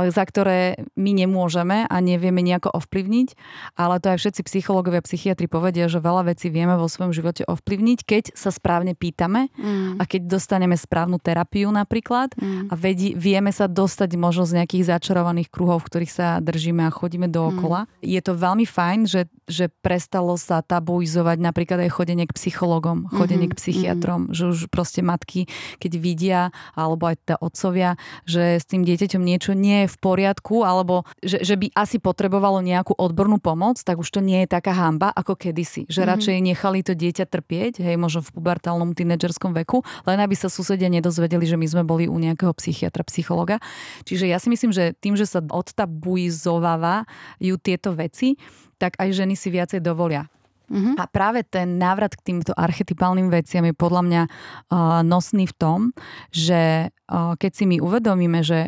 za 0.10 0.24
ktoré 0.26 0.90
my 0.98 1.14
nemôžeme 1.14 1.86
a 1.86 1.96
nevieme 2.02 2.42
nejako 2.42 2.82
ovplyvniť, 2.82 3.38
ale 3.78 4.02
to 4.02 4.10
aj 4.10 4.18
všetci 4.18 4.42
psychológovia, 4.50 5.06
psychiatri 5.06 5.46
povedia, 5.46 5.86
že 5.86 6.02
veľa 6.02 6.34
vecí 6.34 6.50
vieme 6.50 6.74
vo 6.74 6.90
svojom 6.90 7.14
živote 7.14 7.46
ovplyvniť, 7.46 8.00
keď 8.02 8.24
sa 8.34 8.50
správne 8.50 8.98
pýtame 8.98 9.54
mm. 9.54 10.02
a 10.02 10.04
keď 10.10 10.34
dostaneme 10.34 10.74
správnu 10.74 11.22
terapiu 11.22 11.70
napríklad 11.70 12.34
mm. 12.34 12.74
a 12.74 12.74
vedí, 12.74 13.14
vieme 13.14 13.54
sa 13.54 13.70
dostať 13.70 14.18
možno 14.18 14.50
z 14.50 14.58
nejakých 14.58 14.98
začarovaných 14.98 15.54
kruhov, 15.54 15.86
v 15.86 15.90
ktorých 15.94 16.10
sa 16.10 16.42
držíme 16.42 16.82
a 16.82 16.90
chodíme 16.90 17.30
dookola. 17.30 17.86
Mm. 17.86 18.18
Je 18.18 18.22
to 18.26 18.34
veľmi 18.34 18.66
fajn, 18.66 19.00
že, 19.06 19.30
že 19.48 19.72
prestalo 19.80 20.36
sa 20.36 20.60
tabuizovať 20.60 21.40
napríklad 21.40 21.88
aj 21.88 21.96
chodenie 21.96 22.28
k 22.28 22.36
psychologom, 22.36 23.08
chodenie 23.08 23.48
mm-hmm. 23.48 23.56
k 23.56 23.60
psychiatrom, 23.64 24.22
mm. 24.28 24.36
že 24.36 24.44
už 24.52 24.68
proste 24.68 25.00
matky, 25.00 25.48
keď 25.80 25.92
vidia, 25.96 26.52
alebo 26.76 27.08
aj 27.08 27.16
tá 27.24 27.40
otcovia, 27.40 27.96
že 28.28 28.60
s 28.60 28.68
tým 28.68 28.84
dieťaťom 28.84 29.24
niečo 29.24 29.56
nie 29.56 29.88
je 29.88 29.96
v 29.96 29.98
poriadku, 30.04 30.68
alebo 30.68 31.08
že, 31.24 31.48
že 31.48 31.56
by 31.56 31.72
asi 31.74 32.04
potrebovalo 32.04 32.60
nejakú 32.60 33.00
odbornú 33.00 33.40
pomoc, 33.40 33.80
tak 33.80 34.04
už 34.04 34.12
to 34.12 34.20
nie 34.20 34.44
je 34.44 34.52
taká 34.52 34.76
hamba 34.76 35.16
ako 35.16 35.40
kedysi. 35.40 35.88
Že 35.88 36.04
mm-hmm. 36.04 36.12
radšej 36.12 36.38
nechali 36.44 36.84
to 36.84 36.94
dieťa 36.94 37.26
trpieť, 37.32 37.80
hej, 37.80 37.96
možno 37.96 38.28
v 38.28 38.36
pubertálnom 38.36 38.92
tínedžerskom 38.92 39.56
veku, 39.64 39.88
len 40.04 40.20
aby 40.20 40.36
sa 40.36 40.52
susedia 40.52 40.92
nedozvedeli, 40.92 41.48
že 41.48 41.56
my 41.56 41.68
sme 41.72 41.88
boli 41.88 42.12
u 42.12 42.20
nejakého 42.20 42.52
psychiatra, 42.60 43.08
psychologa. 43.08 43.64
Čiže 44.04 44.28
ja 44.28 44.44
si 44.44 44.52
myslím, 44.52 44.76
že 44.76 44.92
tým, 45.00 45.16
že 45.16 45.24
sa 45.24 45.40
odtabuizovávajú 45.40 47.56
tieto 47.64 47.96
veci, 47.96 48.36
tak 48.78 48.98
aj 49.02 49.14
ženy 49.14 49.34
si 49.38 49.50
viacej 49.50 49.82
dovolia 49.82 50.30
Uh-huh. 50.68 51.00
A 51.00 51.08
práve 51.08 51.48
ten 51.48 51.80
návrat 51.80 52.12
k 52.20 52.28
týmto 52.28 52.52
archetypálnym 52.52 53.32
veciam 53.32 53.64
je 53.64 53.72
podľa 53.72 54.02
mňa 54.04 54.22
uh, 54.28 55.00
nosný 55.00 55.48
v 55.48 55.56
tom, 55.56 55.80
že 56.28 56.92
uh, 56.92 57.40
keď 57.40 57.52
si 57.56 57.64
my 57.64 57.80
uvedomíme, 57.80 58.44
že 58.44 58.68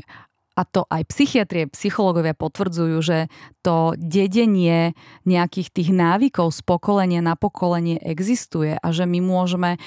a 0.59 0.67
to 0.67 0.83
aj 0.91 1.07
psychiatrie, 1.07 1.71
psychológovia 1.71 2.35
potvrdzujú, 2.35 2.99
že 2.99 3.31
to 3.63 3.95
dedenie 3.95 4.91
nejakých 5.23 5.71
tých 5.71 5.89
návykov 5.95 6.51
z 6.51 6.59
pokolenia 6.67 7.23
na 7.23 7.39
pokolenie 7.39 7.95
existuje 8.03 8.75
a 8.75 8.87
že 8.91 9.07
my 9.07 9.23
môžeme 9.23 9.79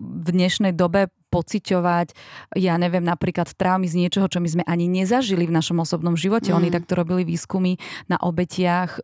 v 0.00 0.28
dnešnej 0.32 0.72
dobe 0.72 1.12
pociťovať, 1.32 2.12
ja 2.60 2.76
neviem, 2.76 3.00
napríklad 3.00 3.48
traumy 3.56 3.88
z 3.88 3.96
niečoho, 3.96 4.28
čo 4.28 4.44
my 4.44 4.48
sme 4.52 4.64
ani 4.68 4.84
nezažili 4.92 5.48
v 5.48 5.56
našom 5.56 5.80
osobnom 5.80 6.12
živote. 6.12 6.52
Mm. 6.52 6.56
Oni 6.60 6.68
takto 6.68 6.92
robili 6.92 7.24
výskumy 7.24 7.80
na 8.12 8.20
obetiach, 8.20 9.00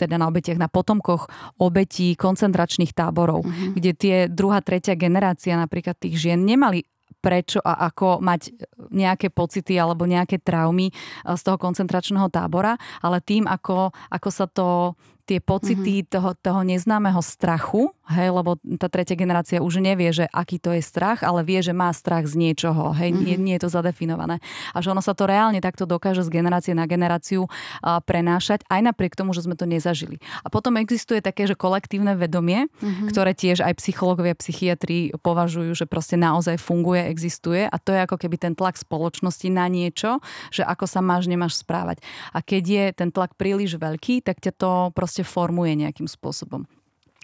teda 0.00 0.16
na 0.16 0.26
obetiach, 0.32 0.56
na 0.56 0.72
potomkoch 0.72 1.28
obetí 1.60 2.16
koncentračných 2.16 2.96
táborov, 2.96 3.44
mm-hmm. 3.44 3.70
kde 3.76 3.90
tie 3.92 4.16
druhá, 4.32 4.64
tretia 4.64 4.96
generácia 4.96 5.52
napríklad 5.60 6.00
tých 6.00 6.16
žien 6.16 6.40
nemali 6.40 6.88
prečo 7.20 7.58
a 7.58 7.90
ako 7.90 8.22
mať 8.22 8.54
nejaké 8.94 9.34
pocity 9.34 9.74
alebo 9.74 10.06
nejaké 10.06 10.38
traumy 10.38 10.88
eh, 10.88 11.34
z 11.34 11.42
toho 11.42 11.58
koncentračného 11.58 12.30
tábora, 12.30 12.78
ale 13.02 13.18
tým, 13.18 13.50
ako, 13.50 13.90
ako 14.14 14.28
sa 14.30 14.46
to 14.46 14.94
tie 15.26 15.42
pocity 15.42 16.06
mm-hmm. 16.06 16.12
toho, 16.12 16.30
toho 16.38 16.62
neznámeho 16.62 17.18
strachu, 17.18 17.90
hej, 18.06 18.30
lebo 18.30 18.54
tá 18.78 18.86
tretia 18.86 19.18
generácia 19.18 19.58
už 19.58 19.82
nevie, 19.82 20.14
že 20.14 20.30
aký 20.30 20.62
to 20.62 20.70
je 20.70 20.82
strach, 20.82 21.26
ale 21.26 21.42
vie, 21.42 21.58
že 21.58 21.74
má 21.74 21.90
strach 21.90 22.26
z 22.30 22.38
niečoho, 22.38 22.94
hej, 22.94 23.10
mm-hmm. 23.10 23.26
nie, 23.26 23.36
nie 23.36 23.54
je 23.58 23.66
to 23.66 23.70
zadefinované. 23.74 24.38
A 24.72 24.78
že 24.78 24.94
ono 24.94 25.02
sa 25.02 25.12
to 25.12 25.26
reálne 25.26 25.58
takto 25.58 25.84
dokáže 25.84 26.22
z 26.22 26.30
generácie 26.30 26.72
na 26.72 26.86
generáciu 26.86 27.50
a, 27.82 27.98
prenášať, 27.98 28.62
aj 28.70 28.80
napriek 28.92 29.18
tomu, 29.18 29.34
že 29.34 29.42
sme 29.42 29.58
to 29.58 29.66
nezažili. 29.66 30.22
A 30.46 30.50
potom 30.52 30.78
existuje 30.78 31.18
také, 31.18 31.50
že 31.50 31.58
kolektívne 31.58 32.14
vedomie, 32.14 32.70
mm-hmm. 32.70 33.10
ktoré 33.10 33.34
tiež 33.34 33.66
aj 33.66 33.74
psychológovia, 33.82 34.38
psychiatri 34.38 35.10
považujú, 35.18 35.74
že 35.74 35.90
proste 35.90 36.14
naozaj 36.14 36.62
funguje, 36.62 37.10
existuje 37.10 37.66
a 37.66 37.76
to 37.82 37.90
je 37.90 38.00
ako 38.06 38.16
keby 38.20 38.36
ten 38.38 38.54
tlak 38.54 38.78
spoločnosti 38.78 39.48
na 39.50 39.66
niečo, 39.66 40.22
že 40.54 40.62
ako 40.62 40.86
sa 40.86 41.02
máš, 41.02 41.26
nemáš 41.26 41.58
správať. 41.58 42.04
A 42.30 42.44
keď 42.44 42.62
je 42.64 42.84
ten 42.94 43.10
tlak 43.10 43.34
príliš 43.34 43.80
veľký, 43.80 44.22
tak 44.22 44.38
ťa 44.38 44.52
to 44.54 44.72
proste 44.94 45.26
formuje 45.26 45.74
nejakým 45.74 46.06
spôsobom. 46.06 46.68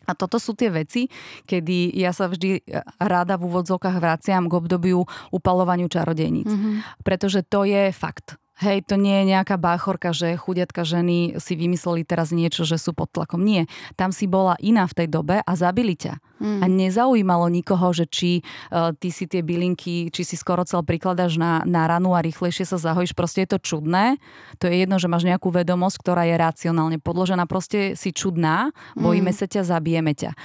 A 0.07 0.13
toto 0.19 0.43
sú 0.43 0.53
tie 0.59 0.69
veci, 0.69 1.07
kedy 1.47 1.95
ja 1.95 2.11
sa 2.11 2.27
vždy 2.27 2.63
rada 2.99 3.39
v 3.39 3.47
úvodzovkách 3.47 3.97
vraciam 4.03 4.51
k 4.51 4.57
obdobiu 4.59 5.07
upalovaniu 5.31 5.87
čarodejníc. 5.87 6.51
Mm-hmm. 6.51 6.75
Pretože 7.07 7.47
to 7.47 7.63
je 7.65 7.95
fakt. 7.95 8.42
Hej, 8.61 8.85
to 8.85 9.01
nie 9.01 9.25
je 9.25 9.33
nejaká 9.33 9.57
báchorka, 9.57 10.13
že 10.13 10.37
chudiatka 10.37 10.85
ženy 10.85 11.41
si 11.41 11.57
vymysleli 11.57 12.05
teraz 12.05 12.37
niečo, 12.37 12.69
že 12.69 12.77
sú 12.77 12.93
pod 12.93 13.09
tlakom. 13.09 13.41
Nie. 13.41 13.65
Tam 13.97 14.13
si 14.13 14.29
bola 14.29 14.61
iná 14.61 14.85
v 14.85 15.03
tej 15.03 15.09
dobe 15.09 15.41
a 15.41 15.53
zabili 15.57 15.97
ťa. 15.97 16.21
Mm. 16.43 16.61
A 16.61 16.67
nezaujímalo 16.69 17.49
nikoho, 17.49 17.95
že 17.97 18.05
či 18.05 18.45
uh, 18.71 18.93
ty 18.93 19.09
si 19.09 19.25
tie 19.25 19.41
bylinky, 19.41 20.13
či 20.13 20.23
si 20.23 20.37
skoro 20.37 20.69
cel 20.69 20.85
prikladaš 20.85 21.41
na, 21.41 21.65
na 21.65 21.89
ranu 21.89 22.13
a 22.13 22.21
rýchlejšie 22.21 22.69
sa 22.69 22.77
zahojíš. 22.77 23.17
Proste 23.17 23.47
je 23.47 23.57
to 23.57 23.59
čudné. 23.63 24.21
To 24.61 24.69
je 24.69 24.85
jedno, 24.85 25.01
že 25.01 25.09
máš 25.09 25.25
nejakú 25.25 25.49
vedomosť, 25.49 25.97
ktorá 26.05 26.29
je 26.29 26.37
racionálne 26.37 26.99
podložená. 27.01 27.49
Proste 27.49 27.97
si 27.97 28.13
čudná, 28.13 28.75
bojíme 28.99 29.33
mm. 29.33 29.39
sa 29.39 29.47
ťa, 29.49 29.63
zabijeme 29.65 30.13
ťa. 30.13 30.37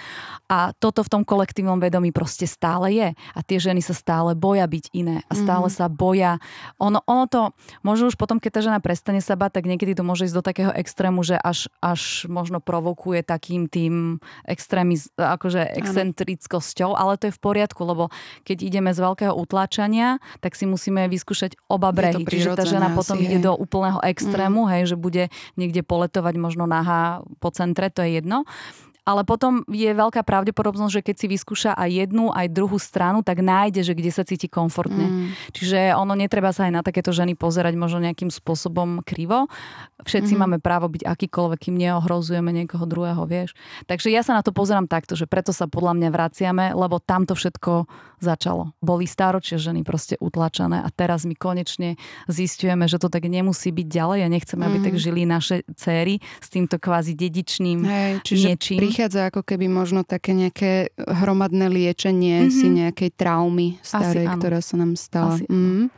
A 0.47 0.71
toto 0.79 1.03
v 1.03 1.11
tom 1.11 1.23
kolektívnom 1.27 1.81
vedomí 1.81 2.15
proste 2.15 2.47
stále 2.47 2.93
je. 2.93 3.09
A 3.35 3.39
tie 3.43 3.59
ženy 3.59 3.83
sa 3.83 3.91
stále 3.91 4.31
boja 4.31 4.63
byť 4.63 4.95
iné. 4.95 5.27
A 5.27 5.33
stále 5.35 5.67
mm. 5.67 5.75
sa 5.75 5.85
boja. 5.91 6.39
Ono, 6.79 7.03
ono 7.03 7.25
to, 7.25 7.51
možno 7.81 7.96
už 8.05 8.15
potom, 8.19 8.37
keď 8.37 8.51
tá 8.53 8.61
žena 8.61 8.79
prestane 8.83 9.23
sa 9.23 9.33
bať, 9.33 9.61
tak 9.61 9.65
niekedy 9.65 9.97
to 9.97 10.05
môže 10.05 10.29
ísť 10.29 10.37
do 10.37 10.45
takého 10.45 10.71
extrému, 10.75 11.25
že 11.25 11.39
až, 11.39 11.71
až 11.81 12.29
možno 12.29 12.61
provokuje 12.61 13.25
takým 13.25 13.65
tým 13.65 14.21
extrémiz, 14.45 15.09
akože 15.17 15.65
excentrickosťou, 15.81 16.93
ale 16.93 17.17
to 17.17 17.29
je 17.29 17.33
v 17.33 17.41
poriadku, 17.41 17.81
lebo 17.81 18.13
keď 18.45 18.57
ideme 18.61 18.91
z 18.93 18.99
veľkého 19.01 19.33
utlačania, 19.33 20.21
tak 20.43 20.53
si 20.53 20.69
musíme 20.69 21.09
vyskúšať 21.09 21.57
oba 21.65 21.89
brehy. 21.89 22.21
Čiže 22.27 22.53
tá 22.53 22.67
žena 22.67 22.93
potom 22.93 23.17
asi, 23.17 23.25
ide 23.25 23.41
do 23.41 23.57
úplného 23.57 24.03
extrému, 24.05 24.67
mm. 24.67 24.69
hej, 24.77 24.81
že 24.93 24.95
bude 24.99 25.23
niekde 25.57 25.81
poletovať 25.81 26.35
možno 26.37 26.69
nahá 26.69 27.25
po 27.41 27.49
centre, 27.49 27.89
to 27.89 28.05
je 28.05 28.21
jedno 28.21 28.45
ale 29.07 29.23
potom 29.23 29.63
je 29.71 29.87
veľká 29.87 30.27
pravdepodobnosť, 30.27 30.99
že 30.99 31.05
keď 31.07 31.15
si 31.15 31.27
vyskúša 31.31 31.71
aj 31.79 31.89
jednu, 32.03 32.27
aj 32.35 32.51
druhú 32.51 32.75
stranu, 32.75 33.23
tak 33.23 33.39
nájde, 33.39 33.87
že 33.87 33.95
kde 33.95 34.11
sa 34.11 34.27
cíti 34.27 34.51
komfortne. 34.51 35.07
Mm. 35.07 35.27
Čiže 35.55 35.95
ono 35.95 36.11
netreba 36.11 36.51
sa 36.51 36.67
aj 36.67 36.75
na 36.75 36.81
takéto 36.83 37.15
ženy 37.15 37.39
pozerať 37.39 37.79
možno 37.79 38.03
nejakým 38.03 38.27
spôsobom 38.27 38.99
krivo. 39.07 39.47
Všetci 40.03 40.35
mm. 40.35 40.39
máme 40.43 40.57
právo 40.59 40.91
byť 40.91 41.07
akýkoľvek, 41.07 41.59
kým 41.71 41.79
neohrozujeme 41.79 42.51
niekoho 42.51 42.83
druhého, 42.83 43.23
vieš. 43.23 43.55
Takže 43.87 44.11
ja 44.11 44.27
sa 44.27 44.35
na 44.35 44.43
to 44.43 44.51
pozerám 44.51 44.91
takto, 44.91 45.15
že 45.15 45.23
preto 45.23 45.55
sa 45.55 45.71
podľa 45.71 45.95
mňa 45.95 46.09
vraciame, 46.11 46.65
lebo 46.75 46.99
tamto 46.99 47.31
všetko 47.31 47.87
začalo. 48.19 48.75
Boli 48.83 49.07
stáročie 49.07 49.55
ženy 49.55 49.87
proste 49.87 50.19
utlačané 50.19 50.83
a 50.83 50.89
teraz 50.91 51.23
my 51.23 51.37
konečne 51.37 51.95
zistujeme, 52.27 52.89
že 52.89 52.99
to 52.99 53.07
tak 53.07 53.23
nemusí 53.29 53.71
byť 53.71 53.87
ďalej 53.87 54.19
a 54.25 54.27
nechceme, 54.27 54.63
mm. 54.65 54.67
aby 54.67 54.77
tak 54.83 54.95
žili 54.99 55.23
naše 55.23 55.63
céry 55.79 56.19
s 56.43 56.47
týmto 56.51 56.75
kvázi 56.81 57.13
dedičným 57.13 57.79
Hej, 57.85 58.11
niečím 58.35 58.96
prichádza 58.97 59.29
ako 59.29 59.45
keby 59.45 59.69
možno 59.69 60.01
také 60.01 60.33
nejaké 60.33 60.89
hromadné 60.97 61.69
liečenie 61.69 62.49
mm-hmm. 62.49 62.57
si 62.57 62.65
nejakej 62.65 63.13
traumy 63.13 63.77
starej, 63.85 64.25
ktorá 64.25 64.57
sa 64.57 64.73
nám 64.73 64.97
stala. 64.97 65.37
mm. 65.37 65.93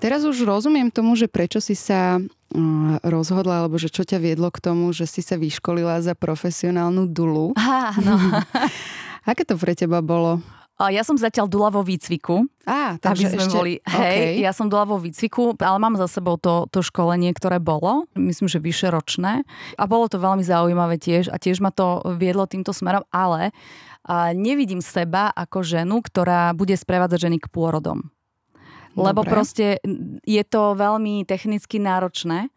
Teraz 0.00 0.24
už 0.24 0.40
rozumiem 0.48 0.88
tomu, 0.88 1.12
že 1.20 1.28
prečo 1.28 1.60
si 1.60 1.76
sa 1.76 2.16
rozhodla, 3.04 3.60
alebo 3.60 3.76
že 3.76 3.92
čo 3.92 4.00
ťa 4.00 4.16
viedlo 4.16 4.48
k 4.48 4.64
tomu, 4.64 4.88
že 4.96 5.04
si 5.04 5.20
sa 5.20 5.36
vyškolila 5.36 6.00
za 6.00 6.16
profesionálnu 6.16 7.12
dulu. 7.12 7.52
Á, 7.60 7.92
no. 8.00 8.16
Aké 9.28 9.44
to 9.44 9.60
pre 9.60 9.76
teba 9.76 10.00
bolo? 10.00 10.40
Ja 10.74 11.06
som 11.06 11.14
zatiaľ 11.14 11.46
dula 11.46 11.70
vo 11.70 11.86
výcviku. 11.86 12.50
Á, 12.66 12.98
takže 12.98 13.30
aby 13.30 13.32
sme 13.38 13.44
ešte... 13.46 13.54
boli, 13.54 13.72
hej, 13.78 14.18
okay. 14.18 14.42
ja 14.42 14.50
som 14.50 14.66
dula 14.66 14.82
vo 14.82 14.98
výcviku, 14.98 15.54
ale 15.62 15.78
mám 15.78 15.94
za 15.94 16.10
sebou 16.10 16.34
to, 16.34 16.66
to 16.74 16.82
školenie, 16.82 17.30
ktoré 17.30 17.62
bolo, 17.62 18.10
myslím, 18.18 18.50
že 18.50 18.58
vyše 18.58 18.90
ročné. 18.90 19.46
A 19.78 19.84
bolo 19.86 20.10
to 20.10 20.18
veľmi 20.18 20.42
zaujímavé 20.42 20.98
tiež 20.98 21.30
a 21.30 21.38
tiež 21.38 21.62
ma 21.62 21.70
to 21.70 22.02
viedlo 22.18 22.50
týmto 22.50 22.74
smerom, 22.74 23.06
ale 23.14 23.54
a 24.04 24.36
nevidím 24.36 24.84
seba 24.84 25.32
ako 25.32 25.64
ženu, 25.64 26.04
ktorá 26.04 26.52
bude 26.52 26.76
sprevádzať 26.76 27.18
ženy 27.24 27.38
k 27.40 27.48
pôrodom. 27.48 28.13
Lebo 28.94 29.26
Dobre. 29.26 29.30
proste 29.30 29.66
je 30.22 30.42
to 30.46 30.78
veľmi 30.78 31.26
technicky 31.26 31.82
náročné, 31.82 32.48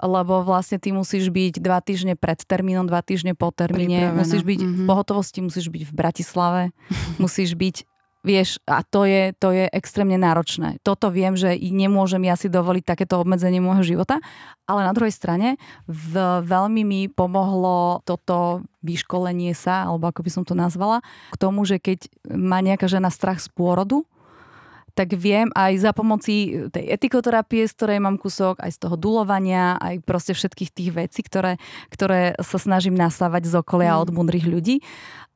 lebo 0.00 0.46
vlastne 0.46 0.78
ty 0.78 0.94
musíš 0.94 1.28
byť 1.28 1.58
dva 1.58 1.82
týždne 1.82 2.14
pred 2.14 2.38
termínom, 2.46 2.86
dva 2.86 3.02
týždne 3.02 3.34
po 3.34 3.50
termíne, 3.50 4.08
Pripravená. 4.08 4.20
musíš 4.22 4.42
byť 4.46 4.60
mm-hmm. 4.62 4.76
v 4.76 4.80
mhm. 4.80 4.88
pohotovosti, 4.88 5.38
musíš 5.42 5.66
byť 5.68 5.82
v 5.84 5.92
Bratislave, 5.92 6.62
musíš 7.22 7.58
byť 7.58 7.76
Vieš, 8.20 8.60
a 8.68 8.84
to 8.84 9.08
je, 9.08 9.32
to 9.40 9.48
je 9.48 9.64
extrémne 9.72 10.20
náročné. 10.20 10.76
Toto 10.84 11.08
viem, 11.08 11.40
že 11.40 11.56
nemôžem 11.56 12.20
ja 12.28 12.36
si 12.36 12.52
dovoliť 12.52 12.84
takéto 12.84 13.16
obmedzenie 13.16 13.64
môjho 13.64 13.96
života, 13.96 14.20
ale 14.68 14.84
na 14.84 14.92
druhej 14.92 15.16
strane 15.16 15.56
v, 15.88 16.44
veľmi 16.44 16.84
mi 16.84 17.08
pomohlo 17.08 18.04
toto 18.04 18.60
vyškolenie 18.84 19.56
sa, 19.56 19.88
alebo 19.88 20.12
ako 20.12 20.20
by 20.20 20.30
som 20.36 20.44
to 20.44 20.52
nazvala, 20.52 21.00
k 21.32 21.40
tomu, 21.40 21.64
že 21.64 21.80
keď 21.80 22.12
má 22.28 22.60
nejaká 22.60 22.92
žena 22.92 23.08
strach 23.08 23.40
z 23.40 23.48
pôrodu, 23.56 24.04
tak 24.94 25.14
viem 25.14 25.48
aj 25.54 25.72
za 25.78 25.90
pomoci 25.94 26.66
tej 26.68 26.84
etikoterapie, 26.92 27.64
z 27.64 27.72
ktorej 27.76 27.98
mám 28.02 28.16
kúsok, 28.18 28.60
aj 28.60 28.70
z 28.74 28.78
toho 28.82 28.96
dulovania, 28.98 29.78
aj 29.78 30.02
proste 30.02 30.32
všetkých 30.34 30.70
tých 30.70 30.90
vecí, 30.90 31.20
ktoré, 31.22 31.56
ktoré 31.88 32.34
sa 32.42 32.58
snažím 32.58 32.98
nasávať 32.98 33.48
z 33.48 33.54
okolia 33.60 33.96
mm. 33.96 34.02
od 34.02 34.08
múdrych 34.10 34.46
ľudí, 34.46 34.82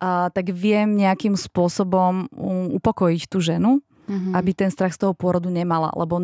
a, 0.03 0.29
tak 0.35 0.51
viem 0.53 0.99
nejakým 0.99 1.39
spôsobom 1.39 2.29
upokojiť 2.75 3.23
tú 3.31 3.39
ženu 3.41 3.85
mm-hmm. 4.07 4.33
aby 4.37 4.51
ten 4.55 4.71
strach 4.71 4.95
z 4.95 5.07
toho 5.07 5.13
pôrodu 5.17 5.49
nemala. 5.49 5.91
Lebo 5.97 6.21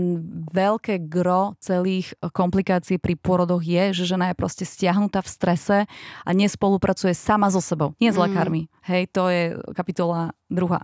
veľké 0.52 1.02
gro 1.08 1.56
celých 1.58 2.14
komplikácií 2.20 3.00
pri 3.00 3.16
pôrodoch 3.16 3.64
je, 3.64 3.96
že 3.96 4.04
žena 4.04 4.30
je 4.30 4.36
proste 4.38 4.64
stiahnutá 4.64 5.20
v 5.24 5.32
strese 5.32 5.78
a 6.24 6.30
nespolupracuje 6.30 7.16
sama 7.16 7.48
so 7.48 7.60
sebou. 7.60 7.96
Nie 7.98 8.12
s 8.12 8.18
mm-hmm. 8.18 8.24
lekármi. 8.30 8.62
Hej, 8.84 9.12
to 9.12 9.28
je 9.28 9.54
kapitola 9.76 10.32
druhá. 10.50 10.82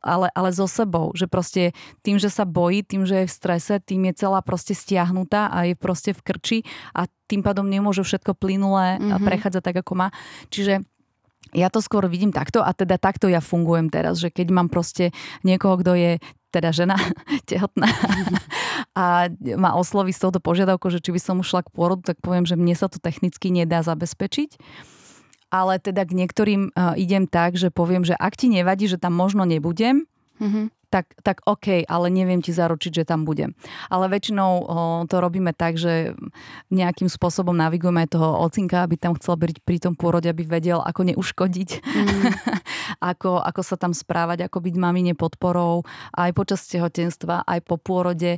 Ale, 0.00 0.32
ale 0.32 0.48
so 0.54 0.64
sebou. 0.64 1.12
Že 1.12 1.26
proste 1.28 1.62
tým, 2.00 2.16
že 2.16 2.32
sa 2.32 2.48
bojí, 2.48 2.80
tým, 2.82 3.04
že 3.04 3.22
je 3.22 3.26
v 3.28 3.36
strese, 3.36 3.74
tým 3.82 4.08
je 4.08 4.24
celá 4.24 4.40
proste 4.40 4.72
stiahnutá 4.72 5.52
a 5.52 5.68
je 5.68 5.74
proste 5.76 6.16
v 6.16 6.20
krči 6.22 6.58
a 6.96 7.04
tým 7.28 7.40
pádom 7.40 7.64
nemôže 7.64 8.04
všetko 8.04 8.36
plynulé 8.36 9.00
mm-hmm. 9.00 9.24
prechádzať 9.24 9.62
tak, 9.64 9.76
ako 9.80 9.92
má. 9.96 10.08
Čiže 10.52 10.84
ja 11.50 11.68
to 11.68 11.82
skôr 11.82 12.06
vidím 12.06 12.30
takto 12.30 12.62
a 12.62 12.70
teda 12.70 12.96
takto 12.96 13.26
ja 13.26 13.42
fungujem 13.42 13.90
teraz, 13.90 14.22
že 14.22 14.30
keď 14.30 14.54
mám 14.54 14.68
proste 14.70 15.10
niekoho, 15.42 15.82
kto 15.82 15.92
je 15.98 16.12
teda 16.54 16.70
žena 16.70 16.96
tehotná 17.50 17.90
a 18.98 19.26
ma 19.58 19.74
osloví 19.74 20.14
s 20.14 20.22
touto 20.22 20.38
požiadavkou, 20.38 20.88
že 20.92 21.02
či 21.02 21.10
by 21.10 21.20
som 21.20 21.42
ušla 21.42 21.66
k 21.66 21.72
pôrodu, 21.72 22.12
tak 22.12 22.20
poviem, 22.20 22.46
že 22.46 22.54
mne 22.54 22.76
sa 22.76 22.86
to 22.86 23.02
technicky 23.02 23.48
nedá 23.52 23.82
zabezpečiť. 23.82 24.60
Ale 25.52 25.76
teda 25.76 26.08
k 26.08 26.16
niektorým 26.16 26.72
uh, 26.72 26.96
idem 26.96 27.28
tak, 27.28 27.60
že 27.60 27.68
poviem, 27.68 28.08
že 28.08 28.16
ak 28.16 28.40
ti 28.40 28.48
nevadí, 28.48 28.88
že 28.88 28.96
tam 28.96 29.12
možno 29.12 29.44
nebudem, 29.44 30.08
mm-hmm 30.40 30.81
tak, 30.92 31.16
tak 31.24 31.40
OK, 31.48 31.88
ale 31.88 32.06
neviem 32.12 32.44
ti 32.44 32.52
zaručiť, 32.52 33.00
že 33.00 33.08
tam 33.08 33.24
budem. 33.24 33.56
Ale 33.88 34.12
väčšinou 34.12 34.52
o, 34.52 34.64
to 35.08 35.16
robíme 35.24 35.56
tak, 35.56 35.80
že 35.80 36.12
nejakým 36.68 37.08
spôsobom 37.08 37.56
navigujeme 37.56 38.04
toho 38.04 38.44
ocinka, 38.44 38.84
aby 38.84 39.00
tam 39.00 39.16
chcel 39.16 39.40
byť 39.40 39.64
pri 39.64 39.80
tom 39.80 39.96
pôrode, 39.96 40.28
aby 40.28 40.44
vedel, 40.44 40.84
ako 40.84 41.16
neuškodiť, 41.16 41.70
mm. 41.80 42.22
ako, 43.16 43.40
ako 43.40 43.60
sa 43.64 43.80
tam 43.80 43.96
správať, 43.96 44.44
ako 44.44 44.60
byť 44.60 44.74
mamine 44.76 45.16
podporou 45.16 45.88
aj 46.12 46.30
počas 46.36 46.68
tehotenstva, 46.68 47.48
aj 47.48 47.64
po 47.64 47.80
pôrode. 47.80 48.36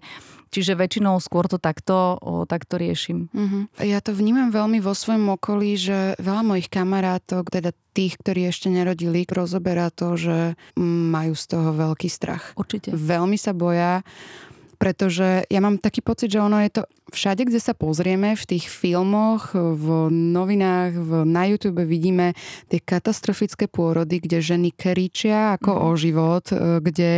Čiže 0.55 0.79
väčšinou 0.79 1.19
skôr 1.19 1.51
to 1.51 1.59
takto, 1.59 2.15
o, 2.23 2.47
takto 2.47 2.79
riešim. 2.79 3.27
Mm-hmm. 3.35 3.83
Ja 3.83 3.99
to 3.99 4.15
vnímam 4.15 4.55
veľmi 4.55 4.79
vo 4.79 4.95
svojom 4.95 5.35
okolí, 5.35 5.75
že 5.75 6.15
veľa 6.23 6.47
mojich 6.47 6.71
kamarátok, 6.71 7.51
teda 7.51 7.75
tých, 7.91 8.15
ktorí 8.23 8.47
ešte 8.47 8.71
nerodili, 8.71 9.27
rozoberá 9.27 9.91
to, 9.91 10.15
že 10.15 10.55
majú 10.79 11.35
z 11.35 11.45
toho 11.51 11.75
veľký 11.75 12.07
strach. 12.07 12.55
Určite. 12.55 12.95
Veľmi 12.95 13.35
sa 13.35 13.51
boja 13.51 14.07
pretože 14.85 15.49
ja 15.49 15.61
mám 15.65 15.81
taký 15.81 16.05
pocit, 16.05 16.29
že 16.29 16.45
ono 16.45 16.61
je 16.61 16.69
to 16.69 16.83
všade, 17.09 17.49
kde 17.49 17.57
sa 17.57 17.73
pozrieme, 17.73 18.37
v 18.37 18.45
tých 18.45 18.69
filmoch, 18.69 19.57
v 19.57 20.13
novinách, 20.13 20.93
v, 20.93 21.11
na 21.25 21.49
YouTube 21.49 21.89
vidíme 21.89 22.37
tie 22.69 22.85
katastrofické 22.85 23.65
pôrody, 23.65 24.21
kde 24.21 24.45
ženy 24.45 24.77
keričia 24.77 25.57
ako 25.57 25.73
mm. 25.73 25.81
o 25.81 25.89
život, 25.97 26.45
e, 26.53 26.57
kde 26.85 27.11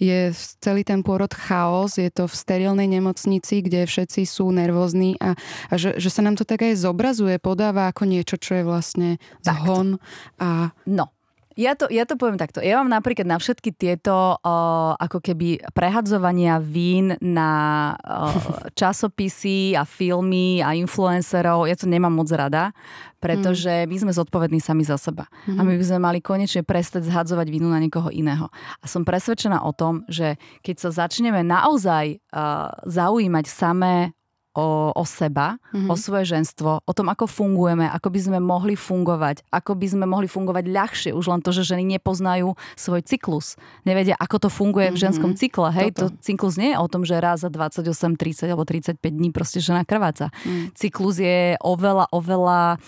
je 0.00 0.32
celý 0.64 0.80
ten 0.80 1.04
pôrod 1.04 1.28
chaos, 1.28 2.00
je 2.00 2.08
to 2.08 2.24
v 2.24 2.32
sterilnej 2.32 2.88
nemocnici, 2.88 3.60
kde 3.60 3.84
všetci 3.84 4.24
sú 4.24 4.48
nervózni 4.48 5.20
a, 5.20 5.36
a 5.68 5.74
že, 5.76 6.00
že 6.00 6.08
sa 6.08 6.24
nám 6.24 6.40
to 6.40 6.48
tak 6.48 6.64
aj 6.64 6.80
zobrazuje, 6.80 7.36
podáva 7.36 7.92
ako 7.92 8.08
niečo, 8.08 8.40
čo 8.40 8.56
je 8.56 8.64
vlastne 8.64 9.20
zhon. 9.44 10.00
A... 10.40 10.72
No, 10.88 11.12
ja 11.58 11.74
to, 11.74 11.90
ja 11.90 12.06
to 12.06 12.14
poviem 12.14 12.38
takto. 12.38 12.62
Ja 12.62 12.78
mám 12.78 12.90
napríklad 12.90 13.26
na 13.26 13.34
všetky 13.34 13.74
tieto 13.74 14.38
uh, 14.38 14.94
ako 14.94 15.18
keby 15.18 15.58
prehadzovania 15.74 16.62
vín 16.62 17.18
na 17.18 17.50
uh, 17.98 18.30
časopisy 18.78 19.74
a 19.74 19.82
filmy 19.82 20.62
a 20.62 20.78
influencerov, 20.78 21.66
ja 21.66 21.74
to 21.74 21.90
nemám 21.90 22.14
moc 22.14 22.30
rada, 22.30 22.70
pretože 23.18 23.84
my 23.90 23.96
sme 23.98 24.12
zodpovední 24.14 24.62
sami 24.62 24.86
za 24.86 24.94
seba. 24.94 25.26
Mm-hmm. 25.26 25.58
A 25.58 25.60
my 25.66 25.74
by 25.74 25.84
sme 25.84 26.00
mali 26.00 26.18
konečne 26.22 26.62
prestať 26.62 27.10
zhadzovať 27.10 27.50
vínu 27.50 27.66
na 27.66 27.82
niekoho 27.82 28.08
iného. 28.14 28.46
A 28.80 28.84
som 28.86 29.02
presvedčená 29.02 29.66
o 29.66 29.74
tom, 29.74 30.06
že 30.06 30.38
keď 30.62 30.88
sa 30.88 30.90
začneme 31.04 31.42
naozaj 31.42 32.22
uh, 32.30 32.70
zaujímať 32.86 33.44
samé 33.50 34.14
o, 34.54 34.90
o 34.90 35.04
seba, 35.06 35.58
mm-hmm. 35.70 35.90
o 35.90 35.94
svoje 35.94 36.34
ženstvo, 36.36 36.82
o 36.82 36.92
tom, 36.92 37.06
ako 37.10 37.30
fungujeme, 37.30 37.86
ako 37.86 38.08
by 38.10 38.20
sme 38.20 38.38
mohli 38.42 38.74
fungovať, 38.74 39.46
ako 39.54 39.78
by 39.78 39.86
sme 39.86 40.04
mohli 40.10 40.26
fungovať 40.26 40.64
ľahšie. 40.66 41.10
Už 41.14 41.30
len 41.30 41.40
to, 41.40 41.54
že 41.54 41.62
ženy 41.62 41.86
nepoznajú 41.98 42.58
svoj 42.74 43.06
cyklus. 43.06 43.54
Nevedia, 43.86 44.18
ako 44.18 44.46
to 44.46 44.48
funguje 44.50 44.90
mm-hmm. 44.90 44.98
v 44.98 45.02
ženskom 45.06 45.32
cykle. 45.38 45.70
Hej, 45.70 45.94
Toto. 45.94 46.14
to 46.14 46.22
cyklus 46.26 46.58
nie 46.58 46.74
je 46.74 46.78
o 46.78 46.86
tom, 46.90 47.06
že 47.06 47.16
raz 47.22 47.46
za 47.46 47.50
28, 47.50 48.18
30 48.18 48.50
alebo 48.50 48.66
35 48.66 48.98
dní 48.98 49.30
proste 49.30 49.62
žena 49.62 49.86
krváca. 49.86 50.34
Mm. 50.42 50.74
Cyklus 50.74 51.22
je 51.22 51.54
oveľa, 51.62 52.10
oveľa 52.10 52.82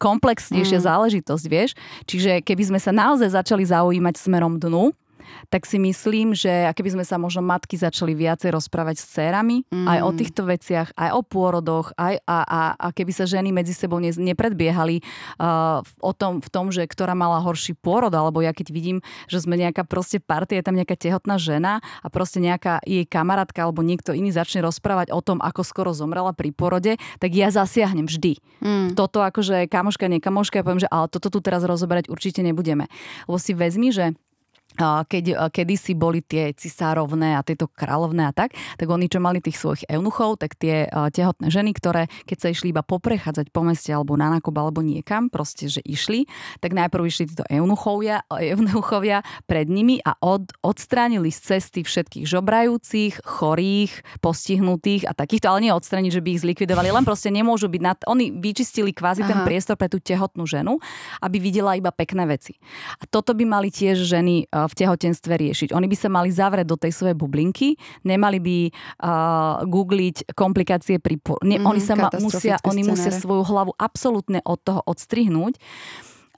komplexnejšia 0.00 0.80
mm. 0.80 0.86
záležitosť, 0.88 1.44
vieš. 1.46 1.76
Čiže 2.08 2.40
keby 2.40 2.72
sme 2.72 2.80
sa 2.80 2.90
naozaj 2.90 3.36
začali 3.36 3.62
zaujímať 3.68 4.14
smerom 4.16 4.56
dnu, 4.56 4.96
tak 5.48 5.68
si 5.68 5.76
myslím, 5.78 6.32
že 6.32 6.70
keby 6.72 7.00
sme 7.00 7.04
sa 7.04 7.20
možno 7.20 7.44
matky 7.44 7.76
začali 7.76 8.16
viacej 8.16 8.52
rozprávať 8.54 8.96
s 9.00 9.06
cérami, 9.12 9.64
mm. 9.68 9.86
aj 9.86 9.98
o 10.02 10.10
týchto 10.14 10.42
veciach, 10.46 10.94
aj 10.96 11.10
o 11.12 11.20
pôrodoch, 11.24 11.92
aj 11.96 12.22
a, 12.24 12.38
a, 12.42 12.60
a 12.76 12.86
keby 12.90 13.12
sa 13.12 13.24
ženy 13.28 13.52
medzi 13.52 13.76
sebou 13.76 14.00
ne, 14.00 14.12
nepredbiehali 14.12 15.02
uh, 15.38 15.84
o 16.00 16.12
tom, 16.12 16.40
v 16.40 16.48
tom, 16.48 16.70
že 16.70 16.86
ktorá 16.86 17.12
mala 17.16 17.40
horší 17.40 17.76
pôrod, 17.76 18.12
alebo 18.12 18.40
ja 18.40 18.56
keď 18.56 18.68
vidím, 18.72 18.98
že 19.28 19.42
sme 19.42 19.58
nejaká 19.58 19.84
proste 19.84 20.18
partia, 20.22 20.60
je 20.60 20.66
tam 20.66 20.76
nejaká 20.78 20.96
tehotná 20.96 21.36
žena 21.36 21.84
a 22.00 22.06
proste 22.08 22.38
nejaká 22.40 22.80
jej 22.86 23.04
kamarátka 23.04 23.64
alebo 23.64 23.84
niekto 23.84 24.16
iný 24.16 24.32
začne 24.32 24.64
rozprávať 24.64 25.12
o 25.12 25.20
tom, 25.20 25.38
ako 25.40 25.62
skoro 25.62 25.90
zomrela 25.92 26.32
pri 26.32 26.50
porode, 26.54 26.96
tak 27.18 27.30
ja 27.32 27.52
zasiahnem 27.52 28.08
vždy. 28.08 28.38
Mm. 28.62 28.88
Toto 28.96 29.20
akože 29.20 29.68
kamoška, 29.68 30.08
nie 30.08 30.22
kamoška, 30.22 30.60
ja 30.60 30.66
poviem, 30.66 30.82
že 30.82 30.90
ale 30.90 31.08
toto 31.08 31.28
tu 31.28 31.38
teraz 31.44 31.62
rozoberať 31.64 32.08
určite 32.08 32.40
nebudeme. 32.44 32.88
Lebo 33.26 33.38
si 33.40 33.52
vezmi, 33.56 33.90
že 33.94 34.14
keď 34.80 35.52
kedysi 35.52 35.92
boli 35.94 36.24
tie 36.24 36.52
cisárovné 36.56 37.36
a 37.36 37.44
tieto 37.44 37.68
kráľovné 37.68 38.28
a 38.28 38.32
tak, 38.32 38.54
tak 38.76 38.88
oni 38.88 39.06
čo 39.06 39.20
mali 39.20 39.42
tých 39.42 39.58
svojich 39.58 39.84
eunuchov, 39.90 40.40
tak 40.40 40.56
tie 40.56 40.88
tehotné 40.88 41.52
ženy, 41.52 41.76
ktoré 41.76 42.08
keď 42.24 42.38
sa 42.38 42.48
išli 42.50 42.72
iba 42.72 42.80
poprechádzať 42.80 43.52
po 43.52 43.62
meste 43.66 43.92
alebo 43.92 44.16
na 44.16 44.32
nákup 44.32 44.54
alebo 44.56 44.80
niekam, 44.80 45.28
proste, 45.28 45.68
že 45.68 45.84
išli, 45.84 46.24
tak 46.62 46.72
najprv 46.72 47.02
išli 47.04 47.24
títo 47.28 47.44
eunuchovia, 47.50 48.24
eunuchovia 48.30 49.20
pred 49.44 49.68
nimi 49.68 50.00
a 50.02 50.16
od, 50.22 50.48
odstránili 50.64 51.28
z 51.28 51.56
cesty 51.56 51.84
všetkých 51.84 52.24
žobrajúcich, 52.24 53.22
chorých, 53.24 53.92
postihnutých 54.24 55.08
a 55.08 55.12
takýchto, 55.12 55.50
ale 55.52 55.68
nie 55.68 55.72
odstrániť, 55.74 56.12
že 56.14 56.22
by 56.24 56.28
ich 56.32 56.42
zlikvidovali, 56.42 56.88
len 56.94 57.04
proste 57.04 57.28
nemôžu 57.28 57.68
byť 57.68 57.82
nad... 57.82 57.98
Oni 58.08 58.32
vyčistili 58.32 58.94
kvázi 58.94 59.26
Aha. 59.26 59.30
ten 59.30 59.38
priestor 59.44 59.76
pre 59.76 59.90
tú 59.90 60.00
tehotnú 60.00 60.48
ženu, 60.48 60.78
aby 61.20 61.36
videla 61.38 61.76
iba 61.76 61.90
pekné 61.92 62.24
veci. 62.24 62.56
A 62.98 63.04
toto 63.08 63.36
by 63.36 63.44
mali 63.44 63.68
tiež 63.68 64.00
ženy 64.00 64.48
v 64.66 64.74
tehotenstve 64.74 65.34
riešiť. 65.38 65.68
Oni 65.72 65.86
by 65.88 65.96
sa 65.96 66.08
mali 66.12 66.30
zavrieť 66.30 66.66
do 66.68 66.76
tej 66.76 66.92
svojej 66.92 67.16
bublinky, 67.16 67.74
nemali 68.06 68.38
by 68.38 68.58
uh, 68.68 69.64
googliť 69.66 70.36
komplikácie 70.36 70.98
pri... 70.98 71.18
Ne, 71.42 71.62
mm, 71.62 71.66
oni 71.66 71.80
sa 71.80 71.94
ma, 71.94 72.08
musia, 72.18 72.58
oni 72.66 72.82
musia 72.86 73.10
svoju 73.10 73.42
hlavu 73.46 73.72
absolútne 73.78 74.42
od 74.44 74.58
toho 74.62 74.80
odstrihnúť 74.84 75.58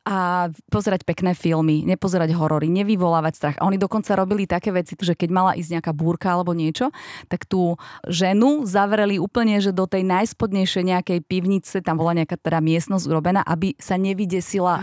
a 0.04 0.52
pozerať 0.68 1.08
pekné 1.08 1.32
filmy, 1.32 1.80
nepozerať 1.88 2.36
horory, 2.36 2.68
nevyvolávať 2.68 3.32
strach. 3.34 3.56
A 3.56 3.64
oni 3.64 3.80
dokonca 3.80 4.12
robili 4.12 4.44
také 4.44 4.68
veci, 4.68 5.00
že 5.00 5.16
keď 5.16 5.28
mala 5.32 5.56
ísť 5.56 5.80
nejaká 5.80 5.92
búrka 5.96 6.28
alebo 6.28 6.52
niečo, 6.52 6.92
tak 7.32 7.48
tú 7.48 7.80
ženu 8.04 8.68
zavreli 8.68 9.16
úplne, 9.16 9.56
že 9.64 9.72
do 9.72 9.88
tej 9.88 10.04
najspodnejšej 10.04 10.84
nejakej 10.92 11.18
pivnice, 11.24 11.80
tam 11.80 11.96
bola 11.96 12.20
nejaká 12.20 12.36
teda 12.36 12.60
miestnosť 12.60 13.04
urobená, 13.08 13.40
aby 13.48 13.72
sa 13.80 13.96
nevydesila 13.96 14.76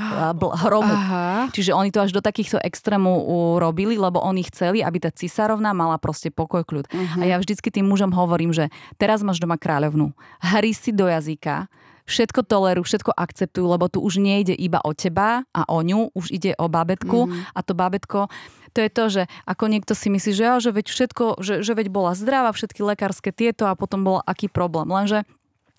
hromu. 0.66 0.90
Aha. 0.90 1.54
Čiže 1.54 1.78
oni 1.78 1.94
to 1.94 2.02
až 2.02 2.18
do 2.18 2.22
takýchto 2.26 2.58
extrémov 2.58 3.62
robili, 3.62 4.02
lebo 4.02 4.18
oni 4.26 4.42
chceli, 4.50 4.82
aby 4.82 5.06
tá 5.06 5.14
cisárovna 5.14 5.70
mala 5.78 6.02
proste 6.02 6.34
pokoj 6.34 6.66
kľud. 6.66 6.90
Uh-huh. 6.90 7.22
A 7.22 7.30
ja 7.30 7.38
vždycky 7.38 7.70
tým 7.70 7.86
mužom 7.86 8.10
hovorím, 8.10 8.58
že 8.58 8.74
teraz 8.98 9.22
máš 9.22 9.38
doma 9.38 9.62
kráľovnú, 9.62 10.18
hry 10.42 10.74
si 10.74 10.90
do 10.90 11.06
jazyka, 11.06 11.70
všetko 12.06 12.46
tolerujú, 12.46 12.86
všetko 12.86 13.12
akceptujú, 13.14 13.66
lebo 13.66 13.90
tu 13.92 14.02
už 14.02 14.22
nejde 14.22 14.56
iba 14.56 14.82
o 14.82 14.92
teba 14.94 15.44
a 15.52 15.62
o 15.70 15.80
ňu, 15.82 16.14
už 16.14 16.34
ide 16.34 16.54
o 16.58 16.66
bábetku 16.72 17.30
mm. 17.30 17.56
a 17.56 17.60
to 17.62 17.74
bábetko 17.74 18.28
to 18.72 18.80
je 18.80 18.90
to, 18.90 19.06
že 19.12 19.24
ako 19.44 19.68
niekto 19.68 19.92
si 19.92 20.08
myslí, 20.08 20.32
že, 20.32 20.44
ja, 20.48 20.56
že 20.64 20.72
veď 20.72 20.88
všetko, 20.88 21.44
že, 21.44 21.60
že 21.60 21.76
veď 21.76 21.92
bola 21.92 22.16
zdravá, 22.16 22.56
všetky 22.56 22.80
lekárske 22.80 23.36
tieto 23.36 23.68
a 23.68 23.76
potom 23.76 24.08
bol 24.08 24.18
aký 24.24 24.48
problém. 24.48 24.88
Lenže 24.88 25.28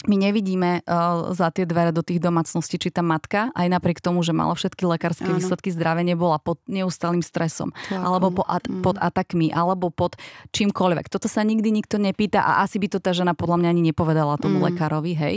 my 0.08 0.16
nevidíme 0.18 0.82
uh, 0.82 1.30
za 1.34 1.54
tie 1.54 1.66
dvere 1.68 1.94
do 1.94 2.02
tých 2.02 2.18
domácností, 2.18 2.76
či 2.78 2.90
tá 2.90 3.00
matka, 3.00 3.54
aj 3.54 3.66
napriek 3.70 4.02
tomu, 4.02 4.20
že 4.26 4.34
mala 4.34 4.54
všetky 4.58 4.82
lekárske 4.84 5.28
Áno. 5.28 5.38
výsledky 5.38 5.70
zdravia, 5.70 6.02
nebola 6.02 6.42
pod 6.42 6.58
neustálým 6.66 7.22
stresom, 7.22 7.70
Tlakom. 7.88 8.02
alebo 8.02 8.28
po 8.34 8.42
at, 8.44 8.66
mm. 8.66 8.82
pod 8.82 8.96
atakmi, 8.98 9.54
alebo 9.54 9.88
pod 9.94 10.18
čímkoľvek. 10.50 11.06
Toto 11.06 11.30
sa 11.30 11.46
nikdy 11.46 11.70
nikto 11.70 12.02
nepýta 12.02 12.42
a 12.42 12.66
asi 12.66 12.82
by 12.82 12.90
to 12.90 12.98
tá 12.98 13.14
žena 13.14 13.32
podľa 13.32 13.62
mňa 13.62 13.68
ani 13.70 13.82
nepovedala 13.92 14.40
tomu 14.42 14.58
mm. 14.58 14.64
lekárovi, 14.72 15.12
hej. 15.14 15.36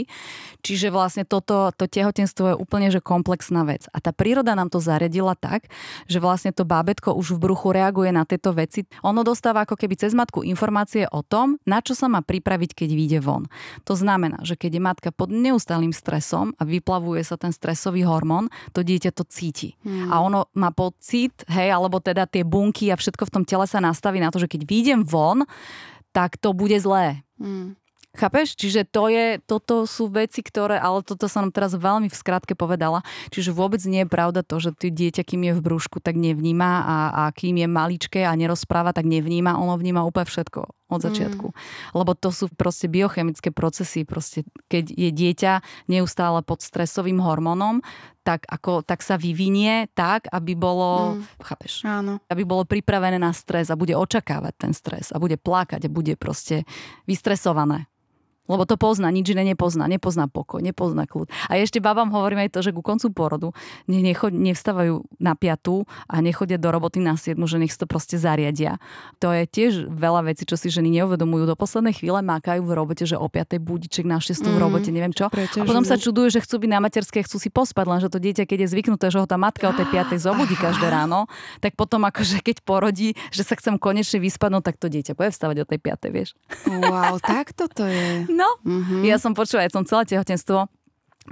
Čiže 0.66 0.90
vlastne 0.90 1.22
toto, 1.22 1.70
to 1.78 1.86
tehotenstvo 1.86 2.54
je 2.54 2.56
úplne 2.58 2.90
že 2.90 2.98
komplexná 2.98 3.62
vec. 3.62 3.86
A 3.94 4.02
tá 4.02 4.10
príroda 4.10 4.58
nám 4.58 4.68
to 4.72 4.82
zariadila 4.82 5.38
tak, 5.38 5.70
že 6.10 6.18
vlastne 6.18 6.50
to 6.50 6.66
bábetko 6.66 7.14
už 7.14 7.38
v 7.38 7.42
bruchu 7.46 7.70
reaguje 7.70 8.10
na 8.10 8.26
tieto 8.26 8.50
veci. 8.50 8.82
Ono 9.06 9.22
dostáva 9.22 9.62
ako 9.62 9.78
keby 9.78 9.94
cez 9.94 10.12
matku 10.16 10.42
informácie 10.42 11.06
o 11.06 11.22
tom, 11.22 11.60
na 11.62 11.78
čo 11.78 11.94
sa 11.94 12.10
má 12.10 12.24
pripraviť, 12.24 12.74
keď 12.74 12.88
vyjde 12.90 13.18
von. 13.22 13.46
To 13.86 13.94
znamená, 13.94 14.42
že 14.42 14.55
keď 14.56 14.70
je 14.76 14.82
matka 14.82 15.08
pod 15.12 15.30
neustálým 15.30 15.92
stresom 15.92 16.56
a 16.56 16.66
vyplavuje 16.66 17.22
sa 17.22 17.36
ten 17.36 17.52
stresový 17.54 18.02
hormón, 18.02 18.50
to 18.72 18.82
dieťa 18.82 19.12
to 19.14 19.22
cíti. 19.28 19.76
Hmm. 19.84 20.10
A 20.10 20.24
ono 20.24 20.50
má 20.56 20.72
pocit, 20.72 21.44
hej, 21.46 21.70
alebo 21.70 22.00
teda 22.02 22.26
tie 22.26 22.42
bunky 22.42 22.90
a 22.90 22.98
všetko 22.98 23.28
v 23.28 23.34
tom 23.40 23.44
tele 23.44 23.68
sa 23.68 23.78
nastaví 23.78 24.18
na 24.18 24.32
to, 24.32 24.40
že 24.42 24.50
keď 24.50 24.66
vyjdem 24.66 25.00
von, 25.04 25.44
tak 26.10 26.40
to 26.40 26.56
bude 26.56 26.76
zlé. 26.80 27.22
Hmm. 27.36 27.76
Chápeš? 28.16 28.56
Čiže 28.56 28.88
to 28.88 29.12
je, 29.12 29.36
toto 29.44 29.84
sú 29.84 30.08
veci, 30.08 30.40
ktoré, 30.40 30.80
ale 30.80 31.04
toto 31.04 31.28
som 31.28 31.52
teraz 31.52 31.76
veľmi 31.76 32.08
v 32.08 32.16
skratke 32.16 32.56
povedala, 32.56 33.04
čiže 33.28 33.52
vôbec 33.52 33.84
nie 33.84 34.02
je 34.02 34.08
pravda 34.08 34.40
to, 34.40 34.56
že 34.56 34.72
ty 34.72 34.88
dieťa, 34.88 35.22
kým 35.22 35.44
je 35.46 35.52
v 35.52 35.60
brúšku, 35.60 36.00
tak 36.00 36.16
nevníma 36.16 36.70
a, 36.82 36.96
a 37.12 37.22
kým 37.36 37.60
je 37.60 37.68
maličké 37.68 38.24
a 38.24 38.32
nerozpráva, 38.32 38.96
tak 38.96 39.04
nevníma, 39.04 39.60
ono 39.60 39.76
vníma 39.76 40.00
úplne 40.00 40.24
všetko 40.24 40.64
od 40.86 41.00
začiatku. 41.02 41.46
Mm. 41.50 41.56
Lebo 41.98 42.14
to 42.14 42.30
sú 42.30 42.46
proste 42.54 42.86
biochemické 42.86 43.50
procesy, 43.50 44.06
proste 44.06 44.46
keď 44.70 44.94
je 44.94 45.10
dieťa 45.10 45.52
neustále 45.90 46.40
pod 46.46 46.62
stresovým 46.62 47.18
hormónom, 47.18 47.82
tak, 48.22 48.46
ako, 48.50 48.82
tak 48.82 49.02
sa 49.02 49.18
vyvinie 49.18 49.86
tak, 49.94 50.30
aby 50.30 50.54
bolo, 50.54 51.18
mm. 51.18 51.42
chápeš, 51.42 51.82
Áno. 51.86 52.22
aby 52.30 52.42
bolo 52.46 52.66
pripravené 52.66 53.18
na 53.18 53.34
stres 53.34 53.70
a 53.70 53.78
bude 53.78 53.94
očakávať 53.94 54.54
ten 54.56 54.72
stres 54.74 55.10
a 55.10 55.18
bude 55.18 55.38
plakať 55.38 55.86
a 55.86 55.92
bude 55.92 56.14
proste 56.14 56.66
vystresované. 57.06 57.90
Lebo 58.46 58.62
to 58.64 58.78
pozná, 58.78 59.10
nič 59.10 59.34
iné 59.34 59.42
nepozná. 59.42 59.90
Nepozná 59.90 60.30
pokoj, 60.30 60.62
nepozná 60.62 61.06
kľud. 61.06 61.30
A 61.50 61.58
ešte 61.58 61.82
babám 61.82 62.10
hovorím 62.10 62.46
aj 62.46 62.54
to, 62.54 62.60
že 62.62 62.70
ku 62.70 62.82
koncu 62.82 63.10
porodu 63.10 63.48
nech 63.90 64.02
necho, 64.02 64.30
nevstávajú 64.30 65.06
na 65.18 65.34
piatu 65.34 65.84
a 66.06 66.22
nechodia 66.22 66.58
do 66.58 66.70
roboty 66.70 67.02
na 67.02 67.18
siedmu, 67.18 67.46
že 67.50 67.58
nech 67.58 67.74
si 67.74 67.78
to 67.78 67.86
proste 67.90 68.18
zariadia. 68.18 68.78
To 69.18 69.34
je 69.34 69.44
tiež 69.46 69.90
veľa 69.90 70.30
vecí, 70.30 70.46
čo 70.46 70.54
si 70.54 70.70
ženy 70.70 71.02
neuvedomujú. 71.02 71.46
Do 71.46 71.58
poslednej 71.58 71.94
chvíle 71.94 72.22
mákajú 72.22 72.62
v 72.62 72.72
robote, 72.72 73.04
že 73.06 73.18
o 73.18 73.26
piatej 73.26 73.58
budiček 73.62 74.06
na 74.06 74.22
šestú 74.22 74.50
mm, 74.50 74.54
v 74.54 74.58
robote, 74.62 74.90
neviem 74.94 75.14
čo. 75.14 75.30
A 75.30 75.64
potom 75.66 75.82
sa 75.82 75.98
čudujú, 75.98 76.30
že 76.30 76.40
chcú 76.42 76.62
byť 76.62 76.70
na 76.70 76.80
materskej, 76.82 77.26
chcú 77.26 77.36
si 77.42 77.48
pospať, 77.50 77.84
lenže 77.86 78.08
to 78.10 78.18
dieťa, 78.22 78.46
keď 78.46 78.58
je 78.66 78.68
zvyknuté, 78.72 79.10
že 79.10 79.18
ho 79.18 79.26
tá 79.26 79.38
matka 79.40 79.66
o 79.70 79.74
tej 79.74 79.86
piatej 79.90 80.22
zobudí 80.22 80.54
každé 80.54 80.86
ráno, 80.86 81.26
tak 81.58 81.74
potom 81.74 82.04
akože 82.06 82.42
keď 82.42 82.62
porodí, 82.62 83.18
že 83.34 83.42
sa 83.42 83.58
chcem 83.58 83.78
konečne 83.80 84.22
vyspať, 84.22 84.50
no 84.52 84.60
tak 84.62 84.78
to 84.78 84.86
dieťa 84.86 85.16
bude 85.16 85.30
vstávať 85.32 85.56
o 85.62 85.66
tej 85.68 85.78
piatej, 85.82 86.10
vieš. 86.12 86.30
Wow, 86.66 87.18
tak 87.22 87.56
toto 87.56 87.86
je. 87.86 88.28
No, 88.36 88.48
mm-hmm. 88.68 89.02
ja 89.08 89.16
som 89.16 89.32
počula, 89.32 89.64
ja 89.64 89.72
som 89.72 89.88
celé 89.88 90.04
tehotenstvo 90.04 90.68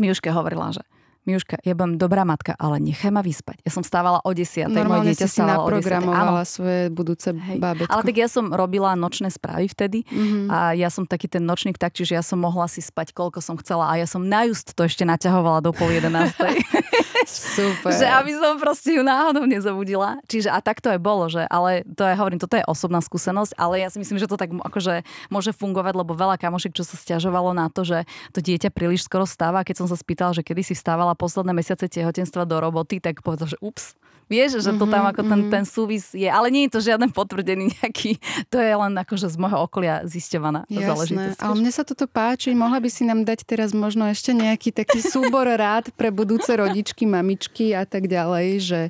Miuške 0.00 0.32
hovorila, 0.32 0.72
že 0.72 0.82
Miuška, 1.24 1.56
ja 1.64 1.72
budem 1.72 1.96
dobrá 1.96 2.20
matka, 2.28 2.52
ale 2.60 2.76
nechaj 2.84 3.08
ma 3.08 3.24
vyspať. 3.24 3.64
Ja 3.64 3.72
som 3.72 3.80
stávala 3.80 4.20
o 4.20 4.30
10. 4.30 4.68
Normálne 4.68 5.08
moje 5.08 5.16
dieťa 5.16 5.28
si 5.32 5.40
naprogramovala 5.40 6.44
svoje 6.44 6.92
budúce 6.92 7.32
Hej. 7.32 7.56
bábetko. 7.56 7.88
Ale 7.88 8.04
tak 8.04 8.16
ja 8.20 8.28
som 8.28 8.52
robila 8.52 8.92
nočné 8.92 9.32
správy 9.32 9.72
vtedy 9.72 10.04
mm-hmm. 10.04 10.52
a 10.52 10.76
ja 10.76 10.92
som 10.92 11.08
taký 11.08 11.32
ten 11.32 11.40
nočný 11.40 11.72
vták, 11.72 11.96
čiže 11.96 12.12
ja 12.12 12.20
som 12.20 12.36
mohla 12.36 12.68
si 12.68 12.84
spať 12.84 13.16
koľko 13.16 13.40
som 13.40 13.56
chcela 13.56 13.88
a 13.88 13.96
ja 13.96 14.04
som 14.04 14.20
najust 14.20 14.76
to 14.76 14.84
ešte 14.84 15.08
naťahovala 15.08 15.64
do 15.64 15.72
pol 15.72 15.88
jedenástej. 15.88 16.60
Super. 17.24 17.96
že 17.96 18.04
aby 18.04 18.36
som 18.36 18.60
proste 18.60 19.00
ju 19.00 19.02
náhodou 19.02 19.48
nezabudila. 19.48 20.20
Čiže 20.28 20.52
a 20.52 20.60
tak 20.60 20.84
to 20.84 20.92
aj 20.92 21.00
bolo, 21.00 21.32
že 21.32 21.48
ale 21.48 21.82
to 21.96 22.04
je, 22.04 22.14
hovorím, 22.14 22.40
toto 22.40 22.60
je 22.60 22.64
osobná 22.68 23.00
skúsenosť, 23.00 23.56
ale 23.56 23.80
ja 23.80 23.88
si 23.88 23.96
myslím, 23.96 24.20
že 24.20 24.28
to 24.28 24.36
tak 24.36 24.52
akože 24.52 25.02
môže 25.32 25.56
fungovať, 25.56 25.94
lebo 25.96 26.12
veľa 26.12 26.36
kamošiek, 26.36 26.76
čo 26.76 26.84
sa 26.84 27.00
stiažovalo 27.00 27.56
na 27.56 27.72
to, 27.72 27.82
že 27.86 28.04
to 28.36 28.44
dieťa 28.44 28.68
príliš 28.70 29.08
skoro 29.08 29.24
stáva. 29.24 29.64
Keď 29.64 29.84
som 29.84 29.86
sa 29.88 29.96
spýtala, 29.96 30.36
že 30.36 30.44
kedy 30.44 30.62
si 30.62 30.74
vstávala 30.76 31.13
posledné 31.14 31.54
mesiace 31.56 31.88
tehotenstva 31.88 32.44
do 32.44 32.58
roboty, 32.60 33.00
tak 33.00 33.22
povedal, 33.24 33.50
že 33.50 33.58
ups, 33.62 33.94
Vieš, 34.24 34.64
že 34.64 34.72
to 34.80 34.88
tam 34.88 35.04
mhm, 35.04 35.10
ako 35.12 35.20
ten, 35.20 35.40
mhm. 35.44 35.50
ten 35.52 35.64
súvis 35.68 36.16
je, 36.16 36.24
ale 36.24 36.48
nie 36.48 36.64
je 36.66 36.72
to 36.72 36.80
žiaden 36.80 37.12
potvrdený 37.12 37.76
nejaký, 37.76 38.16
to 38.48 38.56
je 38.56 38.72
len 38.72 38.92
akože 38.96 39.28
z 39.28 39.36
môjho 39.36 39.68
okolia 39.68 40.00
zisťovaná 40.08 40.64
záležitosť. 40.64 41.44
ale 41.44 41.54
mne 41.60 41.72
sa 41.72 41.84
toto 41.84 42.08
páči, 42.08 42.56
mohla 42.56 42.80
by 42.80 42.88
si 42.88 43.04
nám 43.04 43.28
dať 43.28 43.44
teraz 43.44 43.76
možno 43.76 44.08
ešte 44.08 44.32
nejaký 44.32 44.72
taký 44.72 45.04
súbor 45.12 45.44
rád 45.44 45.92
pre 45.92 46.08
budúce 46.08 46.48
rodičky, 46.56 47.04
mamičky 47.04 47.76
a 47.76 47.84
tak 47.84 48.08
ďalej, 48.08 48.46
že 48.64 48.80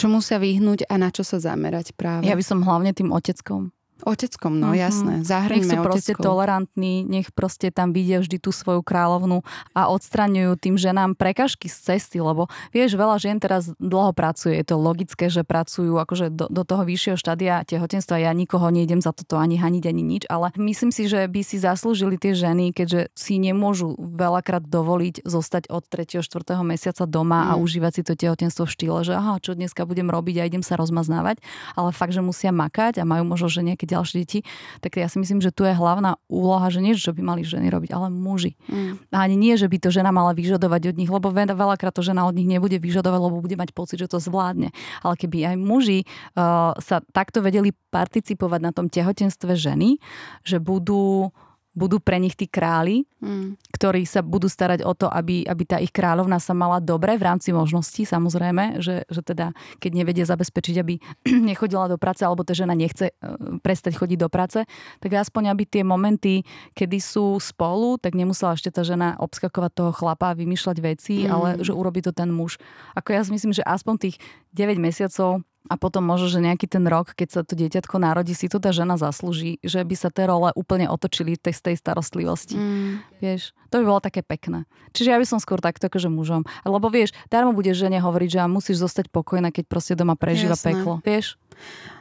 čo 0.00 0.08
musia 0.08 0.40
vyhnúť 0.40 0.88
a 0.88 0.96
na 0.96 1.12
čo 1.12 1.28
sa 1.28 1.36
zamerať 1.36 1.92
práve. 1.92 2.24
Ja 2.24 2.32
by 2.32 2.44
som 2.44 2.64
hlavne 2.64 2.96
tým 2.96 3.12
oteckom 3.12 3.68
Oteckom, 4.04 4.56
no 4.56 4.72
mm-hmm. 4.72 4.82
jasné. 4.82 5.14
Zahrňme 5.22 5.64
Nech 5.64 5.70
sú 5.70 5.76
proste 5.84 6.12
oteckou. 6.16 6.26
tolerantní, 6.32 6.94
nech 7.04 7.28
proste 7.34 7.68
tam 7.68 7.92
vidia 7.92 8.20
vždy 8.20 8.40
tú 8.40 8.50
svoju 8.50 8.80
kráľovnu 8.80 9.44
a 9.76 9.92
odstraňujú 9.92 10.56
tým 10.56 10.76
ženám 10.80 11.18
prekažky 11.18 11.68
z 11.68 11.94
cesty, 11.94 12.18
lebo 12.22 12.48
vieš, 12.72 12.96
veľa 12.96 13.20
žien 13.20 13.36
teraz 13.36 13.72
dlho 13.76 14.16
pracuje. 14.16 14.56
Je 14.56 14.66
to 14.66 14.80
logické, 14.80 15.28
že 15.28 15.44
pracujú 15.44 16.00
akože 16.00 16.32
do, 16.32 16.48
do 16.48 16.62
toho 16.64 16.86
vyššieho 16.86 17.16
štádia 17.20 17.60
tehotenstva. 17.68 18.22
Ja 18.22 18.32
nikoho 18.32 18.72
nejdem 18.72 19.04
za 19.04 19.12
toto 19.12 19.36
ani 19.36 19.60
haniť, 19.60 19.84
ani 19.84 20.02
nič, 20.02 20.22
ale 20.30 20.54
myslím 20.56 20.94
si, 20.94 21.10
že 21.10 21.28
by 21.28 21.40
si 21.44 21.60
zaslúžili 21.60 22.16
tie 22.16 22.32
ženy, 22.32 22.72
keďže 22.72 23.12
si 23.12 23.36
nemôžu 23.36 23.98
veľakrát 23.98 24.64
dovoliť 24.64 25.26
zostať 25.26 25.68
od 25.68 25.84
3. 25.84 26.24
4. 26.24 26.56
mesiaca 26.64 27.04
doma 27.04 27.44
mm. 27.44 27.48
a 27.50 27.52
užívať 27.58 27.92
si 27.92 28.02
to 28.06 28.14
tehotenstvo 28.14 28.64
v 28.64 28.72
štýle, 28.72 29.00
že 29.02 29.18
aha, 29.18 29.42
čo 29.42 29.58
dneska 29.58 29.82
budem 29.84 30.08
robiť 30.08 30.36
a 30.40 30.46
idem 30.46 30.62
sa 30.62 30.78
rozmaznávať, 30.78 31.42
ale 31.74 31.90
fakt, 31.90 32.14
že 32.14 32.22
musia 32.22 32.54
makať 32.54 33.02
a 33.02 33.04
majú 33.04 33.26
možno, 33.26 33.50
že 33.50 33.66
nejaké 33.66 33.89
ďalšie 33.90 34.16
deti, 34.22 34.38
tak 34.78 34.96
ja 34.96 35.10
si 35.10 35.18
myslím, 35.18 35.42
že 35.42 35.50
tu 35.50 35.66
je 35.66 35.74
hlavná 35.74 36.16
úloha, 36.30 36.70
že 36.70 36.78
nie, 36.78 36.94
čo 36.94 37.10
by 37.10 37.22
mali 37.22 37.42
ženy 37.42 37.68
robiť, 37.68 37.90
ale 37.90 38.08
muži. 38.08 38.54
Mm. 38.70 39.02
A 39.10 39.16
ani 39.26 39.36
nie, 39.36 39.54
že 39.58 39.66
by 39.66 39.76
to 39.82 39.90
žena 39.90 40.14
mala 40.14 40.30
vyžadovať 40.32 40.94
od 40.94 40.96
nich, 40.96 41.10
lebo 41.10 41.34
veľakrát 41.34 41.92
to 41.94 42.06
žena 42.06 42.24
od 42.30 42.34
nich 42.38 42.46
nebude 42.46 42.78
vyžadovať, 42.78 43.20
lebo 43.20 43.42
bude 43.42 43.58
mať 43.58 43.74
pocit, 43.74 43.98
že 43.98 44.10
to 44.10 44.22
zvládne. 44.22 44.70
Ale 45.02 45.14
keby 45.18 45.54
aj 45.54 45.56
muži 45.58 45.98
uh, 46.06 46.72
sa 46.78 47.02
takto 47.10 47.42
vedeli 47.42 47.74
participovať 47.90 48.60
na 48.62 48.70
tom 48.70 48.86
tehotenstve 48.86 49.58
ženy, 49.58 49.98
že 50.46 50.62
budú 50.62 51.34
budú 51.70 52.02
pre 52.02 52.18
nich 52.18 52.34
tí 52.34 52.50
králi, 52.50 53.06
mm. 53.22 53.70
ktorí 53.70 54.02
sa 54.02 54.26
budú 54.26 54.50
starať 54.50 54.82
o 54.82 54.90
to, 54.90 55.06
aby, 55.06 55.46
aby 55.46 55.62
tá 55.62 55.78
ich 55.78 55.94
kráľovna 55.94 56.42
sa 56.42 56.50
mala 56.50 56.82
dobre 56.82 57.14
v 57.14 57.26
rámci 57.30 57.54
možností, 57.54 58.02
samozrejme, 58.02 58.82
že, 58.82 59.06
že 59.06 59.22
teda 59.22 59.54
keď 59.78 59.90
nevedia 59.94 60.26
zabezpečiť, 60.26 60.76
aby 60.82 60.94
nechodila 61.50 61.86
do 61.86 61.94
práce, 61.94 62.26
alebo 62.26 62.42
tá 62.42 62.58
žena 62.58 62.74
nechce 62.74 63.10
e, 63.10 63.14
prestať 63.62 63.94
chodiť 64.02 64.18
do 64.18 64.28
práce, 64.28 64.66
tak 64.98 65.10
aspoň 65.14 65.54
aby 65.54 65.62
tie 65.62 65.86
momenty, 65.86 66.42
kedy 66.74 66.98
sú 66.98 67.38
spolu, 67.38 68.02
tak 68.02 68.18
nemusela 68.18 68.58
ešte 68.58 68.74
tá 68.74 68.82
žena 68.82 69.14
obskakovať 69.22 69.70
toho 69.70 69.92
chlapa 69.94 70.34
a 70.34 70.38
vymýšľať 70.38 70.76
veci, 70.82 71.24
mm. 71.24 71.30
ale 71.30 71.48
že 71.62 71.70
urobí 71.70 72.02
to 72.02 72.10
ten 72.10 72.34
muž. 72.34 72.58
Ako 72.98 73.14
ja 73.14 73.22
si 73.22 73.30
myslím, 73.30 73.54
že 73.54 73.62
aspoň 73.62 74.10
tých 74.10 74.16
9 74.58 74.74
mesiacov 74.82 75.46
a 75.68 75.76
potom 75.76 76.00
možno, 76.00 76.32
že 76.32 76.40
nejaký 76.40 76.64
ten 76.64 76.88
rok, 76.88 77.12
keď 77.12 77.28
sa 77.28 77.40
to 77.44 77.52
dieťatko 77.52 78.00
narodí, 78.00 78.32
si 78.32 78.48
to 78.48 78.56
tá 78.56 78.72
žena 78.72 78.96
zaslúži, 78.96 79.60
že 79.60 79.84
by 79.84 79.92
sa 79.92 80.08
tie 80.08 80.24
role 80.24 80.48
úplne 80.56 80.88
otočili 80.88 81.36
tej, 81.36 81.52
z 81.52 81.60
tej 81.68 81.76
starostlivosti. 81.76 82.56
Mm. 82.56 83.04
Vieš, 83.20 83.52
to 83.68 83.82
by 83.82 83.84
bolo 83.84 84.00
také 84.00 84.24
pekné. 84.24 84.64
Čiže 84.96 85.12
ja 85.12 85.20
by 85.20 85.26
som 85.28 85.36
skôr 85.36 85.60
takto 85.60 85.92
akože 85.92 86.08
mužom. 86.08 86.48
Lebo 86.64 86.88
vieš, 86.88 87.12
darmo 87.28 87.52
bude 87.52 87.76
žene 87.76 88.00
hovoriť, 88.00 88.28
že 88.34 88.38
musíš 88.48 88.80
zostať 88.80 89.12
pokojná, 89.12 89.52
keď 89.52 89.64
proste 89.68 89.92
doma 89.92 90.16
prežíva 90.16 90.56
Jasné. 90.56 90.80
peklo. 90.80 91.04
Vieš? 91.04 91.36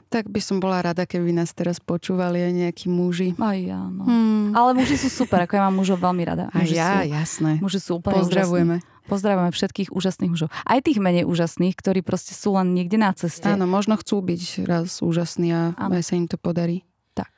Tak 0.09 0.25
by 0.25 0.41
som 0.41 0.57
bola 0.57 0.81
rada, 0.81 1.05
keby 1.05 1.29
nás 1.29 1.53
teraz 1.53 1.77
počúvali 1.77 2.41
aj 2.41 2.53
nejakí 2.53 2.89
muži. 2.89 3.37
Aj 3.37 3.53
ja, 3.53 3.77
no. 3.77 4.09
Hmm. 4.09 4.57
Ale 4.57 4.73
muži 4.73 4.97
sú 4.97 5.05
super, 5.05 5.45
ako 5.45 5.53
ja 5.53 5.61
mám 5.69 5.77
mužov 5.77 6.01
veľmi 6.01 6.25
rada. 6.25 6.49
Muži 6.49 6.81
ja, 6.81 7.05
sú, 7.05 7.13
jasné. 7.13 7.51
Muži 7.61 7.77
sú 7.77 8.01
úplne 8.01 8.25
Pozdravujeme. 8.25 8.75
Úžasní. 8.81 9.05
Pozdravujeme 9.05 9.51
všetkých 9.53 9.89
úžasných 9.93 10.31
mužov. 10.33 10.49
Aj 10.65 10.81
tých 10.81 10.97
menej 10.97 11.29
úžasných, 11.29 11.77
ktorí 11.77 12.01
proste 12.01 12.33
sú 12.33 12.57
len 12.57 12.73
niekde 12.73 12.97
na 12.97 13.13
ceste. 13.13 13.45
Áno, 13.49 13.69
možno 13.69 13.97
chcú 14.01 14.21
byť 14.21 14.65
raz 14.65 15.01
úžasní 15.05 15.49
a 15.53 15.73
aj 15.77 16.01
sa 16.01 16.13
im 16.17 16.25
to 16.25 16.41
podarí. 16.41 16.85
Tak. 17.13 17.29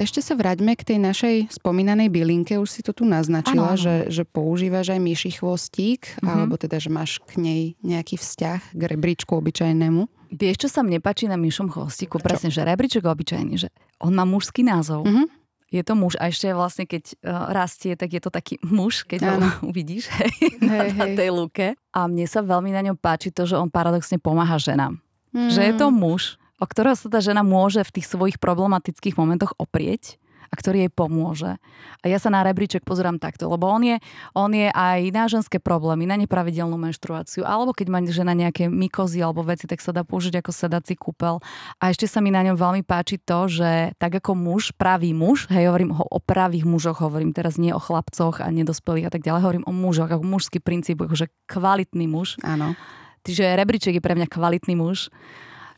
Ešte 0.00 0.24
sa 0.24 0.32
vráťme 0.32 0.72
k 0.80 0.96
tej 0.96 0.98
našej 0.98 1.36
spomínanej 1.60 2.08
bylinke. 2.08 2.56
Už 2.56 2.72
si 2.72 2.80
to 2.80 2.96
tu 2.96 3.04
naznačila, 3.04 3.76
ano. 3.76 3.80
Že, 3.84 4.08
že 4.08 4.24
používaš 4.24 4.96
aj 4.96 5.00
myši 5.04 5.30
chvostík, 5.36 6.16
mm-hmm. 6.16 6.24
alebo 6.24 6.56
teda, 6.56 6.80
že 6.80 6.88
máš 6.88 7.20
k 7.28 7.36
nej 7.36 7.62
nejaký 7.84 8.16
vzťah 8.16 8.72
k 8.72 8.82
rebríčku 8.96 9.36
obyčajnému. 9.36 10.08
Vieš, 10.32 10.56
čo 10.64 10.68
sa 10.72 10.80
mne 10.80 11.04
páči 11.04 11.28
na 11.28 11.36
myšom 11.36 11.68
chvostíku? 11.68 12.16
Presne, 12.16 12.48
že 12.48 12.64
rebríček 12.64 13.04
obyčajný, 13.04 13.60
že 13.60 13.68
on 14.00 14.16
má 14.16 14.24
mužský 14.24 14.64
názov. 14.64 15.04
Mm-hmm. 15.04 15.36
Je 15.70 15.82
to 15.86 15.94
muž 15.94 16.18
a 16.18 16.26
ešte 16.26 16.50
vlastne 16.50 16.82
keď 16.82 17.14
uh, 17.22 17.54
rastie, 17.54 17.94
tak 17.94 18.10
je 18.10 18.18
to 18.24 18.32
taký 18.32 18.58
muž, 18.64 19.06
keď 19.06 19.36
ano. 19.36 19.52
ho 19.60 19.68
uvidíš 19.70 20.10
hej, 20.16 20.58
hej, 20.58 20.90
na, 20.96 21.06
hej. 21.06 21.14
tej 21.14 21.30
lúke. 21.30 21.66
A 21.92 22.08
mne 22.08 22.26
sa 22.26 22.40
veľmi 22.42 22.72
na 22.72 22.82
ňom 22.88 22.96
páči 22.98 23.30
to, 23.30 23.46
že 23.46 23.54
on 23.54 23.70
paradoxne 23.70 24.18
pomáha 24.18 24.58
ženám. 24.58 24.98
Mm. 25.30 25.50
Že 25.52 25.60
je 25.62 25.72
to 25.78 25.86
muž, 25.94 26.40
o 26.60 26.66
ktorého 26.68 26.94
sa 26.94 27.08
tá 27.08 27.24
žena 27.24 27.40
môže 27.40 27.80
v 27.82 27.98
tých 27.98 28.06
svojich 28.12 28.36
problematických 28.36 29.16
momentoch 29.16 29.56
oprieť 29.56 30.20
a 30.50 30.54
ktorý 30.58 30.86
jej 30.86 30.92
pomôže. 30.92 31.62
A 32.02 32.04
ja 32.10 32.18
sa 32.18 32.26
na 32.26 32.42
rebríček 32.42 32.82
pozerám 32.82 33.22
takto, 33.22 33.46
lebo 33.46 33.70
on 33.70 33.86
je, 33.86 33.96
on 34.34 34.50
je 34.50 34.66
aj 34.66 35.00
na 35.14 35.30
ženské 35.30 35.62
problémy, 35.62 36.10
na 36.10 36.18
nepravidelnú 36.18 36.74
menštruáciu, 36.74 37.46
alebo 37.46 37.70
keď 37.70 37.86
má 37.86 38.02
žena 38.10 38.34
nejaké 38.34 38.66
mykozy 38.66 39.22
alebo 39.22 39.46
veci, 39.46 39.70
tak 39.70 39.78
sa 39.78 39.94
dá 39.94 40.02
použiť 40.02 40.42
ako 40.42 40.50
sedací 40.50 40.98
kúpel. 40.98 41.38
A 41.78 41.94
ešte 41.94 42.10
sa 42.10 42.18
mi 42.18 42.34
na 42.34 42.42
ňom 42.42 42.58
veľmi 42.58 42.82
páči 42.82 43.22
to, 43.22 43.46
že 43.46 43.94
tak 44.02 44.18
ako 44.18 44.34
muž, 44.34 44.74
pravý 44.74 45.14
muž, 45.14 45.46
hej, 45.54 45.70
hovorím 45.70 45.94
o, 45.94 46.02
o 46.02 46.18
pravých 46.18 46.66
mužoch, 46.66 46.98
hovorím 46.98 47.30
teraz 47.30 47.54
nie 47.54 47.70
o 47.70 47.78
chlapcoch 47.78 48.42
a 48.42 48.50
nedospelých 48.50 49.06
a 49.06 49.12
tak 49.14 49.22
ďalej, 49.22 49.46
hovorím 49.46 49.66
o 49.70 49.72
mužoch, 49.72 50.10
ako 50.10 50.26
mužský 50.26 50.58
princíp, 50.58 50.98
akože 50.98 51.30
kvalitný 51.46 52.10
muž. 52.10 52.42
Áno. 52.42 52.74
Čiže 53.22 53.54
rebríček 53.54 53.94
je 53.94 54.02
pre 54.02 54.18
mňa 54.18 54.26
kvalitný 54.26 54.74
muž. 54.74 55.14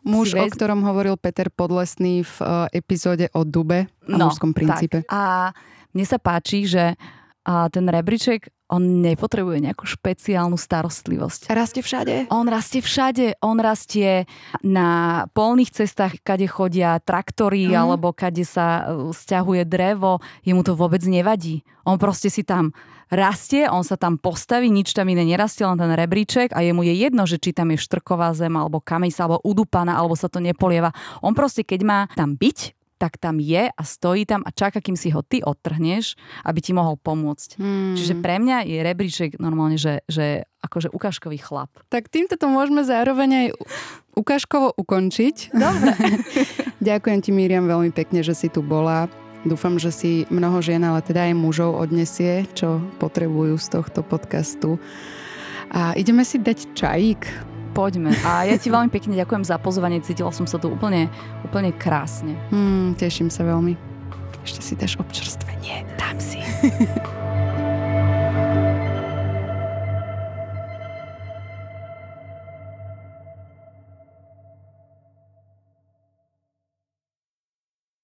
Muž, 0.03 0.35
o 0.35 0.47
ktorom 0.47 0.83
hovoril 0.83 1.15
Peter 1.19 1.47
Podlesný 1.49 2.27
v 2.27 2.35
uh, 2.43 2.67
epizóde 2.75 3.31
o 3.35 3.47
dube 3.47 3.87
a 3.87 4.17
no, 4.19 4.29
mužskom 4.31 4.51
princípe. 4.51 5.07
Tak. 5.07 5.11
A 5.15 5.23
mne 5.95 6.07
sa 6.07 6.19
páči, 6.19 6.67
že 6.67 6.99
a 7.43 7.67
ten 7.67 7.91
rebríček, 7.91 8.55
on 8.71 9.03
nepotrebuje 9.03 9.67
nejakú 9.67 9.83
špeciálnu 9.85 10.55
starostlivosť. 10.55 11.51
Rastie 11.51 11.83
všade? 11.83 12.31
On 12.31 12.47
rastie 12.47 12.79
všade. 12.79 13.37
On 13.43 13.59
rastie 13.59 14.31
na 14.63 15.27
polných 15.35 15.75
cestách, 15.75 16.23
kade 16.23 16.47
chodia 16.47 17.03
traktory, 17.03 17.69
mm. 17.69 17.77
alebo 17.77 18.15
kade 18.15 18.47
sa 18.47 18.87
e, 18.87 19.11
stiahuje 19.11 19.67
drevo. 19.67 20.23
Jemu 20.47 20.63
to 20.63 20.79
vôbec 20.79 21.03
nevadí. 21.03 21.67
On 21.83 21.99
proste 21.99 22.31
si 22.31 22.47
tam 22.47 22.71
rastie, 23.13 23.69
on 23.69 23.85
sa 23.85 24.01
tam 24.01 24.17
postaví, 24.17 24.73
nič 24.73 24.97
tam 24.97 25.13
iné 25.13 25.23
nerastie, 25.23 25.69
len 25.69 25.77
ten 25.77 25.93
rebríček 25.93 26.57
a 26.57 26.65
jemu 26.65 26.81
je 26.89 26.95
jedno, 26.97 27.29
že 27.29 27.37
či 27.37 27.53
tam 27.53 27.69
je 27.71 27.79
štrková 27.79 28.33
zem, 28.33 28.57
alebo 28.57 28.81
kameň 28.81 29.13
alebo 29.21 29.45
udupaná, 29.45 30.01
alebo 30.01 30.17
sa 30.17 30.33
to 30.33 30.41
nepolieva. 30.41 30.97
On 31.21 31.37
proste, 31.37 31.63
keď 31.63 31.81
má 31.85 32.01
tam 32.17 32.35
byť, 32.35 32.73
tak 32.97 33.19
tam 33.19 33.43
je 33.43 33.67
a 33.67 33.83
stojí 33.83 34.23
tam 34.23 34.47
a 34.47 34.55
čaká, 34.55 34.79
kým 34.79 34.95
si 34.95 35.11
ho 35.11 35.27
ty 35.27 35.43
odtrhneš, 35.43 36.15
aby 36.47 36.63
ti 36.63 36.71
mohol 36.71 36.95
pomôcť. 36.95 37.59
Hmm. 37.59 37.99
Čiže 37.99 38.23
pre 38.23 38.39
mňa 38.39 38.63
je 38.63 38.79
rebríček 38.79 39.43
normálne, 39.43 39.75
že, 39.75 40.07
že 40.07 40.47
akože 40.63 40.95
ukážkový 40.95 41.43
chlap. 41.43 41.75
Tak 41.91 42.07
týmto 42.07 42.39
to 42.39 42.47
môžeme 42.47 42.87
zároveň 42.87 43.31
aj 43.35 43.47
ukážkovo 44.15 44.79
ukončiť. 44.79 45.51
Dobre. 45.51 45.99
Ďakujem 46.95 47.19
ti, 47.27 47.31
Miriam, 47.35 47.67
veľmi 47.67 47.91
pekne, 47.91 48.23
že 48.23 48.39
si 48.39 48.47
tu 48.47 48.63
bola. 48.63 49.11
Dúfam, 49.43 49.75
že 49.75 49.91
si 49.91 50.11
mnoho 50.31 50.63
žien, 50.63 50.79
ale 50.87 51.03
teda 51.03 51.27
aj 51.27 51.35
mužov 51.35 51.75
odnesie, 51.75 52.47
čo 52.55 52.79
potrebujú 53.03 53.59
z 53.59 53.67
tohto 53.75 54.07
podcastu. 54.07 54.79
A 55.75 55.99
ideme 55.99 56.23
si 56.23 56.39
dať 56.39 56.71
čajík. 56.79 57.27
Poďme. 57.73 58.13
A 58.23 58.45
ja 58.45 58.61
ti 58.61 58.69
veľmi 58.69 58.93
pekne 58.93 59.17
ďakujem 59.17 59.49
za 59.49 59.57
pozvanie. 59.57 60.05
Cítila 60.05 60.31
som 60.31 60.45
sa 60.45 60.61
tu 60.61 60.69
úplne, 60.69 61.09
úplne 61.43 61.73
krásne. 61.73 62.37
Hmm, 62.53 62.93
teším 62.95 63.33
sa 63.33 63.43
veľmi. 63.49 63.75
Ešte 64.45 64.61
si 64.61 64.75
dáš 64.77 65.01
občerstvenie. 65.01 65.89
Dám 65.97 66.21
si. 66.21 66.39